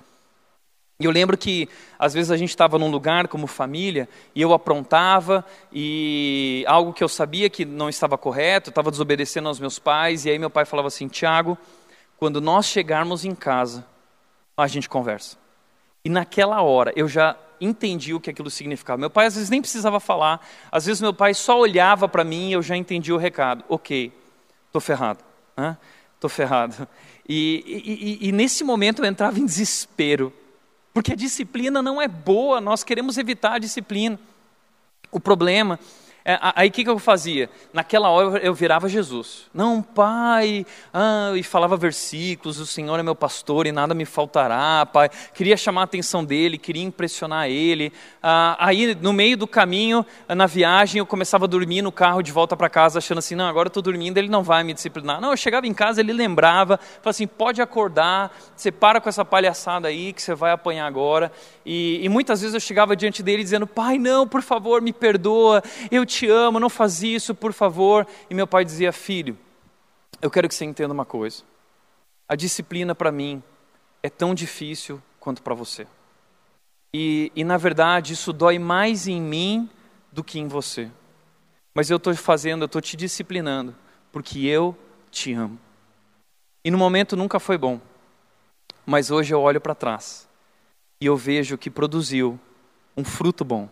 E 0.99 1.05
eu 1.05 1.11
lembro 1.11 1.37
que 1.37 1.67
às 1.99 2.13
vezes 2.13 2.31
a 2.31 2.37
gente 2.37 2.49
estava 2.49 2.77
num 2.77 2.89
lugar 2.89 3.27
como 3.27 3.47
família 3.47 4.07
e 4.33 4.41
eu 4.41 4.53
aprontava 4.53 5.43
e 5.71 6.63
algo 6.67 6.93
que 6.93 7.03
eu 7.03 7.09
sabia 7.09 7.49
que 7.49 7.65
não 7.65 7.89
estava 7.89 8.17
correto, 8.17 8.69
estava 8.69 8.91
desobedecendo 8.91 9.49
aos 9.49 9.59
meus 9.59 9.77
pais 9.77 10.25
e 10.25 10.29
aí 10.29 10.39
meu 10.39 10.49
pai 10.49 10.63
falava 10.63 10.87
assim: 10.87 11.07
"Tiago, 11.07 11.57
quando 12.17 12.39
nós 12.39 12.65
chegarmos 12.65 13.25
em 13.25 13.35
casa, 13.35 13.85
a 14.55 14.67
gente 14.67 14.87
conversa". 14.87 15.44
E 16.05 16.09
naquela 16.09 16.61
hora 16.61 16.93
eu 16.95 17.07
já 17.07 17.35
entendi 17.59 18.13
o 18.13 18.19
que 18.19 18.29
aquilo 18.29 18.51
significava. 18.51 18.99
Meu 18.99 19.09
pai 19.09 19.25
às 19.25 19.33
vezes 19.33 19.49
nem 19.49 19.59
precisava 19.59 19.99
falar, 19.99 20.39
às 20.71 20.85
vezes 20.85 21.01
meu 21.01 21.13
pai 21.13 21.33
só 21.33 21.59
olhava 21.59 22.07
para 22.07 22.23
mim 22.23 22.49
e 22.49 22.53
eu 22.53 22.61
já 22.61 22.77
entendi 22.77 23.11
o 23.11 23.17
recado. 23.17 23.63
Ok, 23.67 24.13
estou 24.67 24.79
ferrado, 24.79 25.19
estou 26.13 26.29
ferrado. 26.29 26.87
E, 27.27 28.19
e, 28.21 28.29
e 28.29 28.31
nesse 28.31 28.63
momento 28.63 29.01
eu 29.01 29.05
entrava 29.05 29.39
em 29.39 29.45
desespero, 29.45 30.31
porque 30.93 31.13
a 31.13 31.15
disciplina 31.15 31.81
não 31.81 31.99
é 31.99 32.07
boa, 32.07 32.61
nós 32.61 32.83
queremos 32.83 33.17
evitar 33.17 33.53
a 33.53 33.59
disciplina. 33.59 34.19
O 35.11 35.19
problema 35.19 35.79
aí 36.25 36.69
o 36.69 36.71
que, 36.71 36.83
que 36.83 36.89
eu 36.89 36.97
fazia? 36.97 37.47
Naquela 37.71 38.09
hora 38.09 38.39
eu 38.39 38.51
virava 38.51 38.89
Jesus. 38.89 39.45
Não, 39.53 39.79
pai, 39.79 40.65
ah, 40.91 41.31
e 41.35 41.43
falava 41.43 41.77
versículos, 41.77 42.59
o 42.59 42.65
Senhor 42.65 42.99
é 42.99 43.03
meu 43.03 43.13
pastor 43.13 43.67
e 43.67 43.71
nada 43.71 43.93
me 43.93 44.05
faltará, 44.05 44.87
pai. 44.87 45.07
Queria 45.35 45.55
chamar 45.55 45.81
a 45.81 45.83
atenção 45.83 46.25
dele, 46.25 46.57
queria 46.57 46.81
impressionar 46.81 47.47
ele. 47.47 47.93
Ah, 48.23 48.57
aí 48.59 48.95
no 48.95 49.13
meio 49.13 49.37
do 49.37 49.45
caminho, 49.45 50.03
na 50.27 50.47
viagem, 50.47 50.97
eu 50.97 51.05
começava 51.05 51.45
a 51.45 51.47
dormir 51.47 51.83
no 51.83 51.91
carro 51.91 52.23
de 52.23 52.31
volta 52.31 52.57
para 52.57 52.69
casa, 52.69 52.97
achando 52.97 53.19
assim, 53.19 53.35
não, 53.35 53.45
agora 53.45 53.67
eu 53.67 53.69
estou 53.69 53.83
dormindo, 53.83 54.17
ele 54.17 54.29
não 54.29 54.41
vai 54.41 54.63
me 54.63 54.73
disciplinar. 54.73 55.21
Não, 55.21 55.29
eu 55.29 55.37
chegava 55.37 55.67
em 55.67 55.73
casa, 55.75 56.01
ele 56.01 56.11
lembrava, 56.11 56.77
falava 56.77 57.09
assim, 57.11 57.27
pode 57.27 57.61
acordar, 57.61 58.35
você 58.55 58.71
para 58.71 58.99
com 58.99 59.09
essa 59.09 59.23
palhaçada 59.23 59.89
aí 59.89 60.11
que 60.11 60.23
você 60.23 60.33
vai 60.33 60.51
apanhar 60.51 60.87
agora. 60.87 61.31
E, 61.63 61.99
e 62.03 62.09
muitas 62.09 62.41
vezes 62.41 62.55
eu 62.55 62.59
chegava 62.59 62.95
diante 62.95 63.21
dele 63.21 63.43
dizendo, 63.43 63.67
pai, 63.67 63.99
não, 63.99 64.27
por 64.27 64.41
favor, 64.41 64.81
me 64.81 64.91
perdoa, 64.91 65.61
eu 65.91 66.03
te 66.03 66.14
te 66.15 66.29
amo, 66.29 66.59
não 66.59 66.69
faz 66.69 67.03
isso, 67.03 67.35
por 67.35 67.51
favor. 67.51 68.07
E 68.29 68.33
meu 68.33 68.47
pai 68.47 68.63
dizia: 68.63 68.91
Filho, 68.91 69.37
eu 70.21 70.31
quero 70.31 70.47
que 70.47 70.55
você 70.55 70.65
entenda 70.65 70.93
uma 70.93 71.05
coisa. 71.05 71.43
A 72.27 72.35
disciplina 72.35 72.95
para 72.95 73.11
mim 73.11 73.43
é 74.01 74.09
tão 74.09 74.33
difícil 74.33 75.01
quanto 75.19 75.41
para 75.41 75.53
você. 75.53 75.85
E, 76.93 77.31
e, 77.35 77.43
na 77.43 77.57
verdade, 77.57 78.13
isso 78.13 78.31
dói 78.31 78.57
mais 78.57 79.07
em 79.07 79.21
mim 79.21 79.69
do 80.11 80.23
que 80.23 80.39
em 80.39 80.47
você. 80.47 80.89
Mas 81.73 81.89
eu 81.89 81.97
estou 81.97 82.15
fazendo, 82.15 82.61
eu 82.63 82.67
estou 82.67 82.81
te 82.81 82.95
disciplinando, 82.95 83.75
porque 84.11 84.45
eu 84.45 84.75
te 85.11 85.33
amo. 85.33 85.59
E 86.63 86.71
no 86.71 86.77
momento 86.77 87.17
nunca 87.17 87.39
foi 87.39 87.57
bom, 87.57 87.81
mas 88.85 89.11
hoje 89.11 89.33
eu 89.33 89.41
olho 89.41 89.59
para 89.59 89.75
trás 89.75 90.27
e 91.01 91.05
eu 91.05 91.17
vejo 91.17 91.57
que 91.57 91.69
produziu 91.69 92.39
um 92.95 93.03
fruto 93.03 93.43
bom 93.43 93.69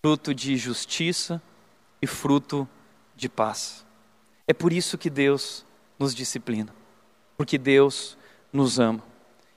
fruto 0.00 0.32
de 0.32 0.56
justiça 0.56 1.42
e 2.00 2.06
fruto 2.06 2.68
de 3.16 3.28
paz. 3.28 3.84
É 4.46 4.52
por 4.52 4.72
isso 4.72 4.96
que 4.96 5.10
Deus 5.10 5.64
nos 5.98 6.14
disciplina, 6.14 6.74
porque 7.36 7.58
Deus 7.58 8.16
nos 8.52 8.78
ama 8.78 9.02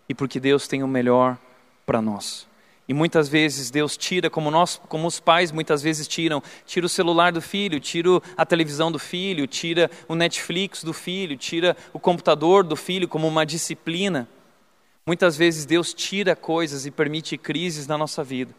e 0.10 0.14
porque 0.14 0.40
Deus 0.40 0.68
tem 0.68 0.84
o 0.84 0.88
melhor 0.88 1.38
para 1.86 2.02
nós. 2.02 2.48
E 2.88 2.94
muitas 2.94 3.30
vezes 3.30 3.72
Deus 3.72 3.96
tira, 3.96 4.30
como 4.30 4.52
nós, 4.52 4.82
como 4.90 5.08
os 5.08 5.18
pais 5.18 5.52
muitas 5.52 5.82
vezes 5.82 6.08
tiram, 6.08 6.44
tira 6.66 6.86
o 6.86 6.90
celular 6.90 7.32
do 7.32 7.42
filho, 7.42 7.80
tira 7.80 8.10
a 8.36 8.46
televisão 8.46 8.92
do 8.92 9.00
filho, 9.00 9.48
tira 9.48 9.90
o 10.10 10.16
Netflix 10.16 10.84
do 10.84 10.92
filho, 10.92 11.38
tira 11.38 11.78
o 11.94 12.00
computador 12.00 12.66
do 12.66 12.76
filho 12.76 13.08
como 13.08 13.28
uma 13.28 13.46
disciplina. 13.46 14.28
Muitas 15.06 15.38
vezes 15.38 15.66
Deus 15.66 15.94
tira 15.94 16.36
coisas 16.36 16.86
e 16.86 16.92
permite 16.92 17.38
crises 17.38 17.88
na 17.88 17.98
nossa 17.98 18.26
vida, 18.26 18.54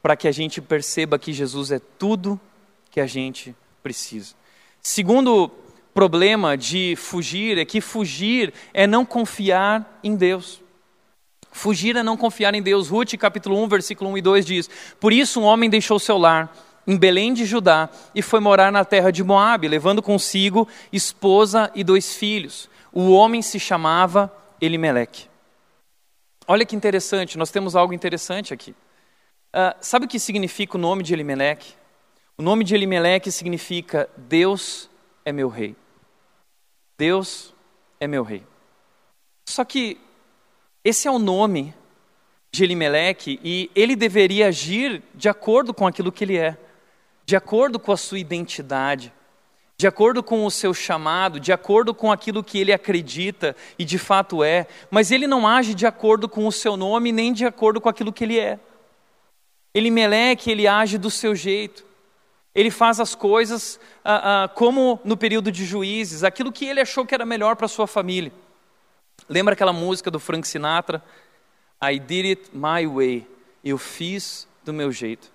para 0.00 0.16
que 0.16 0.26
a 0.26 0.32
gente 0.32 0.62
perceba 0.62 1.18
que 1.18 1.32
Jesus 1.32 1.70
é 1.70 1.78
tudo 1.78 2.40
que 2.96 3.00
a 3.02 3.06
gente 3.06 3.54
precisa. 3.82 4.34
Segundo 4.80 5.50
problema 5.92 6.56
de 6.56 6.96
fugir 6.96 7.58
é 7.58 7.64
que 7.66 7.78
fugir 7.78 8.54
é 8.72 8.86
não 8.86 9.04
confiar 9.04 10.00
em 10.02 10.16
Deus. 10.16 10.62
Fugir 11.52 11.94
é 11.94 12.02
não 12.02 12.16
confiar 12.16 12.54
em 12.54 12.62
Deus. 12.62 12.88
Ruth, 12.88 13.14
capítulo 13.18 13.62
1, 13.64 13.68
versículo 13.68 14.08
1 14.12 14.16
e 14.16 14.22
2 14.22 14.46
diz: 14.46 14.70
Por 14.98 15.12
isso 15.12 15.42
um 15.42 15.44
homem 15.44 15.68
deixou 15.68 15.98
seu 15.98 16.16
lar 16.16 16.50
em 16.86 16.96
Belém 16.96 17.34
de 17.34 17.44
Judá 17.44 17.90
e 18.14 18.22
foi 18.22 18.40
morar 18.40 18.72
na 18.72 18.82
terra 18.82 19.10
de 19.10 19.22
Moabe, 19.22 19.68
levando 19.68 20.00
consigo 20.00 20.66
esposa 20.90 21.70
e 21.74 21.84
dois 21.84 22.14
filhos. 22.14 22.66
O 22.90 23.10
homem 23.10 23.42
se 23.42 23.60
chamava 23.60 24.32
Elimeleque. 24.58 25.28
Olha 26.48 26.64
que 26.64 26.74
interessante, 26.74 27.36
nós 27.36 27.50
temos 27.50 27.76
algo 27.76 27.92
interessante 27.92 28.54
aqui. 28.54 28.70
Uh, 28.70 29.76
sabe 29.82 30.06
o 30.06 30.08
que 30.08 30.18
significa 30.18 30.78
o 30.78 30.80
nome 30.80 31.02
de 31.02 31.12
Elimeleque? 31.12 31.74
O 32.38 32.42
nome 32.42 32.64
de 32.64 32.74
Elimeleque 32.74 33.32
significa 33.32 34.10
Deus 34.14 34.90
é 35.24 35.32
meu 35.32 35.48
rei. 35.48 35.74
Deus 36.98 37.54
é 37.98 38.06
meu 38.06 38.22
rei. 38.22 38.44
Só 39.48 39.64
que 39.64 39.98
esse 40.84 41.08
é 41.08 41.10
o 41.10 41.18
nome 41.18 41.74
de 42.52 42.62
Elimeleque 42.62 43.40
e 43.42 43.70
ele 43.74 43.96
deveria 43.96 44.48
agir 44.48 45.02
de 45.14 45.30
acordo 45.30 45.72
com 45.72 45.86
aquilo 45.86 46.12
que 46.12 46.24
ele 46.24 46.36
é, 46.36 46.58
de 47.24 47.34
acordo 47.36 47.78
com 47.78 47.90
a 47.90 47.96
sua 47.96 48.18
identidade, 48.18 49.10
de 49.78 49.86
acordo 49.86 50.22
com 50.22 50.44
o 50.44 50.50
seu 50.50 50.74
chamado, 50.74 51.40
de 51.40 51.54
acordo 51.54 51.94
com 51.94 52.12
aquilo 52.12 52.44
que 52.44 52.58
ele 52.58 52.72
acredita 52.72 53.56
e 53.78 53.84
de 53.84 53.98
fato 53.98 54.44
é, 54.44 54.66
mas 54.90 55.10
ele 55.10 55.26
não 55.26 55.48
age 55.48 55.74
de 55.74 55.86
acordo 55.86 56.28
com 56.28 56.46
o 56.46 56.52
seu 56.52 56.76
nome 56.76 57.12
nem 57.12 57.32
de 57.32 57.46
acordo 57.46 57.80
com 57.80 57.88
aquilo 57.88 58.12
que 58.12 58.24
ele 58.24 58.38
é. 58.38 58.60
Elimeleque, 59.74 60.50
ele 60.50 60.66
age 60.66 60.98
do 60.98 61.10
seu 61.10 61.34
jeito. 61.34 61.85
Ele 62.56 62.70
faz 62.70 62.98
as 62.98 63.14
coisas 63.14 63.78
ah, 64.02 64.44
ah, 64.44 64.48
como 64.48 64.98
no 65.04 65.14
período 65.14 65.52
de 65.52 65.66
juízes, 65.66 66.24
aquilo 66.24 66.50
que 66.50 66.64
ele 66.64 66.80
achou 66.80 67.04
que 67.04 67.14
era 67.14 67.26
melhor 67.26 67.54
para 67.54 67.68
sua 67.68 67.86
família. 67.86 68.32
Lembra 69.28 69.52
aquela 69.52 69.74
música 69.74 70.10
do 70.10 70.18
Frank 70.18 70.48
Sinatra? 70.48 71.04
I 71.84 71.98
did 71.98 72.24
it 72.24 72.50
my 72.56 72.86
way. 72.86 73.28
Eu 73.62 73.76
fiz 73.76 74.48
do 74.64 74.72
meu 74.72 74.90
jeito. 74.90 75.30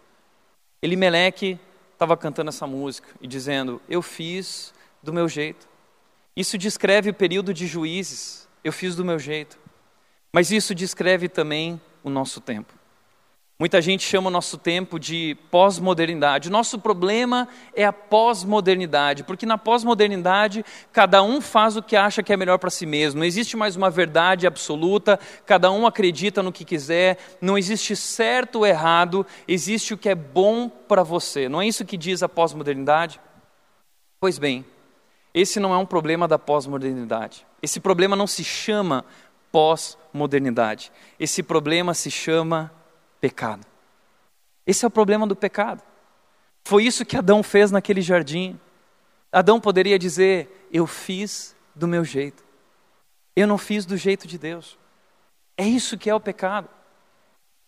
Elimeleque 0.81 1.59
estava 1.93 2.17
cantando 2.17 2.49
essa 2.49 2.65
música 2.65 3.09
e 3.21 3.27
dizendo: 3.27 3.79
Eu 3.87 4.01
fiz 4.01 4.73
do 5.03 5.13
meu 5.13 5.29
jeito. 5.29 5.69
Isso 6.35 6.57
descreve 6.57 7.11
o 7.11 7.13
período 7.13 7.53
de 7.53 7.67
juízes. 7.67 8.47
Eu 8.63 8.73
fiz 8.73 8.95
do 8.95 9.05
meu 9.05 9.19
jeito. 9.19 9.59
Mas 10.33 10.49
isso 10.49 10.73
descreve 10.73 11.29
também 11.29 11.79
o 12.03 12.09
nosso 12.09 12.41
tempo. 12.41 12.80
Muita 13.61 13.79
gente 13.79 14.03
chama 14.03 14.27
o 14.27 14.31
nosso 14.31 14.57
tempo 14.57 14.99
de 14.99 15.37
pós-modernidade. 15.51 16.49
O 16.49 16.51
nosso 16.51 16.79
problema 16.79 17.47
é 17.75 17.85
a 17.85 17.93
pós-modernidade, 17.93 19.23
porque 19.23 19.45
na 19.45 19.55
pós-modernidade 19.55 20.65
cada 20.91 21.21
um 21.21 21.39
faz 21.39 21.77
o 21.77 21.83
que 21.83 21.95
acha 21.95 22.23
que 22.23 22.33
é 22.33 22.37
melhor 22.37 22.57
para 22.57 22.71
si 22.71 22.87
mesmo. 22.87 23.19
Não 23.19 23.25
existe 23.27 23.55
mais 23.55 23.75
uma 23.75 23.91
verdade 23.91 24.47
absoluta, 24.47 25.19
cada 25.45 25.69
um 25.71 25.85
acredita 25.85 26.41
no 26.41 26.51
que 26.51 26.65
quiser, 26.65 27.19
não 27.39 27.55
existe 27.55 27.95
certo 27.95 28.55
ou 28.55 28.65
errado, 28.65 29.23
existe 29.47 29.93
o 29.93 29.97
que 29.97 30.09
é 30.09 30.15
bom 30.15 30.67
para 30.67 31.03
você. 31.03 31.47
Não 31.47 31.61
é 31.61 31.67
isso 31.67 31.85
que 31.85 31.97
diz 31.97 32.23
a 32.23 32.27
pós-modernidade? 32.27 33.21
Pois 34.19 34.39
bem, 34.39 34.65
esse 35.35 35.59
não 35.59 35.71
é 35.71 35.77
um 35.77 35.85
problema 35.85 36.27
da 36.27 36.39
pós-modernidade. 36.39 37.45
Esse 37.61 37.79
problema 37.79 38.15
não 38.15 38.25
se 38.25 38.43
chama 38.43 39.05
pós-modernidade. 39.51 40.91
Esse 41.19 41.43
problema 41.43 41.93
se 41.93 42.09
chama 42.09 42.71
pecado. 43.21 43.65
Esse 44.67 44.83
é 44.83 44.87
o 44.87 44.91
problema 44.91 45.25
do 45.25 45.35
pecado. 45.35 45.81
Foi 46.65 46.83
isso 46.83 47.05
que 47.05 47.15
Adão 47.15 47.41
fez 47.41 47.71
naquele 47.71 48.01
jardim. 48.01 48.59
Adão 49.31 49.61
poderia 49.61 49.97
dizer: 49.97 50.67
Eu 50.71 50.85
fiz 50.85 51.55
do 51.73 51.87
meu 51.87 52.03
jeito. 52.03 52.43
Eu 53.35 53.47
não 53.47 53.57
fiz 53.57 53.85
do 53.85 53.95
jeito 53.95 54.27
de 54.27 54.37
Deus. 54.37 54.77
É 55.55 55.65
isso 55.65 55.97
que 55.97 56.09
é 56.09 56.15
o 56.15 56.19
pecado. 56.19 56.67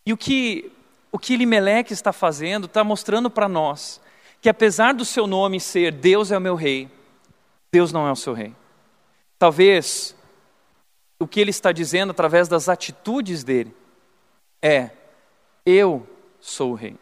E 0.06 0.12
o 0.12 0.18
que 0.18 0.72
o 1.12 1.20
que 1.20 1.36
Elimeleque 1.36 1.94
está 1.94 2.12
fazendo 2.12 2.66
está 2.66 2.84
mostrando 2.84 3.30
para 3.30 3.48
nós 3.48 4.02
que 4.44 4.50
apesar 4.50 4.94
do 4.94 5.06
seu 5.06 5.26
nome 5.26 5.58
ser 5.58 5.94
Deus 5.94 6.30
é 6.30 6.38
o 6.38 6.42
meu 6.42 6.56
rei, 6.56 6.92
Deus 7.72 7.94
não 7.94 8.06
é 8.06 8.12
o 8.12 8.16
seu 8.16 8.34
rei. 8.34 8.54
Talvez 9.40 10.14
o 11.18 11.26
que 11.26 11.40
ele 11.40 11.50
está 11.50 11.72
dizendo 11.72 12.12
através 12.12 12.50
das 12.50 12.68
atitudes 12.68 13.42
dele 13.42 13.74
é 14.62 14.90
eu 15.66 16.08
sou 16.40 16.72
o 16.72 16.76
rei. 16.76 16.98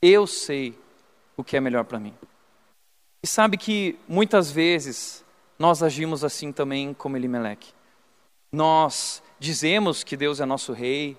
Eu 0.00 0.26
sei 0.26 0.78
o 1.36 1.44
que 1.44 1.56
é 1.56 1.60
melhor 1.60 1.84
para 1.84 2.00
mim. 2.00 2.14
E 3.22 3.26
sabe 3.26 3.56
que 3.56 3.98
muitas 4.08 4.50
vezes 4.50 5.24
nós 5.58 5.82
agimos 5.82 6.24
assim 6.24 6.52
também 6.52 6.94
como 6.94 7.16
Elimeleque. 7.16 7.72
Nós 8.52 9.22
dizemos 9.38 10.04
que 10.04 10.16
Deus 10.16 10.40
é 10.40 10.46
nosso 10.46 10.72
rei, 10.72 11.16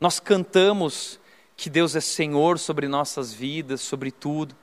nós 0.00 0.18
cantamos 0.20 1.20
que 1.56 1.70
Deus 1.70 1.94
é 1.94 2.00
Senhor 2.00 2.58
sobre 2.58 2.88
nossas 2.88 3.32
vidas, 3.32 3.80
sobre 3.80 4.10
tudo. 4.10 4.54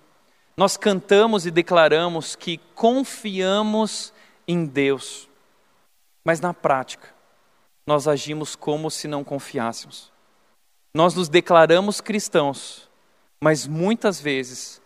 Nós 0.56 0.76
cantamos 0.76 1.46
e 1.46 1.52
declaramos 1.52 2.36
que 2.36 2.58
confiamos 2.76 4.14
em 4.48 4.66
Deus, 4.66 5.30
mas 6.24 6.39
na 6.42 6.54
prática, 6.54 7.08
nós 7.88 8.08
agimos 8.08 8.56
como 8.56 8.92
se 8.92 9.08
não 9.08 9.24
confiássemos. 9.24 10.12
Nós 10.94 11.16
nos 11.16 11.30
declaramos 11.30 12.02
cristãos, 12.02 12.89
mas 13.39 13.66
muitas 13.66 14.20
vezes 14.20 14.82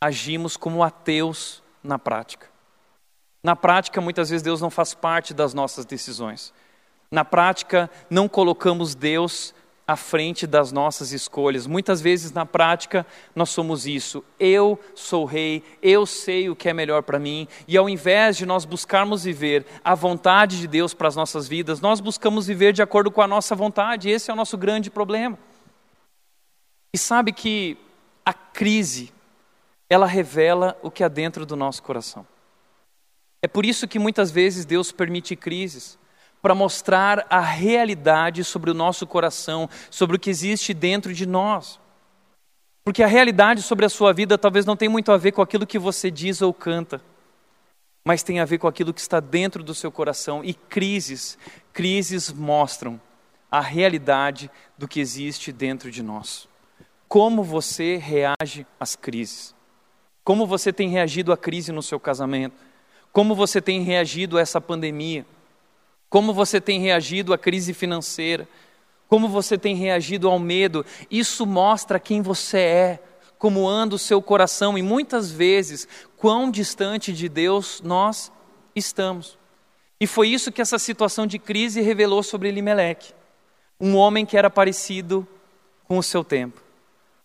agimos 0.00 0.56
como 0.56 0.82
ateus 0.82 1.62
na 1.82 1.98
prática. 1.98 2.48
Na 3.42 3.54
prática, 3.54 4.00
muitas 4.00 4.28
vezes 4.28 4.42
Deus 4.42 4.60
não 4.60 4.70
faz 4.70 4.92
parte 4.92 5.32
das 5.32 5.54
nossas 5.54 5.84
decisões. 5.84 6.52
Na 7.10 7.24
prática, 7.24 7.88
não 8.10 8.28
colocamos 8.28 8.94
Deus 8.94 9.54
à 9.86 9.94
frente 9.94 10.46
das 10.46 10.72
nossas 10.72 11.12
escolhas. 11.12 11.66
Muitas 11.66 12.00
vezes, 12.00 12.32
na 12.32 12.44
prática, 12.44 13.06
nós 13.34 13.50
somos 13.50 13.86
isso. 13.86 14.24
Eu 14.38 14.80
sou 14.94 15.24
rei, 15.24 15.62
eu 15.80 16.04
sei 16.04 16.50
o 16.50 16.56
que 16.56 16.68
é 16.68 16.72
melhor 16.72 17.02
para 17.04 17.20
mim, 17.20 17.46
e 17.68 17.76
ao 17.76 17.88
invés 17.88 18.36
de 18.36 18.44
nós 18.44 18.64
buscarmos 18.64 19.22
viver 19.22 19.64
a 19.84 19.94
vontade 19.94 20.58
de 20.58 20.66
Deus 20.66 20.92
para 20.92 21.06
as 21.06 21.14
nossas 21.14 21.46
vidas, 21.46 21.80
nós 21.80 22.00
buscamos 22.00 22.46
viver 22.48 22.72
de 22.72 22.82
acordo 22.82 23.10
com 23.10 23.22
a 23.22 23.28
nossa 23.28 23.54
vontade. 23.54 24.10
Esse 24.10 24.30
é 24.30 24.34
o 24.34 24.36
nosso 24.36 24.58
grande 24.58 24.90
problema. 24.90 25.38
E 26.92 26.98
sabe 26.98 27.32
que 27.32 27.76
a 28.24 28.32
crise, 28.32 29.12
ela 29.88 30.06
revela 30.06 30.76
o 30.82 30.90
que 30.90 31.04
há 31.04 31.08
dentro 31.08 31.46
do 31.46 31.54
nosso 31.54 31.82
coração. 31.82 32.26
É 33.40 33.46
por 33.46 33.64
isso 33.64 33.86
que 33.86 34.00
muitas 34.00 34.32
vezes 34.32 34.64
Deus 34.64 34.90
permite 34.90 35.36
crises 35.36 35.96
para 36.46 36.54
mostrar 36.54 37.26
a 37.28 37.40
realidade 37.40 38.44
sobre 38.44 38.70
o 38.70 38.74
nosso 38.74 39.04
coração, 39.04 39.68
sobre 39.90 40.14
o 40.14 40.18
que 40.20 40.30
existe 40.30 40.72
dentro 40.72 41.12
de 41.12 41.26
nós. 41.26 41.80
Porque 42.84 43.02
a 43.02 43.08
realidade 43.08 43.62
sobre 43.62 43.84
a 43.84 43.88
sua 43.88 44.12
vida 44.12 44.38
talvez 44.38 44.64
não 44.64 44.76
tenha 44.76 44.88
muito 44.88 45.10
a 45.10 45.16
ver 45.16 45.32
com 45.32 45.42
aquilo 45.42 45.66
que 45.66 45.76
você 45.76 46.08
diz 46.08 46.40
ou 46.40 46.54
canta, 46.54 47.02
mas 48.04 48.22
tem 48.22 48.38
a 48.38 48.44
ver 48.44 48.58
com 48.58 48.68
aquilo 48.68 48.94
que 48.94 49.00
está 49.00 49.18
dentro 49.18 49.64
do 49.64 49.74
seu 49.74 49.90
coração. 49.90 50.44
E 50.44 50.54
crises, 50.54 51.36
crises 51.72 52.32
mostram 52.32 53.00
a 53.50 53.60
realidade 53.60 54.48
do 54.78 54.86
que 54.86 55.00
existe 55.00 55.50
dentro 55.50 55.90
de 55.90 56.00
nós. 56.00 56.48
Como 57.08 57.42
você 57.42 57.96
reage 57.96 58.64
às 58.78 58.94
crises? 58.94 59.52
Como 60.22 60.46
você 60.46 60.72
tem 60.72 60.88
reagido 60.90 61.32
à 61.32 61.36
crise 61.36 61.72
no 61.72 61.82
seu 61.82 61.98
casamento? 61.98 62.54
Como 63.12 63.34
você 63.34 63.60
tem 63.60 63.82
reagido 63.82 64.38
a 64.38 64.40
essa 64.40 64.60
pandemia? 64.60 65.26
Como 66.16 66.32
você 66.32 66.62
tem 66.62 66.80
reagido 66.80 67.34
à 67.34 67.36
crise 67.36 67.74
financeira? 67.74 68.48
Como 69.06 69.28
você 69.28 69.58
tem 69.58 69.76
reagido 69.76 70.30
ao 70.30 70.38
medo? 70.38 70.82
Isso 71.10 71.44
mostra 71.44 72.00
quem 72.00 72.22
você 72.22 72.58
é, 72.58 73.02
como 73.36 73.68
anda 73.68 73.96
o 73.96 73.98
seu 73.98 74.22
coração 74.22 74.78
e 74.78 74.82
muitas 74.82 75.30
vezes 75.30 75.86
quão 76.16 76.50
distante 76.50 77.12
de 77.12 77.28
Deus 77.28 77.82
nós 77.82 78.32
estamos. 78.74 79.36
E 80.00 80.06
foi 80.06 80.28
isso 80.28 80.50
que 80.50 80.62
essa 80.62 80.78
situação 80.78 81.26
de 81.26 81.38
crise 81.38 81.82
revelou 81.82 82.22
sobre 82.22 82.48
Elimelec, 82.48 83.12
um 83.78 83.94
homem 83.94 84.24
que 84.24 84.38
era 84.38 84.48
parecido 84.48 85.28
com 85.84 85.98
o 85.98 86.02
seu 86.02 86.24
tempo, 86.24 86.62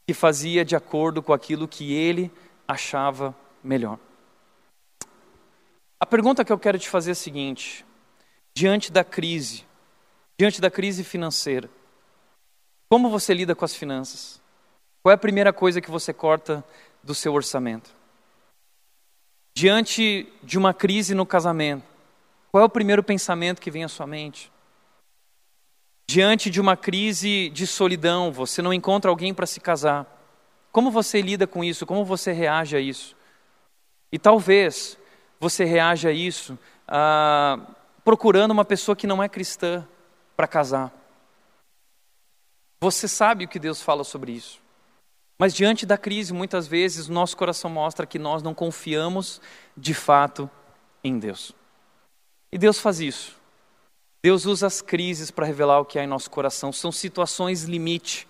que 0.06 0.14
fazia 0.14 0.66
de 0.66 0.76
acordo 0.76 1.24
com 1.24 1.32
aquilo 1.32 1.66
que 1.66 1.94
ele 1.94 2.30
achava 2.68 3.34
melhor. 3.64 3.98
A 5.98 6.06
pergunta 6.06 6.44
que 6.44 6.52
eu 6.52 6.60
quero 6.60 6.78
te 6.78 6.90
fazer 6.90 7.12
é 7.12 7.14
a 7.14 7.16
seguinte: 7.16 7.86
diante 8.56 8.92
da 8.92 9.04
crise, 9.04 9.66
diante 10.38 10.60
da 10.60 10.70
crise 10.70 11.04
financeira, 11.04 11.70
como 12.90 13.10
você 13.10 13.34
lida 13.34 13.56
com 13.56 13.64
as 13.64 13.76
finanças? 13.76 14.42
Qual 15.02 15.12
é 15.12 15.16
a 15.16 15.18
primeira 15.18 15.54
coisa 15.54 15.82
que 15.82 15.90
você 15.90 16.14
corta 16.14 16.64
do 17.02 17.16
seu 17.16 17.34
orçamento? 17.34 17.90
Diante 19.56 20.32
de 20.44 20.58
uma 20.58 20.74
crise 20.74 21.16
no 21.16 21.26
casamento, 21.26 21.84
qual 22.52 22.62
é 22.62 22.66
o 22.66 22.70
primeiro 22.70 23.02
pensamento 23.02 23.62
que 23.62 23.72
vem 23.72 23.84
à 23.84 23.88
sua 23.88 24.06
mente? 24.06 24.52
Diante 26.10 26.50
de 26.50 26.60
uma 26.60 26.76
crise 26.76 27.50
de 27.50 27.66
solidão, 27.66 28.32
você 28.32 28.62
não 28.62 28.74
encontra 28.74 29.10
alguém 29.10 29.34
para 29.34 29.48
se 29.48 29.62
casar. 29.62 30.06
Como 30.70 30.92
você 30.92 31.22
lida 31.22 31.48
com 31.48 31.64
isso? 31.64 31.86
Como 31.86 32.04
você 32.04 32.34
reage 32.34 32.76
a 32.76 32.80
isso? 32.82 33.16
E 34.12 34.20
talvez 34.20 34.98
você 35.40 35.64
reaja 35.64 36.10
a 36.10 36.12
isso 36.12 36.60
ah, 36.86 37.58
procurando 38.04 38.52
uma 38.52 38.66
pessoa 38.66 38.96
que 38.96 39.08
não 39.08 39.22
é 39.22 39.30
cristã 39.30 39.88
para 40.36 40.48
casar. 40.48 40.92
Você 42.80 43.08
sabe 43.08 43.46
o 43.46 43.48
que 43.48 43.60
Deus 43.60 43.82
fala 43.82 44.04
sobre 44.04 44.32
isso. 44.32 44.60
Mas 45.38 45.54
diante 45.54 45.86
da 45.86 45.98
crise, 45.98 46.34
muitas 46.34 46.68
vezes, 46.68 47.08
nosso 47.08 47.36
coração 47.36 47.70
mostra 47.70 48.06
que 48.06 48.20
nós 48.20 48.44
não 48.44 48.54
confiamos 48.54 49.42
de 49.76 49.94
fato 49.94 50.50
em 51.04 51.18
Deus. 51.18 51.52
E 52.52 52.58
Deus 52.58 52.80
faz 52.80 53.00
isso. 53.00 53.36
Deus 54.24 54.46
usa 54.46 54.68
as 54.68 54.82
crises 54.82 55.32
para 55.32 55.48
revelar 55.48 55.80
o 55.80 55.86
que 55.86 55.98
há 55.98 56.04
em 56.04 56.08
nosso 56.08 56.30
coração. 56.30 56.72
São 56.72 56.92
situações 56.92 57.64
limite. 57.64 58.28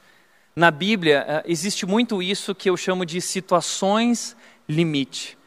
Na 0.56 0.72
Bíblia, 0.72 1.26
eh, 1.28 1.44
existe 1.48 1.86
muito 1.86 2.22
isso 2.22 2.56
que 2.56 2.70
eu 2.70 2.78
chamo 2.78 3.06
de 3.06 3.20
situações 3.20 4.36
limite. 4.68 5.38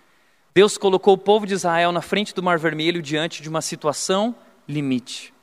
Deus 0.55 0.79
colocou 0.79 1.15
o 1.15 1.19
povo 1.19 1.47
de 1.47 1.55
Israel 1.55 1.91
na 1.91 2.01
frente 2.01 2.33
do 2.33 2.43
Mar 2.43 2.59
Vermelho 2.59 3.03
diante 3.03 3.43
de 3.43 3.49
uma 3.49 3.61
situação 3.61 4.35
limite. 4.69 5.35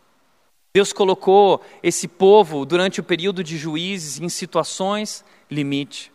Deus 0.73 0.93
colocou 0.93 1.61
esse 1.83 2.07
povo 2.07 2.65
durante 2.65 3.01
o 3.01 3.03
período 3.03 3.43
de 3.43 3.57
juízes 3.57 4.21
em 4.21 4.29
situações 4.29 5.25
limite. 5.49 6.13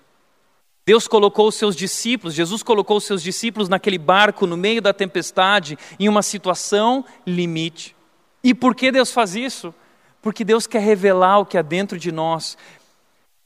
Deus 0.86 1.06
colocou 1.06 1.48
os 1.48 1.56
seus 1.56 1.76
discípulos, 1.76 2.32
Jesus 2.32 2.62
colocou 2.62 2.96
os 2.96 3.04
seus 3.04 3.22
discípulos 3.22 3.68
naquele 3.68 3.98
barco 3.98 4.46
no 4.46 4.56
meio 4.56 4.80
da 4.80 4.94
tempestade, 4.94 5.76
em 6.00 6.08
uma 6.08 6.22
situação 6.22 7.04
limite. 7.26 7.94
E 8.42 8.54
por 8.54 8.74
que 8.74 8.90
Deus 8.90 9.12
faz 9.12 9.34
isso? 9.34 9.74
Porque 10.22 10.42
Deus 10.42 10.66
quer 10.66 10.80
revelar 10.80 11.40
o 11.40 11.44
que 11.44 11.58
há 11.58 11.62
dentro 11.62 11.98
de 11.98 12.10
nós. 12.10 12.56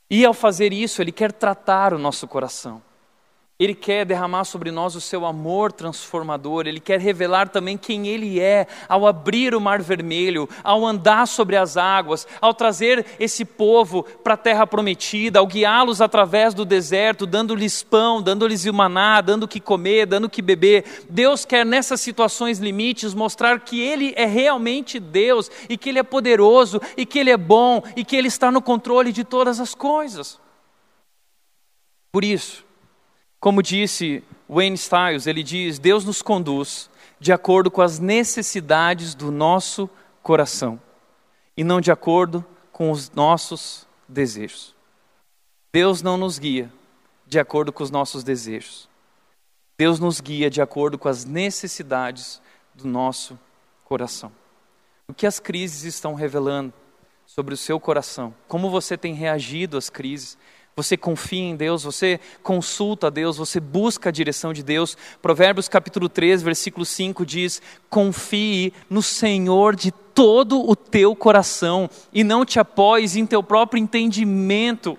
E 0.08 0.24
ao 0.24 0.34
fazer 0.34 0.72
isso, 0.72 1.02
Ele 1.02 1.10
quer 1.10 1.32
tratar 1.32 1.92
o 1.92 1.98
nosso 1.98 2.28
coração. 2.28 2.80
Ele 3.60 3.74
quer 3.74 4.06
derramar 4.06 4.44
sobre 4.44 4.70
nós 4.70 4.96
o 4.96 5.02
seu 5.02 5.26
amor 5.26 5.70
transformador, 5.70 6.66
ele 6.66 6.80
quer 6.80 6.98
revelar 6.98 7.50
também 7.50 7.76
quem 7.76 8.08
ele 8.08 8.40
é 8.40 8.66
ao 8.88 9.06
abrir 9.06 9.54
o 9.54 9.60
mar 9.60 9.82
vermelho, 9.82 10.48
ao 10.64 10.86
andar 10.86 11.28
sobre 11.28 11.56
as 11.56 11.76
águas, 11.76 12.26
ao 12.40 12.54
trazer 12.54 13.04
esse 13.20 13.44
povo 13.44 14.02
para 14.02 14.32
a 14.32 14.38
terra 14.38 14.66
prometida, 14.66 15.40
ao 15.40 15.46
guiá-los 15.46 16.00
através 16.00 16.54
do 16.54 16.64
deserto, 16.64 17.26
dando-lhes 17.26 17.82
pão, 17.82 18.22
dando-lhes 18.22 18.64
o 18.64 18.72
maná, 18.72 19.20
dando 19.20 19.42
o 19.42 19.48
que 19.48 19.60
comer, 19.60 20.06
dando 20.06 20.24
o 20.24 20.30
que 20.30 20.40
beber. 20.40 21.04
Deus 21.10 21.44
quer 21.44 21.66
nessas 21.66 22.00
situações 22.00 22.60
limites 22.60 23.12
mostrar 23.12 23.60
que 23.60 23.78
ele 23.78 24.14
é 24.16 24.24
realmente 24.24 24.98
Deus 24.98 25.50
e 25.68 25.76
que 25.76 25.90
ele 25.90 25.98
é 25.98 26.02
poderoso 26.02 26.80
e 26.96 27.04
que 27.04 27.18
ele 27.18 27.28
é 27.28 27.36
bom 27.36 27.82
e 27.94 28.06
que 28.06 28.16
ele 28.16 28.28
está 28.28 28.50
no 28.50 28.62
controle 28.62 29.12
de 29.12 29.22
todas 29.22 29.60
as 29.60 29.74
coisas. 29.74 30.40
Por 32.10 32.24
isso, 32.24 32.69
como 33.40 33.62
disse 33.62 34.22
Wayne 34.48 34.76
Stiles, 34.76 35.26
ele 35.26 35.42
diz: 35.42 35.78
Deus 35.78 36.04
nos 36.04 36.20
conduz 36.20 36.90
de 37.18 37.32
acordo 37.32 37.70
com 37.70 37.80
as 37.80 37.98
necessidades 37.98 39.14
do 39.14 39.32
nosso 39.32 39.88
coração 40.22 40.80
e 41.56 41.64
não 41.64 41.80
de 41.80 41.90
acordo 41.90 42.44
com 42.70 42.90
os 42.90 43.10
nossos 43.10 43.86
desejos. 44.06 44.74
Deus 45.72 46.02
não 46.02 46.16
nos 46.16 46.38
guia 46.38 46.70
de 47.26 47.38
acordo 47.38 47.72
com 47.72 47.82
os 47.82 47.90
nossos 47.90 48.22
desejos. 48.22 48.88
Deus 49.78 49.98
nos 49.98 50.20
guia 50.20 50.50
de 50.50 50.60
acordo 50.60 50.98
com 50.98 51.08
as 51.08 51.24
necessidades 51.24 52.42
do 52.74 52.86
nosso 52.86 53.38
coração. 53.84 54.32
O 55.08 55.14
que 55.14 55.26
as 55.26 55.40
crises 55.40 55.84
estão 55.84 56.14
revelando 56.14 56.72
sobre 57.24 57.54
o 57.54 57.56
seu 57.56 57.80
coração? 57.80 58.34
Como 58.46 58.68
você 58.68 58.96
tem 58.96 59.14
reagido 59.14 59.78
às 59.78 59.88
crises? 59.88 60.36
Você 60.76 60.96
confia 60.96 61.42
em 61.42 61.56
Deus, 61.56 61.82
você 61.82 62.20
consulta 62.42 63.08
a 63.08 63.10
Deus, 63.10 63.36
você 63.36 63.60
busca 63.60 64.08
a 64.08 64.12
direção 64.12 64.52
de 64.52 64.62
Deus. 64.62 64.96
Provérbios 65.20 65.68
capítulo 65.68 66.08
3, 66.08 66.42
versículo 66.42 66.86
5 66.86 67.26
diz: 67.26 67.60
Confie 67.88 68.72
no 68.88 69.02
Senhor 69.02 69.74
de 69.74 69.90
todo 69.90 70.68
o 70.68 70.74
teu 70.76 71.14
coração 71.14 71.90
e 72.12 72.22
não 72.22 72.44
te 72.44 72.58
apoies 72.58 73.16
em 73.16 73.26
teu 73.26 73.42
próprio 73.42 73.80
entendimento 73.80 74.98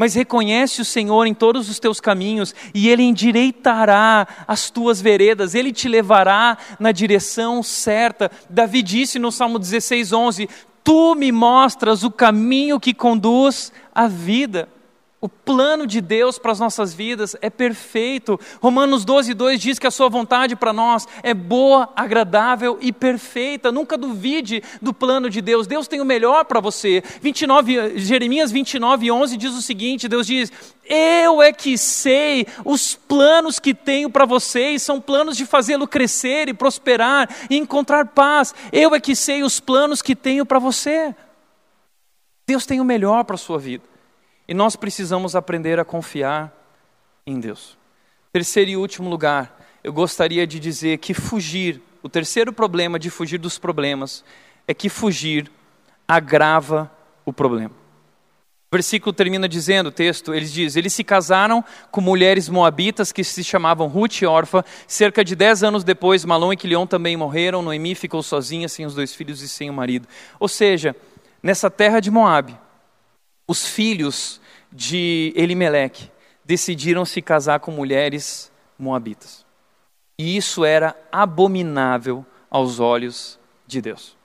mas 0.00 0.14
reconhece 0.14 0.80
o 0.80 0.84
Senhor 0.84 1.26
em 1.26 1.34
todos 1.34 1.68
os 1.68 1.78
teus 1.78 2.00
caminhos 2.00 2.54
e 2.72 2.88
Ele 2.88 3.02
endireitará 3.02 4.26
as 4.48 4.70
tuas 4.70 4.98
veredas, 4.98 5.54
Ele 5.54 5.74
te 5.74 5.90
levará 5.90 6.56
na 6.78 6.90
direção 6.90 7.62
certa. 7.62 8.30
Davi 8.48 8.82
disse 8.82 9.18
no 9.18 9.30
Salmo 9.30 9.58
16, 9.58 10.10
11: 10.10 10.48
Tu 10.82 11.14
me 11.14 11.30
mostras 11.30 12.02
o 12.02 12.10
caminho 12.10 12.80
que 12.80 12.94
conduz 12.94 13.74
à 13.94 14.08
vida. 14.08 14.70
O 15.22 15.28
plano 15.28 15.86
de 15.86 16.00
Deus 16.00 16.38
para 16.38 16.50
as 16.50 16.58
nossas 16.58 16.94
vidas 16.94 17.36
é 17.42 17.50
perfeito. 17.50 18.40
Romanos 18.58 19.04
12, 19.04 19.34
2 19.34 19.60
diz 19.60 19.78
que 19.78 19.86
a 19.86 19.90
sua 19.90 20.08
vontade 20.08 20.56
para 20.56 20.72
nós 20.72 21.06
é 21.22 21.34
boa, 21.34 21.90
agradável 21.94 22.78
e 22.80 22.90
perfeita. 22.90 23.70
Nunca 23.70 23.98
duvide 23.98 24.62
do 24.80 24.94
plano 24.94 25.28
de 25.28 25.42
Deus. 25.42 25.66
Deus 25.66 25.86
tem 25.86 26.00
o 26.00 26.06
melhor 26.06 26.46
para 26.46 26.58
você. 26.58 27.02
29, 27.20 27.98
Jeremias 27.98 28.50
29, 28.50 29.10
11 29.10 29.36
diz 29.36 29.52
o 29.52 29.60
seguinte: 29.60 30.08
Deus 30.08 30.26
diz: 30.26 30.50
Eu 30.86 31.42
é 31.42 31.52
que 31.52 31.76
sei 31.76 32.46
os 32.64 32.96
planos 32.96 33.58
que 33.58 33.74
tenho 33.74 34.08
para 34.08 34.24
vocês, 34.24 34.80
são 34.80 35.02
planos 35.02 35.36
de 35.36 35.44
fazê-lo 35.44 35.86
crescer 35.86 36.48
e 36.48 36.54
prosperar 36.54 37.28
e 37.50 37.58
encontrar 37.58 38.06
paz. 38.06 38.54
Eu 38.72 38.94
é 38.94 39.00
que 39.00 39.14
sei 39.14 39.42
os 39.42 39.60
planos 39.60 40.00
que 40.00 40.16
tenho 40.16 40.46
para 40.46 40.58
você. 40.58 41.14
Deus 42.46 42.64
tem 42.64 42.80
o 42.80 42.84
melhor 42.86 43.24
para 43.24 43.34
a 43.34 43.38
sua 43.38 43.58
vida. 43.58 43.89
E 44.50 44.54
nós 44.54 44.74
precisamos 44.74 45.36
aprender 45.36 45.78
a 45.78 45.84
confiar 45.84 46.52
em 47.24 47.38
Deus. 47.38 47.78
Terceiro 48.32 48.72
e 48.72 48.76
último 48.76 49.08
lugar, 49.08 49.56
eu 49.84 49.92
gostaria 49.92 50.44
de 50.44 50.58
dizer 50.58 50.98
que 50.98 51.14
fugir, 51.14 51.80
o 52.02 52.08
terceiro 52.08 52.52
problema 52.52 52.98
de 52.98 53.10
fugir 53.10 53.38
dos 53.38 53.60
problemas, 53.60 54.24
é 54.66 54.74
que 54.74 54.88
fugir 54.88 55.48
agrava 56.08 56.90
o 57.24 57.32
problema. 57.32 57.70
O 57.70 58.74
versículo 58.74 59.12
termina 59.12 59.48
dizendo, 59.48 59.86
o 59.86 59.92
texto, 59.92 60.34
eles 60.34 60.52
diz, 60.52 60.74
eles 60.74 60.92
se 60.92 61.04
casaram 61.04 61.64
com 61.92 62.00
mulheres 62.00 62.48
moabitas 62.48 63.12
que 63.12 63.22
se 63.22 63.44
chamavam 63.44 63.86
Ruth 63.86 64.22
e 64.22 64.26
Orfa. 64.26 64.64
Cerca 64.88 65.24
de 65.24 65.36
dez 65.36 65.62
anos 65.62 65.84
depois, 65.84 66.24
Malom 66.24 66.52
e 66.52 66.56
Quilion 66.56 66.88
também 66.88 67.16
morreram. 67.16 67.62
Noemi 67.62 67.94
ficou 67.94 68.20
sozinha, 68.20 68.68
sem 68.68 68.84
os 68.84 68.96
dois 68.96 69.14
filhos 69.14 69.42
e 69.42 69.48
sem 69.48 69.70
o 69.70 69.72
marido. 69.72 70.08
Ou 70.40 70.48
seja, 70.48 70.96
nessa 71.40 71.70
terra 71.70 72.00
de 72.00 72.10
Moabe, 72.10 72.58
os 73.50 73.66
filhos 73.66 74.40
de 74.70 75.32
Elimeleque 75.34 76.08
decidiram 76.44 77.04
se 77.04 77.20
casar 77.20 77.58
com 77.58 77.72
mulheres 77.72 78.48
moabitas. 78.78 79.44
E 80.16 80.36
isso 80.36 80.64
era 80.64 80.96
abominável 81.10 82.24
aos 82.48 82.78
olhos 82.78 83.40
de 83.66 83.82
Deus. 83.82 84.16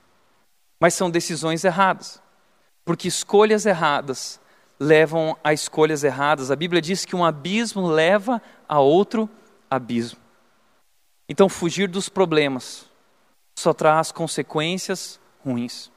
Mas 0.80 0.94
são 0.94 1.10
decisões 1.10 1.64
erradas, 1.64 2.22
porque 2.86 3.08
escolhas 3.08 3.66
erradas 3.66 4.40
levam 4.80 5.36
a 5.44 5.52
escolhas 5.54 6.04
erradas. 6.04 6.52
A 6.52 6.56
Bíblia 6.56 6.80
diz 6.80 7.04
que 7.04 7.16
um 7.16 7.26
abismo 7.26 7.88
leva 7.88 8.40
a 8.70 8.80
outro 8.80 9.28
abismo. 9.68 10.20
Então, 11.28 11.50
fugir 11.50 11.88
dos 11.88 12.10
problemas 12.10 12.86
só 13.58 13.74
traz 13.74 14.12
consequências 14.12 15.20
ruins. 15.44 15.92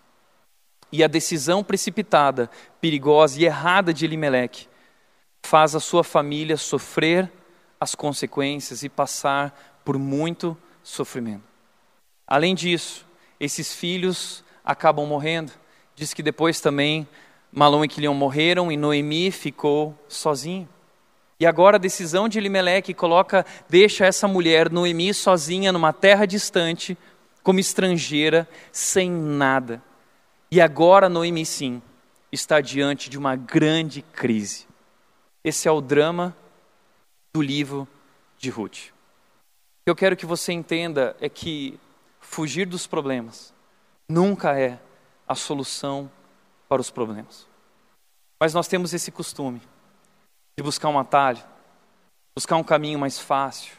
E 0.90 1.04
a 1.04 1.06
decisão 1.06 1.62
precipitada, 1.62 2.50
perigosa 2.80 3.40
e 3.40 3.44
errada 3.44 3.92
de 3.92 4.04
Elimelec 4.04 4.66
faz 5.42 5.74
a 5.74 5.80
sua 5.80 6.02
família 6.02 6.56
sofrer 6.56 7.30
as 7.80 7.94
consequências 7.94 8.82
e 8.82 8.88
passar 8.88 9.80
por 9.84 9.98
muito 9.98 10.56
sofrimento. 10.82 11.44
Além 12.26 12.54
disso, 12.54 13.06
esses 13.38 13.74
filhos 13.74 14.44
acabam 14.64 15.06
morrendo. 15.06 15.52
Diz 15.94 16.12
que 16.12 16.22
depois 16.22 16.60
também 16.60 17.08
Malom 17.50 17.84
e 17.84 17.88
Quilion 17.88 18.14
morreram 18.14 18.70
e 18.70 18.76
Noemi 18.76 19.30
ficou 19.30 19.98
sozinho. 20.08 20.68
E 21.40 21.46
agora 21.46 21.76
a 21.76 21.80
decisão 21.80 22.28
de 22.28 22.38
Elimeleque 22.38 22.92
coloca, 22.92 23.46
deixa 23.68 24.04
essa 24.04 24.26
mulher, 24.26 24.70
Noemi, 24.70 25.14
sozinha 25.14 25.72
numa 25.72 25.92
terra 25.92 26.26
distante, 26.26 26.98
como 27.42 27.60
estrangeira, 27.60 28.48
sem 28.72 29.08
nada. 29.08 29.82
E 30.50 30.60
agora 30.60 31.08
Noemi, 31.08 31.44
sim, 31.44 31.82
está 32.32 32.60
diante 32.60 33.10
de 33.10 33.18
uma 33.18 33.36
grande 33.36 34.00
crise. 34.00 34.66
Esse 35.44 35.68
é 35.68 35.70
o 35.70 35.80
drama 35.80 36.34
do 37.34 37.42
livro 37.42 37.86
de 38.38 38.48
Ruth. 38.48 38.88
O 38.88 39.84
que 39.84 39.90
eu 39.90 39.96
quero 39.96 40.16
que 40.16 40.26
você 40.26 40.52
entenda 40.52 41.16
é 41.20 41.28
que 41.28 41.78
fugir 42.20 42.66
dos 42.66 42.86
problemas 42.86 43.52
nunca 44.08 44.58
é 44.58 44.78
a 45.26 45.34
solução 45.34 46.10
para 46.68 46.80
os 46.80 46.90
problemas. 46.90 47.46
Mas 48.40 48.54
nós 48.54 48.68
temos 48.68 48.94
esse 48.94 49.10
costume 49.10 49.60
de 50.56 50.62
buscar 50.62 50.88
um 50.88 50.98
atalho, 50.98 51.42
buscar 52.34 52.56
um 52.56 52.64
caminho 52.64 52.98
mais 52.98 53.18
fácil, 53.18 53.76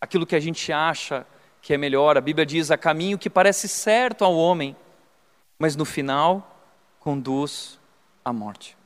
aquilo 0.00 0.26
que 0.26 0.34
a 0.34 0.40
gente 0.40 0.72
acha 0.72 1.26
que 1.62 1.74
é 1.74 1.78
melhor. 1.78 2.16
A 2.16 2.20
Bíblia 2.20 2.44
diz: 2.44 2.70
a 2.70 2.78
caminho 2.78 3.18
que 3.18 3.30
parece 3.30 3.68
certo 3.68 4.24
ao 4.24 4.34
homem, 4.34 4.76
mas 5.58 5.76
no 5.76 5.84
final 5.84 6.60
conduz 6.98 7.78
à 8.24 8.32
morte. 8.32 8.76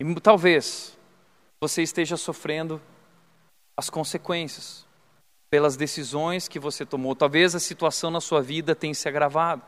E 0.00 0.20
talvez 0.20 0.96
você 1.60 1.82
esteja 1.82 2.16
sofrendo 2.16 2.80
as 3.76 3.90
consequências 3.90 4.86
pelas 5.50 5.76
decisões 5.76 6.46
que 6.46 6.58
você 6.58 6.84
tomou. 6.84 7.16
Talvez 7.16 7.54
a 7.54 7.60
situação 7.60 8.10
na 8.10 8.20
sua 8.20 8.40
vida 8.40 8.74
tenha 8.74 8.94
se 8.94 9.08
agravado. 9.08 9.62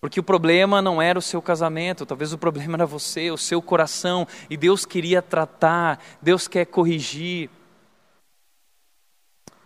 Porque 0.00 0.18
o 0.18 0.24
problema 0.24 0.82
não 0.82 1.00
era 1.00 1.18
o 1.18 1.22
seu 1.22 1.40
casamento, 1.40 2.04
talvez 2.04 2.32
o 2.32 2.38
problema 2.38 2.76
era 2.76 2.86
você, 2.86 3.30
o 3.30 3.38
seu 3.38 3.62
coração, 3.62 4.26
e 4.50 4.56
Deus 4.56 4.84
queria 4.84 5.22
tratar, 5.22 6.02
Deus 6.20 6.48
quer 6.48 6.66
corrigir. 6.66 7.48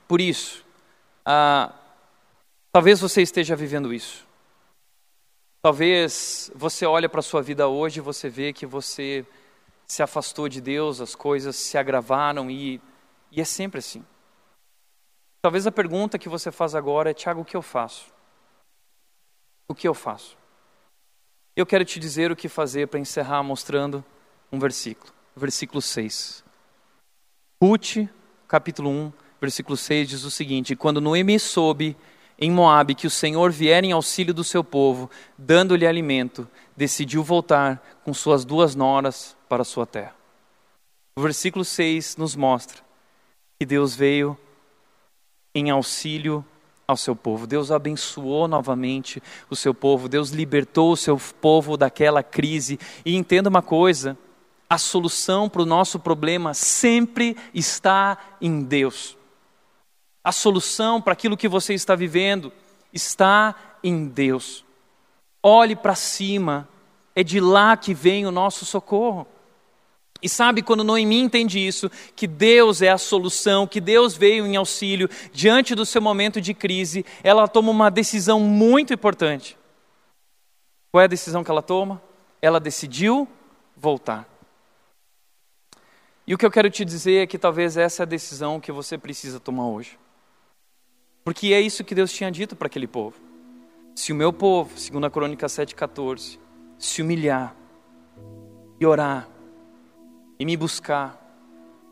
Por 0.07 0.21
isso, 0.21 0.63
ah, 1.25 1.73
talvez 2.71 3.01
você 3.01 3.23
esteja 3.23 3.57
vivendo 3.57 3.95
isso. 3.95 4.26
Talvez 5.63 6.51
você 6.55 6.87
olhe 6.87 7.09
para 7.09 7.21
a 7.21 7.23
sua 7.23 7.43
vida 7.43 7.69
hoje 7.69 7.99
e 7.99 8.03
você 8.03 8.29
vê 8.29 8.53
que 8.53 8.67
você 8.67 9.27
se 9.87 10.03
afastou 10.03 10.49
de 10.49 10.61
Deus, 10.61 11.01
as 11.01 11.15
coisas 11.15 11.57
se 11.57 11.77
agravaram 11.77 12.51
e, 12.51 12.81
e 13.31 13.41
é 13.41 13.45
sempre 13.45 13.79
assim. 13.79 14.05
Talvez 15.43 15.67
a 15.67 15.73
pergunta 15.73 16.19
que 16.19 16.29
você 16.29 16.51
faz 16.51 16.75
agora 16.75 17.11
é: 17.11 17.15
Tiago, 17.15 17.41
o 17.41 17.45
que 17.45 17.57
eu 17.57 17.63
faço? 17.63 18.17
o 19.69 19.75
que 19.75 19.87
eu 19.87 19.95
faço? 19.95 20.37
Eu 21.55 21.67
quero 21.67 21.85
te 21.85 21.99
dizer 21.99 22.31
o 22.31 22.37
que 22.37 22.49
fazer 22.49 22.89
para 22.89 23.01
encerrar 23.01 23.43
mostrando 23.43 24.05
um 24.53 24.59
versículo. 24.59 25.13
Versículo 25.35 25.83
6. 25.83 26.45
Ruth, 27.63 28.09
capítulo 28.47 28.91
1, 28.91 29.13
versículo 29.41 29.77
6 29.77 30.09
diz 30.09 30.25
o 30.25 30.31
seguinte: 30.31 30.77
Quando 30.77 31.01
Noemi 31.01 31.39
soube 31.39 31.97
em 32.39 32.51
Moabe 32.51 32.95
que 32.95 33.07
o 33.07 33.11
Senhor 33.11 33.51
viera 33.51 33.87
em 33.87 33.93
auxílio 33.93 34.35
do 34.35 34.45
seu 34.45 34.63
povo, 34.63 35.11
dando-lhe 35.39 35.87
alimento, 35.87 36.49
decidiu 36.77 37.23
voltar 37.23 37.83
com 38.05 38.13
suas 38.13 38.45
duas 38.45 38.75
noras 38.75 39.37
para 39.49 39.65
sua 39.65 39.87
terra. 39.87 40.15
O 41.17 41.23
versículo 41.23 41.65
6 41.65 42.17
nos 42.17 42.37
mostra 42.37 42.83
que 43.59 43.65
Deus 43.65 43.95
veio 43.95 44.37
em 45.55 45.71
auxílio 45.71 46.45
ao 46.87 46.97
seu 46.97 47.17
povo. 47.17 47.47
Deus 47.47 47.71
abençoou 47.71 48.47
novamente 48.47 49.23
o 49.51 49.57
seu 49.57 49.75
povo, 49.75 50.09
Deus 50.09 50.31
libertou 50.31 50.93
o 50.93 50.97
seu 50.97 51.19
povo 51.41 51.77
daquela 51.77 52.23
crise. 52.23 52.79
E 53.05 53.17
entenda 53.17 53.49
uma 53.49 53.63
coisa: 53.63 54.17
a 54.69 54.79
solução 54.79 55.49
para 55.49 55.63
o 55.63 55.67
nosso 55.67 55.99
problema 55.99 56.53
sempre 56.55 57.37
está 57.55 58.19
em 58.41 58.63
Deus. 58.63 59.16
A 60.27 60.33
solução 60.33 61.01
para 61.01 61.13
aquilo 61.13 61.37
que 61.37 61.47
você 61.47 61.73
está 61.73 61.95
vivendo 61.95 62.53
está 62.93 63.55
em 63.81 64.09
Deus. 64.09 64.65
Olhe 65.41 65.77
para 65.77 65.95
cima, 65.95 66.69
é 67.15 67.23
de 67.23 67.39
lá 67.39 67.77
que 67.77 67.95
vem 67.95 68.27
o 68.27 68.33
nosso 68.33 68.65
socorro. 68.65 69.25
E 70.21 70.29
sabe 70.29 70.63
quando 70.63 70.83
Noemi 70.83 71.21
entende 71.21 71.65
isso, 71.65 71.89
que 72.17 72.27
Deus 72.27 72.83
é 72.83 72.89
a 72.89 72.99
solução, 72.99 73.69
que 73.69 73.81
Deus 73.81 74.17
veio 74.17 74.45
em 74.45 74.57
auxílio 74.57 75.09
diante 75.33 75.77
do 75.77 75.87
seu 75.87 76.03
momento 76.03 76.41
de 76.41 76.53
crise, 76.53 77.07
ela 77.23 77.47
toma 77.47 77.71
uma 77.71 77.89
decisão 77.89 78.41
muito 78.41 78.93
importante. 78.93 79.57
Qual 80.91 81.03
é 81.03 81.05
a 81.05 81.07
decisão 81.07 81.45
que 81.45 81.53
ela 81.53 81.63
toma? 81.63 82.03
Ela 82.43 82.59
decidiu 82.59 83.29
voltar. 83.77 84.29
E 86.27 86.35
o 86.35 86.39
que 86.39 86.45
eu 86.45 86.51
quero 86.51 86.69
te 86.69 86.85
dizer 86.85 87.23
é 87.23 87.27
que 87.29 87.39
talvez 87.39 87.77
essa 87.77 88.03
é 88.03 88.05
a 88.05 88.07
decisão 88.07 88.59
que 88.59 88.73
você 88.73 88.99
precisa 88.99 89.39
tomar 89.39 89.69
hoje. 89.69 89.97
Porque 91.27 91.53
é 91.53 91.61
isso 91.61 91.83
que 91.83 91.93
Deus 91.93 92.13
tinha 92.13 92.31
dito 92.31 92.55
para 92.55 92.67
aquele 92.67 92.87
povo. 92.87 93.17
Se 93.97 94.13
o 94.13 94.15
meu 94.15 94.33
povo, 94.33 94.79
segundo 94.79 95.07
a 95.07 95.11
Crônica 95.11 95.45
7,14, 95.49 96.39
se 96.79 97.03
humilhar 97.03 97.53
e 98.79 98.87
orar, 98.87 99.29
e 100.39 100.45
me 100.45 100.57
buscar, 100.57 101.21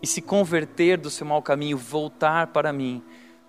e 0.00 0.06
se 0.06 0.22
converter 0.22 0.98
do 0.98 1.10
seu 1.10 1.26
mau 1.26 1.42
caminho, 1.42 1.76
voltar 1.76 2.46
para 2.52 2.72
mim, 2.72 3.02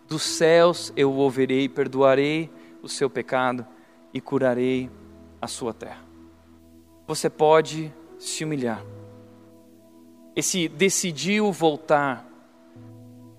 dos 0.07 0.23
céus 0.23 0.91
eu 0.95 1.11
o 1.11 1.17
ouvirei, 1.17 1.69
perdoarei 1.69 2.49
o 2.81 2.89
seu 2.89 3.07
pecado 3.07 3.63
e 4.11 4.19
curarei 4.19 4.89
a 5.39 5.45
sua 5.45 5.71
terra. 5.71 6.01
Você 7.05 7.29
pode 7.29 7.93
se 8.17 8.43
humilhar. 8.43 8.83
Esse 10.35 10.67
decidiu 10.67 11.51
voltar 11.51 12.27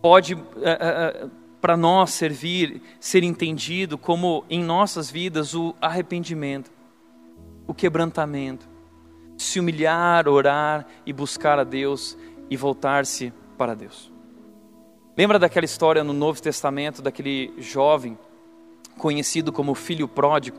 pode 0.01 0.35
uh, 0.35 0.39
uh, 0.39 1.46
para 1.67 1.77
nós 1.77 2.13
servir, 2.13 2.81
ser 3.01 3.25
entendido 3.25 3.99
como 3.99 4.45
em 4.49 4.63
nossas 4.63 5.11
vidas 5.11 5.53
o 5.53 5.75
arrependimento, 5.81 6.71
o 7.67 7.75
quebrantamento 7.75 8.69
se 9.37 9.59
humilhar, 9.59 10.29
orar 10.29 10.87
e 11.05 11.13
buscar 11.13 11.59
a 11.59 11.65
Deus 11.65 12.17
e 12.49 12.57
voltar-se 12.57 13.33
para 13.59 13.75
Deus. 13.75 14.13
Lembra 15.19 15.41
daquela 15.41 15.65
história 15.65 16.05
no 16.05 16.13
Novo 16.13 16.41
Testamento 16.41 17.03
daquele 17.03 17.53
jovem 17.59 18.17
conhecido 18.97 19.53
como 19.53 19.75
filho 19.75 20.07
pródigo? 20.07 20.59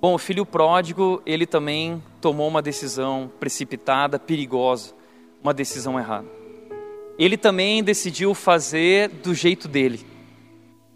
Bom, 0.00 0.14
o 0.14 0.18
filho 0.18 0.46
pródigo, 0.46 1.20
ele 1.26 1.44
também 1.44 2.02
tomou 2.22 2.48
uma 2.48 2.62
decisão 2.62 3.30
precipitada, 3.38 4.18
perigosa, 4.18 4.94
uma 5.42 5.52
decisão 5.52 5.98
errada. 6.00 6.39
Ele 7.20 7.36
também 7.36 7.84
decidiu 7.84 8.34
fazer 8.34 9.10
do 9.10 9.34
jeito 9.34 9.68
dele, 9.68 10.00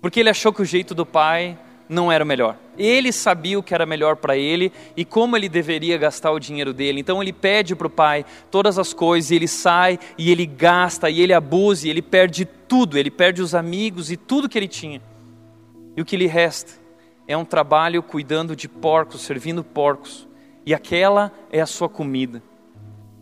porque 0.00 0.18
ele 0.18 0.30
achou 0.30 0.54
que 0.54 0.62
o 0.62 0.64
jeito 0.64 0.94
do 0.94 1.04
pai 1.04 1.58
não 1.86 2.10
era 2.10 2.24
o 2.24 2.26
melhor. 2.26 2.56
Ele 2.78 3.12
sabia 3.12 3.58
o 3.58 3.62
que 3.62 3.74
era 3.74 3.84
melhor 3.84 4.16
para 4.16 4.34
ele 4.34 4.72
e 4.96 5.04
como 5.04 5.36
ele 5.36 5.50
deveria 5.50 5.98
gastar 5.98 6.32
o 6.32 6.40
dinheiro 6.40 6.72
dele. 6.72 6.98
Então 6.98 7.22
ele 7.22 7.30
pede 7.30 7.76
para 7.76 7.88
o 7.88 7.90
pai 7.90 8.24
todas 8.50 8.78
as 8.78 8.94
coisas, 8.94 9.30
e 9.30 9.34
ele 9.34 9.46
sai 9.46 9.98
e 10.16 10.30
ele 10.30 10.46
gasta 10.46 11.10
e 11.10 11.20
ele 11.20 11.34
abusa, 11.34 11.86
e 11.86 11.90
ele 11.90 12.00
perde 12.00 12.46
tudo, 12.46 12.96
ele 12.96 13.10
perde 13.10 13.42
os 13.42 13.54
amigos 13.54 14.10
e 14.10 14.16
tudo 14.16 14.48
que 14.48 14.56
ele 14.56 14.66
tinha. 14.66 15.02
E 15.94 16.00
o 16.00 16.06
que 16.06 16.16
lhe 16.16 16.26
resta 16.26 16.72
é 17.28 17.36
um 17.36 17.44
trabalho 17.44 18.02
cuidando 18.02 18.56
de 18.56 18.66
porcos, 18.66 19.20
servindo 19.20 19.62
porcos. 19.62 20.26
E 20.64 20.72
aquela 20.72 21.30
é 21.52 21.60
a 21.60 21.66
sua 21.66 21.88
comida. 21.90 22.42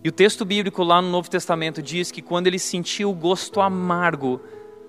E 0.05 0.09
o 0.09 0.13
texto 0.13 0.45
bíblico 0.45 0.83
lá 0.83 1.01
no 1.01 1.09
Novo 1.09 1.31
Testamento 1.31 1.81
diz 1.81 2.11
que 2.11 2.21
quando 2.21 2.49
ele 2.49 2.59
sentiu 2.59 3.11
o 3.11 3.15
gosto 3.15 3.61
amargo 3.61 4.41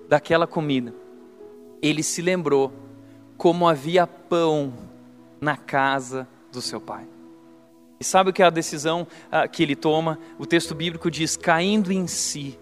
daquela 0.08 0.46
comida, 0.46 0.92
ele 1.80 2.02
se 2.02 2.20
lembrou 2.20 2.72
como 3.36 3.68
havia 3.68 4.06
pão 4.06 4.72
na 5.40 5.56
casa 5.56 6.26
do 6.50 6.60
seu 6.60 6.80
pai. 6.80 7.06
E 8.00 8.04
sabe 8.04 8.30
o 8.30 8.32
que 8.32 8.42
é 8.42 8.46
a 8.46 8.50
decisão 8.50 9.06
ah, 9.30 9.46
que 9.46 9.62
ele 9.62 9.76
toma? 9.76 10.18
O 10.38 10.46
texto 10.46 10.74
bíblico 10.74 11.10
diz: 11.10 11.36
caindo 11.36 11.92
em 11.92 12.06
si, 12.06 12.58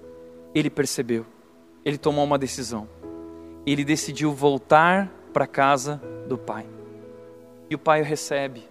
ele 0.55 0.68
percebeu, 0.68 1.24
ele 1.84 1.96
tomou 1.96 2.24
uma 2.24 2.38
decisão. 2.38 2.88
Ele 3.64 3.84
decidiu 3.84 4.32
voltar 4.32 5.11
para 5.32 5.44
a 5.44 5.48
casa 5.48 6.03
do 6.28 6.36
pai. 6.36 6.66
E 7.70 7.74
o 7.74 7.78
pai 7.78 8.03
o 8.03 8.05
recebe 8.05 8.62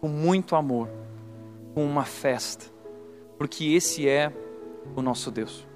com 0.00 0.06
muito 0.06 0.54
amor, 0.54 0.88
com 1.74 1.84
uma 1.84 2.04
festa, 2.04 2.66
porque 3.44 3.74
esse 3.74 4.08
é 4.08 4.32
o 4.96 5.02
nosso 5.02 5.30
Deus. 5.30 5.66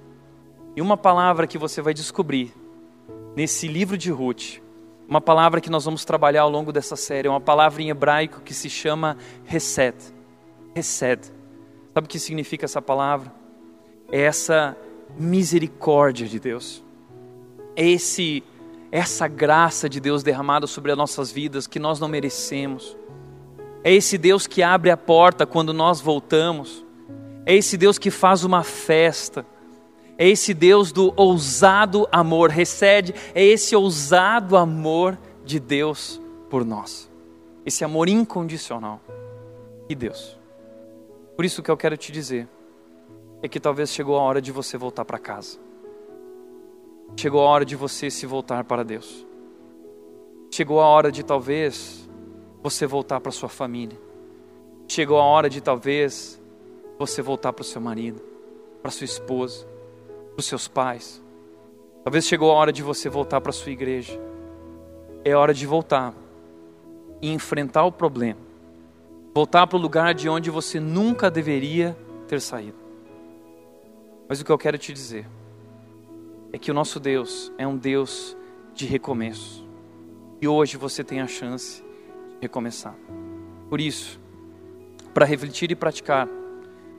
E 0.74 0.80
uma 0.80 0.96
palavra 0.96 1.46
que 1.46 1.58
você 1.58 1.82
vai 1.82 1.92
descobrir 1.92 2.50
nesse 3.36 3.68
livro 3.68 3.98
de 3.98 4.10
Ruth 4.10 4.62
uma 5.06 5.20
palavra 5.20 5.60
que 5.60 5.68
nós 5.68 5.84
vamos 5.84 6.02
trabalhar 6.02 6.42
ao 6.42 6.50
longo 6.50 6.72
dessa 6.72 6.96
série, 6.96 7.28
é 7.28 7.30
uma 7.30 7.42
palavra 7.42 7.82
em 7.82 7.90
hebraico 7.90 8.40
que 8.40 8.54
se 8.54 8.70
chama 8.70 9.18
Resed. 9.44 9.96
Resed. 10.74 11.24
Sabe 11.92 12.06
o 12.06 12.08
que 12.08 12.18
significa 12.18 12.64
essa 12.64 12.80
palavra? 12.80 13.30
É 14.10 14.22
essa 14.22 14.74
misericórdia 15.18 16.26
de 16.26 16.40
Deus. 16.40 16.82
É 17.76 17.86
esse 17.86 18.42
essa 18.90 19.28
graça 19.28 19.90
de 19.90 20.00
Deus 20.00 20.22
derramada 20.22 20.66
sobre 20.66 20.90
as 20.90 20.96
nossas 20.96 21.30
vidas 21.30 21.66
que 21.66 21.78
nós 21.78 22.00
não 22.00 22.08
merecemos. 22.08 22.96
É 23.84 23.92
esse 23.92 24.16
Deus 24.16 24.46
que 24.46 24.62
abre 24.62 24.90
a 24.90 24.96
porta 24.96 25.44
quando 25.44 25.74
nós 25.74 26.00
voltamos. 26.00 26.87
É 27.48 27.54
esse 27.54 27.78
Deus 27.78 27.98
que 27.98 28.10
faz 28.10 28.44
uma 28.44 28.62
festa, 28.62 29.46
é 30.18 30.28
esse 30.28 30.52
Deus 30.52 30.92
do 30.92 31.14
ousado 31.16 32.06
amor, 32.12 32.50
recebe, 32.50 33.14
é 33.34 33.42
esse 33.42 33.74
ousado 33.74 34.54
amor 34.54 35.16
de 35.46 35.58
Deus 35.58 36.20
por 36.50 36.62
nós, 36.62 37.10
esse 37.64 37.82
amor 37.82 38.06
incondicional. 38.06 39.00
E 39.88 39.94
Deus. 39.94 40.38
Por 41.34 41.46
isso 41.46 41.62
que 41.62 41.70
eu 41.70 41.76
quero 41.78 41.96
te 41.96 42.12
dizer 42.12 42.46
é 43.42 43.48
que 43.48 43.58
talvez 43.58 43.88
chegou 43.88 44.18
a 44.18 44.20
hora 44.20 44.42
de 44.42 44.52
você 44.52 44.76
voltar 44.76 45.06
para 45.06 45.18
casa. 45.18 45.58
Chegou 47.16 47.40
a 47.40 47.48
hora 47.48 47.64
de 47.64 47.76
você 47.76 48.10
se 48.10 48.26
voltar 48.26 48.62
para 48.64 48.84
Deus. 48.84 49.26
Chegou 50.50 50.82
a 50.82 50.86
hora 50.86 51.10
de 51.10 51.22
talvez 51.22 52.06
você 52.62 52.86
voltar 52.86 53.20
para 53.20 53.32
sua 53.32 53.48
família. 53.48 53.98
Chegou 54.86 55.18
a 55.18 55.24
hora 55.24 55.48
de 55.48 55.62
talvez 55.62 56.38
você 56.98 57.22
voltar 57.22 57.52
para 57.52 57.62
o 57.62 57.64
seu 57.64 57.80
marido, 57.80 58.20
para 58.82 58.90
sua 58.90 59.04
esposa, 59.04 59.66
para 60.34 60.40
os 60.40 60.46
seus 60.46 60.66
pais. 60.66 61.22
Talvez 62.02 62.26
chegou 62.26 62.50
a 62.50 62.54
hora 62.54 62.72
de 62.72 62.82
você 62.82 63.08
voltar 63.08 63.40
para 63.40 63.52
sua 63.52 63.70
igreja. 63.70 64.18
É 65.24 65.34
hora 65.34 65.52
de 65.52 65.66
voltar 65.66 66.14
e 67.20 67.30
enfrentar 67.32 67.84
o 67.84 67.92
problema. 67.92 68.40
Voltar 69.34 69.66
para 69.66 69.76
o 69.76 69.80
lugar 69.80 70.14
de 70.14 70.28
onde 70.28 70.50
você 70.50 70.80
nunca 70.80 71.30
deveria 71.30 71.96
ter 72.26 72.40
saído. 72.40 72.76
Mas 74.28 74.40
o 74.40 74.44
que 74.44 74.50
eu 74.50 74.58
quero 74.58 74.78
te 74.78 74.92
dizer 74.92 75.26
é 76.52 76.58
que 76.58 76.70
o 76.70 76.74
nosso 76.74 76.98
Deus 76.98 77.52
é 77.58 77.66
um 77.66 77.76
Deus 77.76 78.36
de 78.74 78.86
recomeço. 78.86 79.66
E 80.40 80.46
hoje 80.46 80.76
você 80.76 81.02
tem 81.02 81.20
a 81.20 81.26
chance 81.26 81.82
de 81.82 82.38
recomeçar. 82.42 82.94
Por 83.68 83.80
isso, 83.80 84.20
para 85.12 85.26
refletir 85.26 85.70
e 85.70 85.74
praticar, 85.74 86.28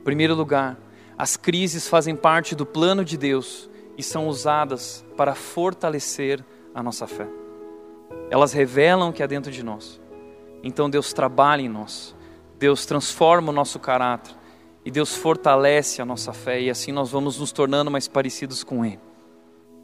primeiro 0.04 0.34
lugar, 0.34 0.78
as 1.16 1.36
crises 1.36 1.86
fazem 1.88 2.16
parte 2.16 2.54
do 2.54 2.64
plano 2.64 3.04
de 3.04 3.16
Deus 3.16 3.68
e 3.96 4.02
são 4.02 4.28
usadas 4.28 5.04
para 5.16 5.34
fortalecer 5.34 6.44
a 6.74 6.82
nossa 6.82 7.06
fé. 7.06 7.28
Elas 8.30 8.52
revelam 8.52 9.10
o 9.10 9.12
que 9.12 9.22
há 9.22 9.26
dentro 9.26 9.52
de 9.52 9.62
nós. 9.62 10.00
Então 10.62 10.88
Deus 10.88 11.12
trabalha 11.12 11.62
em 11.62 11.68
nós, 11.68 12.14
Deus 12.58 12.86
transforma 12.86 13.50
o 13.50 13.54
nosso 13.54 13.78
caráter 13.78 14.34
e 14.84 14.90
Deus 14.90 15.14
fortalece 15.14 16.00
a 16.00 16.04
nossa 16.04 16.32
fé 16.32 16.60
e 16.60 16.70
assim 16.70 16.92
nós 16.92 17.10
vamos 17.10 17.38
nos 17.38 17.52
tornando 17.52 17.90
mais 17.90 18.08
parecidos 18.08 18.64
com 18.64 18.84
Ele. 18.84 19.00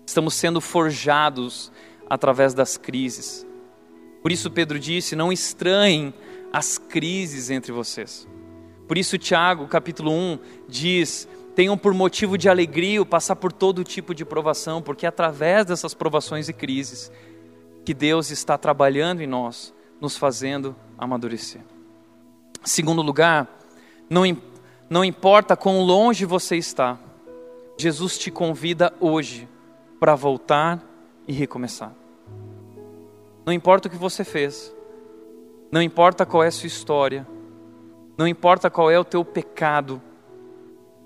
Estamos 0.06 0.34
sendo 0.34 0.60
forjados 0.60 1.72
através 2.08 2.54
das 2.54 2.76
crises. 2.76 3.46
Por 4.22 4.30
isso 4.32 4.50
Pedro 4.50 4.78
disse: 4.78 5.16
não 5.16 5.32
estranhem 5.32 6.14
as 6.52 6.78
crises 6.78 7.50
entre 7.50 7.72
vocês. 7.72 8.26
Por 8.86 8.96
isso 8.96 9.18
Tiago, 9.18 9.66
capítulo 9.66 10.12
1, 10.12 10.38
diz: 10.68 11.28
tenham 11.56 11.78
por 11.78 11.94
motivo 11.94 12.36
de 12.36 12.50
alegria 12.50 13.00
o 13.00 13.06
passar 13.06 13.34
por 13.34 13.50
todo 13.50 13.82
tipo 13.82 14.14
de 14.14 14.26
provação, 14.26 14.82
porque 14.82 15.06
é 15.06 15.08
através 15.08 15.64
dessas 15.64 15.94
provações 15.94 16.50
e 16.50 16.52
crises 16.52 17.10
que 17.84 17.94
Deus 17.94 18.30
está 18.30 18.58
trabalhando 18.58 19.22
em 19.22 19.26
nós, 19.26 19.72
nos 19.98 20.16
fazendo 20.16 20.76
amadurecer. 20.98 21.62
Segundo 22.62 23.00
lugar, 23.00 23.48
não, 24.10 24.22
não 24.90 25.04
importa 25.04 25.56
quão 25.56 25.80
longe 25.80 26.24
você 26.24 26.56
está, 26.56 26.98
Jesus 27.78 28.18
te 28.18 28.30
convida 28.30 28.92
hoje 29.00 29.48
para 29.98 30.14
voltar 30.14 30.84
e 31.26 31.32
recomeçar. 31.32 31.92
Não 33.46 33.52
importa 33.52 33.88
o 33.88 33.90
que 33.90 33.96
você 33.96 34.24
fez, 34.24 34.74
não 35.70 35.80
importa 35.80 36.26
qual 36.26 36.42
é 36.42 36.48
a 36.48 36.52
sua 36.52 36.66
história, 36.66 37.26
não 38.16 38.26
importa 38.26 38.70
qual 38.70 38.90
é 38.90 38.98
o 38.98 39.04
teu 39.04 39.24
pecado, 39.24 40.00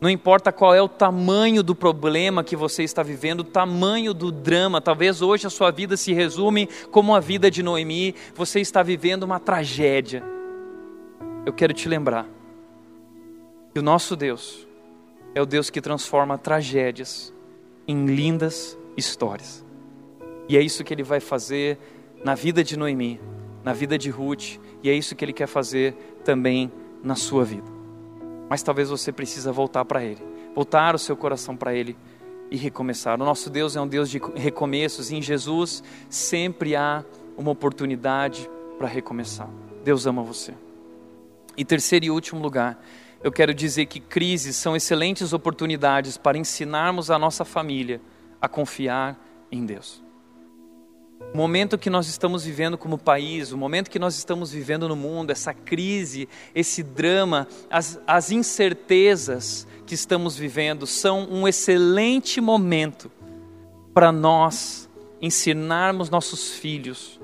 não 0.01 0.09
importa 0.09 0.51
qual 0.51 0.75
é 0.75 0.81
o 0.81 0.89
tamanho 0.89 1.63
do 1.63 1.75
problema 1.75 2.43
que 2.43 2.57
você 2.57 2.83
está 2.83 3.03
vivendo, 3.03 3.41
o 3.41 3.45
tamanho 3.45 4.15
do 4.15 4.33
drama, 4.33 4.81
talvez 4.81 5.21
hoje 5.21 5.47
a 5.47 5.51
sua 5.51 5.71
vida 5.71 5.95
se 5.95 6.15
resume 6.15 6.69
como 6.91 7.15
a 7.15 7.21
vida 7.21 7.51
de 7.51 7.63
Noemi, 7.63 8.15
você 8.35 8.61
está 8.61 8.83
vivendo 8.83 9.25
uma 9.25 9.39
tragédia. 9.39 10.25
Eu 11.45 11.53
quero 11.53 11.75
te 11.75 11.87
lembrar 11.87 12.27
que 13.75 13.79
o 13.79 13.83
nosso 13.83 14.17
Deus 14.17 14.67
é 15.35 15.43
o 15.43 15.47
Deus 15.47 15.69
que 15.69 15.83
transforma 15.83 16.39
tragédias 16.39 17.33
em 17.87 18.07
lindas 18.07 18.79
histórias. 18.97 19.65
E 20.49 20.57
é 20.57 20.63
isso 20.63 20.83
que 20.83 20.95
ele 20.95 21.03
vai 21.03 21.21
fazer 21.21 21.79
na 22.25 22.35
vida 22.35 22.65
de 22.65 22.77
Noemi, 22.77 23.21
na 23.63 23.75
vida 23.75 23.99
de 23.99 24.09
Ruth, 24.09 24.59
e 24.83 24.89
é 24.89 24.95
isso 24.95 25.15
que 25.15 25.25
ele 25.25 25.33
quer 25.33 25.47
fazer 25.47 25.95
também 26.25 26.73
na 27.03 27.15
sua 27.15 27.45
vida. 27.45 27.71
Mas 28.49 28.63
talvez 28.63 28.89
você 28.89 29.13
precisa 29.13 29.53
voltar 29.53 29.85
para 29.85 30.05
ele, 30.05 30.23
voltar 30.55 30.95
o 30.95 30.99
seu 30.99 31.17
coração 31.17 31.57
para 31.57 31.75
ele 31.75 31.97
e 32.51 32.57
recomeçar. 32.57 33.21
O 33.21 33.25
nosso 33.25 33.49
Deus 33.49 33.77
é 33.77 33.81
um 33.81 33.87
Deus 33.87 34.11
de 34.11 34.21
recomeços, 34.35 35.11
e 35.11 35.17
em 35.17 35.23
Jesus 35.23 35.83
sempre 36.09 36.75
há 36.75 37.05
uma 37.37 37.53
oportunidade 37.53 38.51
para 38.77 38.89
recomeçar. 38.89 39.49
Deus 39.85 40.07
ama 40.07 40.23
você. 40.23 40.53
E 41.57 41.65
terceiro 41.65 42.07
e 42.07 42.11
último 42.11 42.41
lugar, 42.41 42.83
eu 43.23 43.31
quero 43.31 43.53
dizer 43.55 43.87
que 43.87 44.01
crises 44.01 44.57
são 44.57 44.75
excelentes 44.75 45.33
oportunidades 45.33 46.17
para 46.17 46.39
ensinarmos 46.39 47.11
a 47.11 47.19
nossa 47.19 47.45
família 47.45 48.01
a 48.41 48.49
confiar 48.49 49.19
em 49.53 49.65
Deus. 49.65 50.03
O 51.33 51.37
momento 51.37 51.79
que 51.79 51.89
nós 51.89 52.09
estamos 52.09 52.45
vivendo 52.45 52.77
como 52.77 52.99
país, 52.99 53.53
o 53.53 53.57
momento 53.57 53.89
que 53.89 54.01
nós 54.01 54.17
estamos 54.17 54.51
vivendo 54.51 54.89
no 54.89 54.97
mundo, 54.97 55.31
essa 55.31 55.55
crise, 55.55 56.29
esse 56.53 56.83
drama, 56.83 57.47
as, 57.71 58.01
as 58.05 58.33
incertezas 58.33 59.67
que 59.87 59.95
estamos 59.95 60.37
vivendo, 60.37 60.89
são 60.89 61.29
um 61.31 61.47
excelente 61.47 62.41
momento 62.41 63.11
para 63.95 64.11
nós 64.11 64.91
ensinarmos 65.23 66.11
nossos 66.11 66.55
filhos 66.55 67.21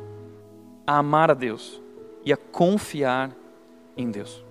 a 0.87 0.99
amar 0.99 1.31
a 1.33 1.35
Deus 1.35 1.81
e 2.25 2.33
a 2.33 2.37
confiar 2.37 3.33
em 3.97 4.09
Deus. 4.09 4.45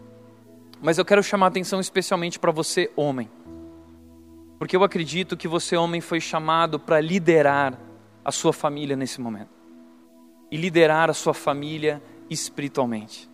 Mas 0.82 0.98
eu 0.98 1.06
quero 1.06 1.24
chamar 1.24 1.46
a 1.46 1.50
atenção 1.50 1.80
especialmente 1.80 2.38
para 2.38 2.52
você, 2.52 2.92
homem. 2.94 3.30
Porque 4.60 4.76
eu 4.76 4.84
acredito 4.84 5.38
que 5.38 5.48
você, 5.48 5.78
homem, 5.78 6.02
foi 6.02 6.20
chamado 6.20 6.78
para 6.78 7.00
liderar 7.00 7.85
a 8.26 8.32
sua 8.32 8.52
família 8.52 8.96
nesse 8.96 9.22
momento. 9.22 9.52
E 10.52 10.58
liderar 10.58 11.10
a 11.10 11.14
sua 11.14 11.34
família 11.34 12.02
espiritualmente. 12.30 13.30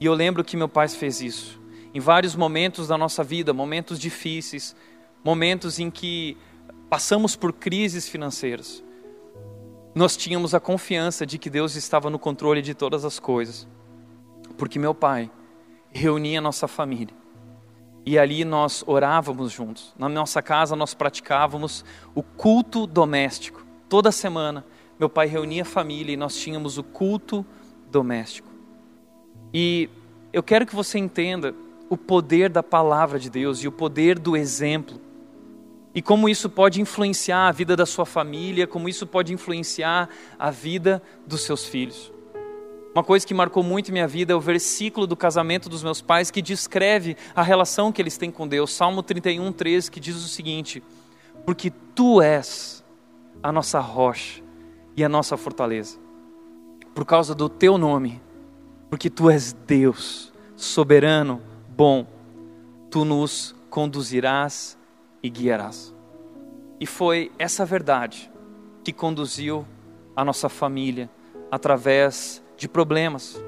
E 0.00 0.06
eu 0.06 0.14
lembro 0.14 0.44
que 0.44 0.56
meu 0.56 0.68
pai 0.68 0.88
fez 0.88 1.20
isso. 1.20 1.60
Em 1.92 2.00
vários 2.00 2.34
momentos 2.36 2.88
da 2.88 2.96
nossa 2.96 3.24
vida, 3.24 3.52
momentos 3.52 3.98
difíceis, 3.98 4.74
momentos 5.24 5.78
em 5.78 5.90
que 5.90 6.36
passamos 6.88 7.34
por 7.34 7.52
crises 7.52 8.08
financeiras, 8.08 8.84
nós 9.94 10.16
tínhamos 10.16 10.54
a 10.54 10.60
confiança 10.60 11.26
de 11.26 11.38
que 11.38 11.50
Deus 11.50 11.76
estava 11.76 12.08
no 12.08 12.18
controle 12.18 12.62
de 12.62 12.74
todas 12.74 13.04
as 13.04 13.18
coisas. 13.18 13.66
Porque 14.56 14.78
meu 14.78 14.94
pai 14.94 15.30
reunia 15.92 16.38
a 16.38 16.42
nossa 16.42 16.68
família 16.68 17.14
e 18.06 18.18
ali 18.18 18.44
nós 18.44 18.84
orávamos 18.86 19.52
juntos. 19.52 19.94
Na 19.98 20.08
nossa 20.08 20.42
casa 20.42 20.76
nós 20.76 20.92
praticávamos 20.92 21.84
o 22.14 22.22
culto 22.22 22.86
doméstico. 22.86 23.63
Toda 23.94 24.10
semana 24.10 24.66
meu 24.98 25.08
pai 25.08 25.28
reunia 25.28 25.62
a 25.62 25.64
família 25.64 26.14
e 26.14 26.16
nós 26.16 26.34
tínhamos 26.34 26.78
o 26.78 26.82
culto 26.82 27.46
doméstico. 27.92 28.50
E 29.52 29.88
eu 30.32 30.42
quero 30.42 30.66
que 30.66 30.74
você 30.74 30.98
entenda 30.98 31.54
o 31.88 31.96
poder 31.96 32.50
da 32.50 32.60
palavra 32.60 33.20
de 33.20 33.30
Deus 33.30 33.62
e 33.62 33.68
o 33.68 33.70
poder 33.70 34.18
do 34.18 34.36
exemplo. 34.36 35.00
E 35.94 36.02
como 36.02 36.28
isso 36.28 36.50
pode 36.50 36.80
influenciar 36.80 37.46
a 37.46 37.52
vida 37.52 37.76
da 37.76 37.86
sua 37.86 38.04
família, 38.04 38.66
como 38.66 38.88
isso 38.88 39.06
pode 39.06 39.32
influenciar 39.32 40.08
a 40.36 40.50
vida 40.50 41.00
dos 41.24 41.42
seus 41.42 41.64
filhos. 41.64 42.12
Uma 42.92 43.04
coisa 43.04 43.24
que 43.24 43.32
marcou 43.32 43.62
muito 43.62 43.92
minha 43.92 44.08
vida 44.08 44.32
é 44.32 44.36
o 44.36 44.40
versículo 44.40 45.06
do 45.06 45.14
casamento 45.14 45.68
dos 45.68 45.84
meus 45.84 46.02
pais 46.02 46.32
que 46.32 46.42
descreve 46.42 47.16
a 47.32 47.44
relação 47.44 47.92
que 47.92 48.02
eles 48.02 48.18
têm 48.18 48.32
com 48.32 48.48
Deus. 48.48 48.72
Salmo 48.72 49.04
31, 49.04 49.52
13, 49.52 49.88
que 49.88 50.00
diz 50.00 50.16
o 50.16 50.28
seguinte: 50.28 50.82
Porque 51.46 51.70
tu 51.94 52.20
és 52.20 52.73
a 53.44 53.52
nossa 53.52 53.78
rocha 53.78 54.42
e 54.96 55.04
a 55.04 55.08
nossa 55.08 55.36
fortaleza, 55.36 55.98
por 56.94 57.04
causa 57.04 57.34
do 57.34 57.46
teu 57.46 57.76
nome, 57.76 58.22
porque 58.88 59.10
tu 59.10 59.28
és 59.28 59.52
Deus, 59.52 60.32
soberano, 60.56 61.42
bom, 61.68 62.06
tu 62.90 63.04
nos 63.04 63.54
conduzirás 63.68 64.78
e 65.22 65.28
guiarás. 65.28 65.94
E 66.80 66.86
foi 66.86 67.30
essa 67.38 67.66
verdade 67.66 68.32
que 68.82 68.94
conduziu 68.94 69.66
a 70.16 70.24
nossa 70.24 70.48
família 70.48 71.10
através 71.50 72.42
de 72.56 72.66
problemas, 72.66 73.38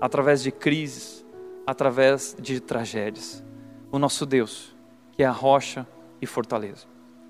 através 0.00 0.40
de 0.40 0.52
crises, 0.52 1.26
através 1.66 2.36
de 2.38 2.60
tragédias. 2.60 3.42
O 3.90 3.98
nosso 3.98 4.24
Deus, 4.24 4.72
que 5.10 5.24
é 5.24 5.26
a 5.26 5.32
rocha 5.32 5.84
e 6.20 6.26
fortaleza. 6.26 6.86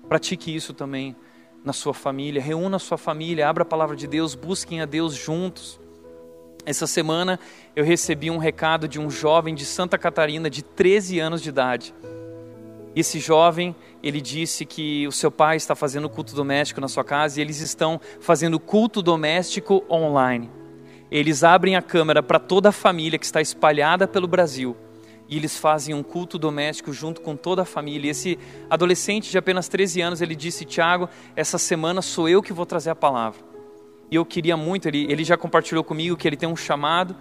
Pratique 0.07 0.55
isso 0.55 0.75
também 0.75 1.15
na 1.63 1.71
sua 1.73 1.93
família, 1.93 2.41
reúna 2.41 2.75
a 2.75 2.79
sua 2.79 2.97
família, 2.97 3.47
abra 3.47 3.63
a 3.63 3.65
palavra 3.65 3.95
de 3.95 4.05
Deus, 4.05 4.35
busquem 4.35 4.81
a 4.81 4.85
Deus 4.85 5.15
juntos. 5.15 5.79
Essa 6.65 6.85
semana 6.87 7.39
eu 7.75 7.83
recebi 7.83 8.29
um 8.29 8.37
recado 8.37 8.87
de 8.87 8.99
um 8.99 9.09
jovem 9.09 9.55
de 9.55 9.65
Santa 9.65 9.97
Catarina 9.97 10.49
de 10.49 10.61
13 10.61 11.19
anos 11.19 11.41
de 11.41 11.49
idade. 11.49 11.93
Esse 12.95 13.19
jovem, 13.19 13.75
ele 14.03 14.21
disse 14.21 14.65
que 14.65 15.07
o 15.07 15.11
seu 15.11 15.31
pai 15.31 15.57
está 15.57 15.75
fazendo 15.75 16.09
culto 16.09 16.35
doméstico 16.35 16.79
na 16.79 16.87
sua 16.87 17.03
casa 17.03 17.39
e 17.39 17.41
eles 17.41 17.59
estão 17.59 17.99
fazendo 18.19 18.59
culto 18.59 19.01
doméstico 19.01 19.83
online. 19.89 20.51
Eles 21.09 21.43
abrem 21.43 21.75
a 21.75 21.81
câmera 21.81 22.21
para 22.21 22.39
toda 22.39 22.69
a 22.69 22.73
família 22.73 23.17
que 23.17 23.25
está 23.25 23.41
espalhada 23.41 24.07
pelo 24.07 24.27
Brasil 24.27 24.75
e 25.27 25.37
eles 25.37 25.57
fazem 25.57 25.95
um 25.95 26.03
culto 26.03 26.37
doméstico 26.37 26.91
junto 26.91 27.21
com 27.21 27.35
toda 27.35 27.61
a 27.61 27.65
família. 27.65 28.07
E 28.07 28.11
esse 28.11 28.39
adolescente 28.69 29.31
de 29.31 29.37
apenas 29.37 29.67
13 29.67 30.01
anos, 30.01 30.21
ele 30.21 30.35
disse: 30.35 30.65
Tiago, 30.65 31.09
essa 31.35 31.57
semana 31.57 32.01
sou 32.01 32.27
eu 32.27 32.41
que 32.41 32.53
vou 32.53 32.65
trazer 32.65 32.89
a 32.89 32.95
palavra. 32.95 33.39
E 34.11 34.15
eu 34.15 34.25
queria 34.25 34.55
muito, 34.55 34.87
ele, 34.87 35.05
ele 35.09 35.23
já 35.23 35.35
compartilhou 35.35 35.83
comigo 35.83 36.15
que 36.15 36.27
ele 36.27 36.37
tem 36.37 36.47
um 36.47 36.55
chamado 36.55 37.15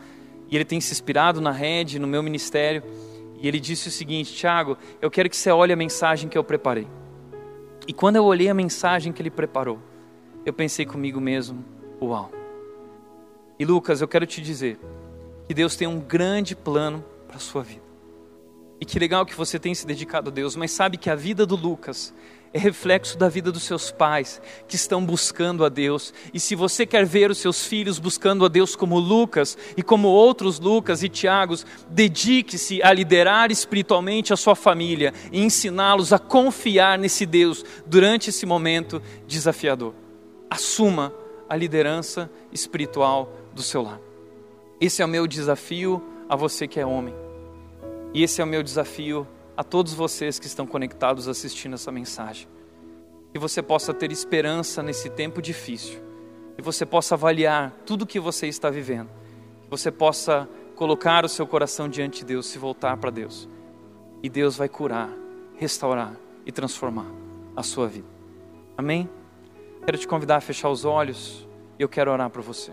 e 0.50 0.57
ele 0.57 0.64
tem 0.64 0.80
se 0.80 0.92
inspirado 0.92 1.40
na 1.40 1.50
rede, 1.50 1.98
no 1.98 2.07
meu 2.07 2.22
ministério. 2.22 2.82
E 3.40 3.48
ele 3.48 3.59
disse 3.59 3.88
o 3.88 3.90
seguinte: 3.90 4.34
Tiago, 4.34 4.76
eu 5.00 5.11
quero 5.11 5.30
que 5.30 5.36
você 5.36 5.50
olhe 5.50 5.72
a 5.72 5.76
mensagem 5.76 6.28
que 6.28 6.36
eu 6.36 6.44
preparei. 6.44 6.86
E 7.86 7.92
quando 7.92 8.16
eu 8.16 8.24
olhei 8.24 8.48
a 8.48 8.55
mensagem 8.55 9.12
que 9.12 9.22
ele 9.22 9.30
preparou, 9.30 9.78
eu 10.44 10.53
pensei 10.53 10.84
comigo 10.84 11.20
mesmo: 11.20 11.64
Uau! 12.00 12.30
E 13.59 13.64
Lucas, 13.64 14.00
eu 14.00 14.09
quero 14.09 14.26
te 14.26 14.40
dizer 14.40 14.78
que 15.46 15.55
Deus 15.55 15.76
tem 15.76 15.86
um 15.88 16.00
grande 16.00 16.55
plano 16.55 17.05
para 17.26 17.36
a 17.36 17.40
sua 17.40 17.62
vida. 17.62 17.82
E 18.83 18.85
que 18.85 18.99
legal 18.99 19.24
que 19.24 19.37
você 19.37 19.61
tem 19.61 19.72
se 19.76 19.87
dedicado 19.87 20.28
a 20.28 20.33
Deus, 20.33 20.57
mas 20.57 20.72
sabe 20.72 20.97
que 20.97 21.09
a 21.09 21.14
vida 21.14 21.47
do 21.47 21.55
Lucas 21.55 22.12
é 22.53 22.59
reflexo 22.59 23.16
da 23.16 23.28
vida 23.28 23.53
dos 23.53 23.62
seus 23.62 23.93
pais 23.93 24.43
que 24.66 24.74
estão 24.74 25.07
buscando 25.07 25.64
a 25.64 25.68
Deus. 25.68 26.12
E 26.35 26.41
se 26.41 26.57
você 26.57 26.85
quer 26.85 27.07
ver 27.07 27.30
os 27.30 27.39
seus 27.39 27.64
filhos 27.64 28.01
buscando 28.01 28.45
a 28.45 28.49
Deus 28.49 28.74
como 28.74 28.99
Lucas 28.99 29.57
e 29.76 29.85
como 29.85 30.09
outros 30.09 30.59
Lucas 30.59 31.05
e 31.05 31.09
Tiagos, 31.09 31.64
dedique-se 31.89 32.83
a 32.83 32.93
liderar 32.93 33.53
espiritualmente 33.53 34.33
a 34.33 34.37
sua 34.37 34.57
família 34.57 35.14
e 35.30 35.41
ensiná-los 35.41 36.12
a 36.12 36.18
confiar 36.18 36.99
nesse 36.99 37.24
Deus 37.24 37.64
durante 37.87 38.30
esse 38.30 38.45
momento 38.45 39.01
desafiador. 39.28 39.95
Assuma 40.51 41.14
a 41.49 41.55
liderança 41.55 42.28
espiritual 42.51 43.33
do 43.55 43.62
seu 43.62 43.80
lar. 43.80 44.01
Esse 44.80 45.03
é 45.03 45.05
o 45.05 45.09
meu 45.09 45.28
desafio 45.28 46.03
a 46.28 46.35
você 46.35 46.66
que 46.66 46.80
é 46.80 46.85
homem. 46.85 47.22
E 48.15 48.23
esse 48.23 48.41
é 48.41 48.45
o 48.45 48.47
meu 48.47 48.63
desafio 48.63 49.27
a 49.57 49.65
todos 49.65 49.95
vocês 49.95 50.39
que 50.39 50.47
estão 50.47 50.67
conectados 50.67 51.29
assistindo 51.29 51.75
essa 51.75 51.91
mensagem. 51.91 52.47
Que 53.33 53.39
você 53.39 53.63
possa 53.63 53.95
ter 53.95 54.13
esperança 54.13 54.83
nesse 54.83 55.09
tempo 55.09 55.41
difícil. 55.41 55.99
Que 56.55 56.63
você 56.63 56.85
possa 56.85 57.15
avaliar 57.15 57.73
tudo 57.87 58.03
o 58.03 58.07
que 58.07 58.21
você 58.21 58.47
está 58.47 58.69
vivendo. 58.69 59.09
Que 59.63 59.71
você 59.71 59.91
possa 59.91 60.47
colocar 60.77 61.25
o 61.25 61.29
seu 61.29 61.47
coração 61.47 61.89
diante 61.89 62.19
de 62.19 62.27
Deus, 62.27 62.47
se 62.47 62.59
voltar 62.59 62.99
para 62.99 63.09
Deus. 63.09 63.49
E 64.23 64.29
Deus 64.29 64.57
vai 64.57 64.69
curar, 64.69 65.11
restaurar 65.57 66.15
e 66.45 66.53
transformar 66.53 67.11
a 67.57 67.63
sua 67.63 67.89
vida. 67.89 68.09
Amém? 68.77 69.09
Quero 69.87 69.97
te 69.97 70.07
convidar 70.07 70.37
a 70.37 70.41
fechar 70.41 70.69
os 70.69 70.85
olhos 70.85 71.49
e 71.79 71.83
eu 71.83 71.89
quero 71.89 72.11
orar 72.11 72.29
para 72.29 72.43
você. 72.43 72.73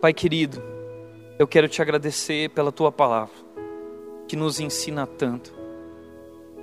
Pai 0.00 0.12
querido, 0.12 0.60
eu 1.38 1.46
quero 1.46 1.68
te 1.68 1.80
agradecer 1.80 2.50
pela 2.50 2.72
tua 2.72 2.90
palavra 2.90 3.45
que 4.26 4.36
nos 4.36 4.60
ensina 4.60 5.06
tanto, 5.06 5.54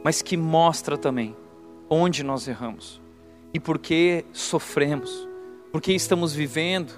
mas 0.04 0.22
que 0.22 0.36
mostra 0.36 0.98
também 0.98 1.36
onde 1.90 2.24
nós 2.24 2.48
erramos 2.48 3.02
e 3.54 3.60
por 3.60 3.78
que 3.78 4.26
sofremos, 4.34 5.28
por 5.72 5.82
que 5.82 5.94
estamos 5.94 6.34
vivendo 6.34 6.92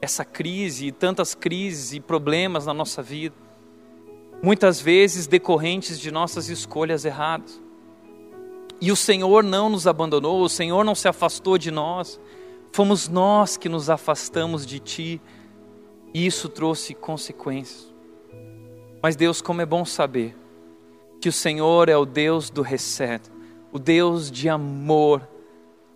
essa 0.00 0.24
crise 0.24 0.86
e 0.86 0.92
tantas 0.92 1.34
crises 1.34 1.92
e 1.92 2.00
problemas 2.00 2.66
na 2.66 2.74
nossa 2.74 3.02
vida, 3.02 3.36
muitas 4.42 4.80
vezes 4.80 5.26
decorrentes 5.26 6.00
de 6.00 6.10
nossas 6.10 6.48
escolhas 6.48 7.04
erradas. 7.04 7.60
E 8.80 8.90
o 8.90 8.96
Senhor 8.96 9.44
não 9.44 9.68
nos 9.68 9.86
abandonou, 9.86 10.42
o 10.42 10.48
Senhor 10.48 10.82
não 10.84 10.94
se 10.94 11.06
afastou 11.06 11.56
de 11.56 11.70
nós, 11.70 12.18
fomos 12.72 13.06
nós 13.06 13.56
que 13.56 13.68
nos 13.68 13.88
afastamos 13.88 14.66
de 14.66 14.80
Ti, 14.80 15.22
e 16.12 16.26
isso 16.26 16.48
trouxe 16.48 16.94
consequências. 16.94 17.91
Mas 19.02 19.16
Deus, 19.16 19.42
como 19.42 19.60
é 19.60 19.66
bom 19.66 19.84
saber 19.84 20.36
que 21.20 21.28
o 21.28 21.32
Senhor 21.32 21.88
é 21.88 21.96
o 21.96 22.06
Deus 22.06 22.50
do 22.50 22.62
reset, 22.62 23.20
o 23.72 23.78
Deus 23.78 24.30
de 24.30 24.48
amor, 24.48 25.28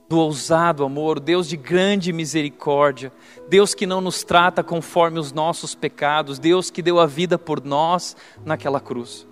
do 0.09 0.19
ousado 0.19 0.85
amor, 0.85 1.19
o 1.19 1.21
Deus 1.21 1.49
de 1.49 1.57
grande 1.57 2.13
misericórdia, 2.13 3.13
Deus 3.49 3.75
que 3.75 3.87
não 3.87 4.01
nos 4.01 4.25
trata 4.25 4.63
conforme 4.63 5.19
os 5.19 5.33
nossos 5.33 5.75
pecados, 5.75 6.39
Deus 6.39 6.71
que 6.71 6.83
deu 6.83 6.99
a 6.99 7.07
vida 7.07 7.39
por 7.39 7.65
nós 7.65 8.17
naquela 8.45 8.81
cruz. 8.81 9.27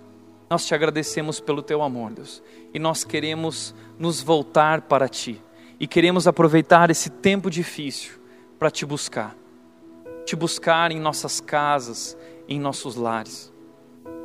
Nós 0.49 0.65
te 0.65 0.73
agradecemos 0.73 1.39
pelo 1.39 1.61
teu 1.61 1.81
amor, 1.81 2.11
Deus, 2.11 2.41
e 2.73 2.79
nós 2.79 3.03
queremos 3.03 3.75
nos 3.97 4.21
voltar 4.21 4.81
para 4.81 5.09
ti 5.09 5.41
e 5.79 5.87
queremos 5.87 6.27
aproveitar 6.27 6.89
esse 6.89 7.09
tempo 7.09 7.49
difícil 7.49 8.13
para 8.57 8.71
te 8.71 8.85
buscar, 8.85 9.35
te 10.25 10.35
buscar 10.35 10.91
em 10.91 10.99
nossas 10.99 11.41
casas, 11.41 12.17
em 12.47 12.59
nossos 12.59 12.95
lares. 12.95 13.54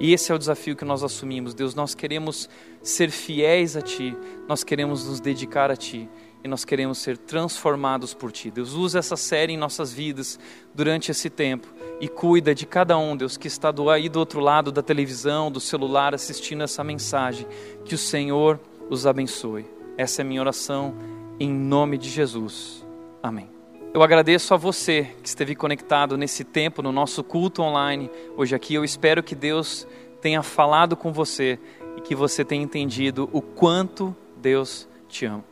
E 0.00 0.14
esse 0.14 0.32
é 0.32 0.34
o 0.34 0.38
desafio 0.38 0.74
que 0.74 0.84
nós 0.84 1.04
assumimos, 1.04 1.52
Deus. 1.52 1.74
Nós 1.74 1.94
queremos 1.94 2.48
ser 2.82 3.10
fiéis 3.10 3.76
a 3.76 3.82
Ti, 3.82 4.16
nós 4.48 4.64
queremos 4.64 5.06
nos 5.06 5.20
dedicar 5.20 5.70
a 5.70 5.76
Ti 5.76 6.08
e 6.42 6.48
nós 6.48 6.64
queremos 6.64 6.96
ser 6.98 7.18
transformados 7.18 8.14
por 8.14 8.32
Ti. 8.32 8.50
Deus, 8.50 8.72
usa 8.72 8.98
essa 8.98 9.14
série 9.14 9.52
em 9.52 9.58
nossas 9.58 9.92
vidas 9.92 10.38
durante 10.74 11.10
esse 11.10 11.28
tempo 11.28 11.68
e 12.00 12.08
cuida 12.08 12.54
de 12.54 12.64
cada 12.64 12.96
um, 12.96 13.14
Deus, 13.14 13.36
que 13.36 13.46
está 13.46 13.70
do, 13.70 13.90
aí 13.90 14.08
do 14.08 14.18
outro 14.18 14.40
lado 14.40 14.72
da 14.72 14.82
televisão, 14.82 15.52
do 15.52 15.60
celular, 15.60 16.14
assistindo 16.14 16.62
essa 16.62 16.82
mensagem. 16.82 17.46
Que 17.84 17.94
o 17.94 17.98
Senhor 17.98 18.58
os 18.88 19.06
abençoe. 19.06 19.66
Essa 19.98 20.22
é 20.22 20.24
a 20.24 20.26
minha 20.26 20.40
oração, 20.40 20.94
em 21.38 21.52
nome 21.52 21.98
de 21.98 22.08
Jesus. 22.08 22.86
Amém. 23.22 23.59
Eu 23.92 24.04
agradeço 24.04 24.54
a 24.54 24.56
você 24.56 25.16
que 25.20 25.28
esteve 25.28 25.56
conectado 25.56 26.16
nesse 26.16 26.44
tempo, 26.44 26.80
no 26.80 26.92
nosso 26.92 27.24
culto 27.24 27.60
online, 27.60 28.08
hoje 28.36 28.54
aqui. 28.54 28.74
Eu 28.74 28.84
espero 28.84 29.20
que 29.20 29.34
Deus 29.34 29.84
tenha 30.20 30.44
falado 30.44 30.96
com 30.96 31.12
você 31.12 31.58
e 31.96 32.00
que 32.00 32.14
você 32.14 32.44
tenha 32.44 32.62
entendido 32.62 33.28
o 33.32 33.42
quanto 33.42 34.14
Deus 34.36 34.88
te 35.08 35.26
ama. 35.26 35.44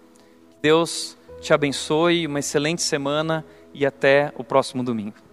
Deus 0.62 1.18
te 1.40 1.52
abençoe, 1.52 2.28
uma 2.28 2.38
excelente 2.38 2.80
semana 2.80 3.44
e 3.74 3.84
até 3.84 4.32
o 4.38 4.44
próximo 4.44 4.84
domingo. 4.84 5.27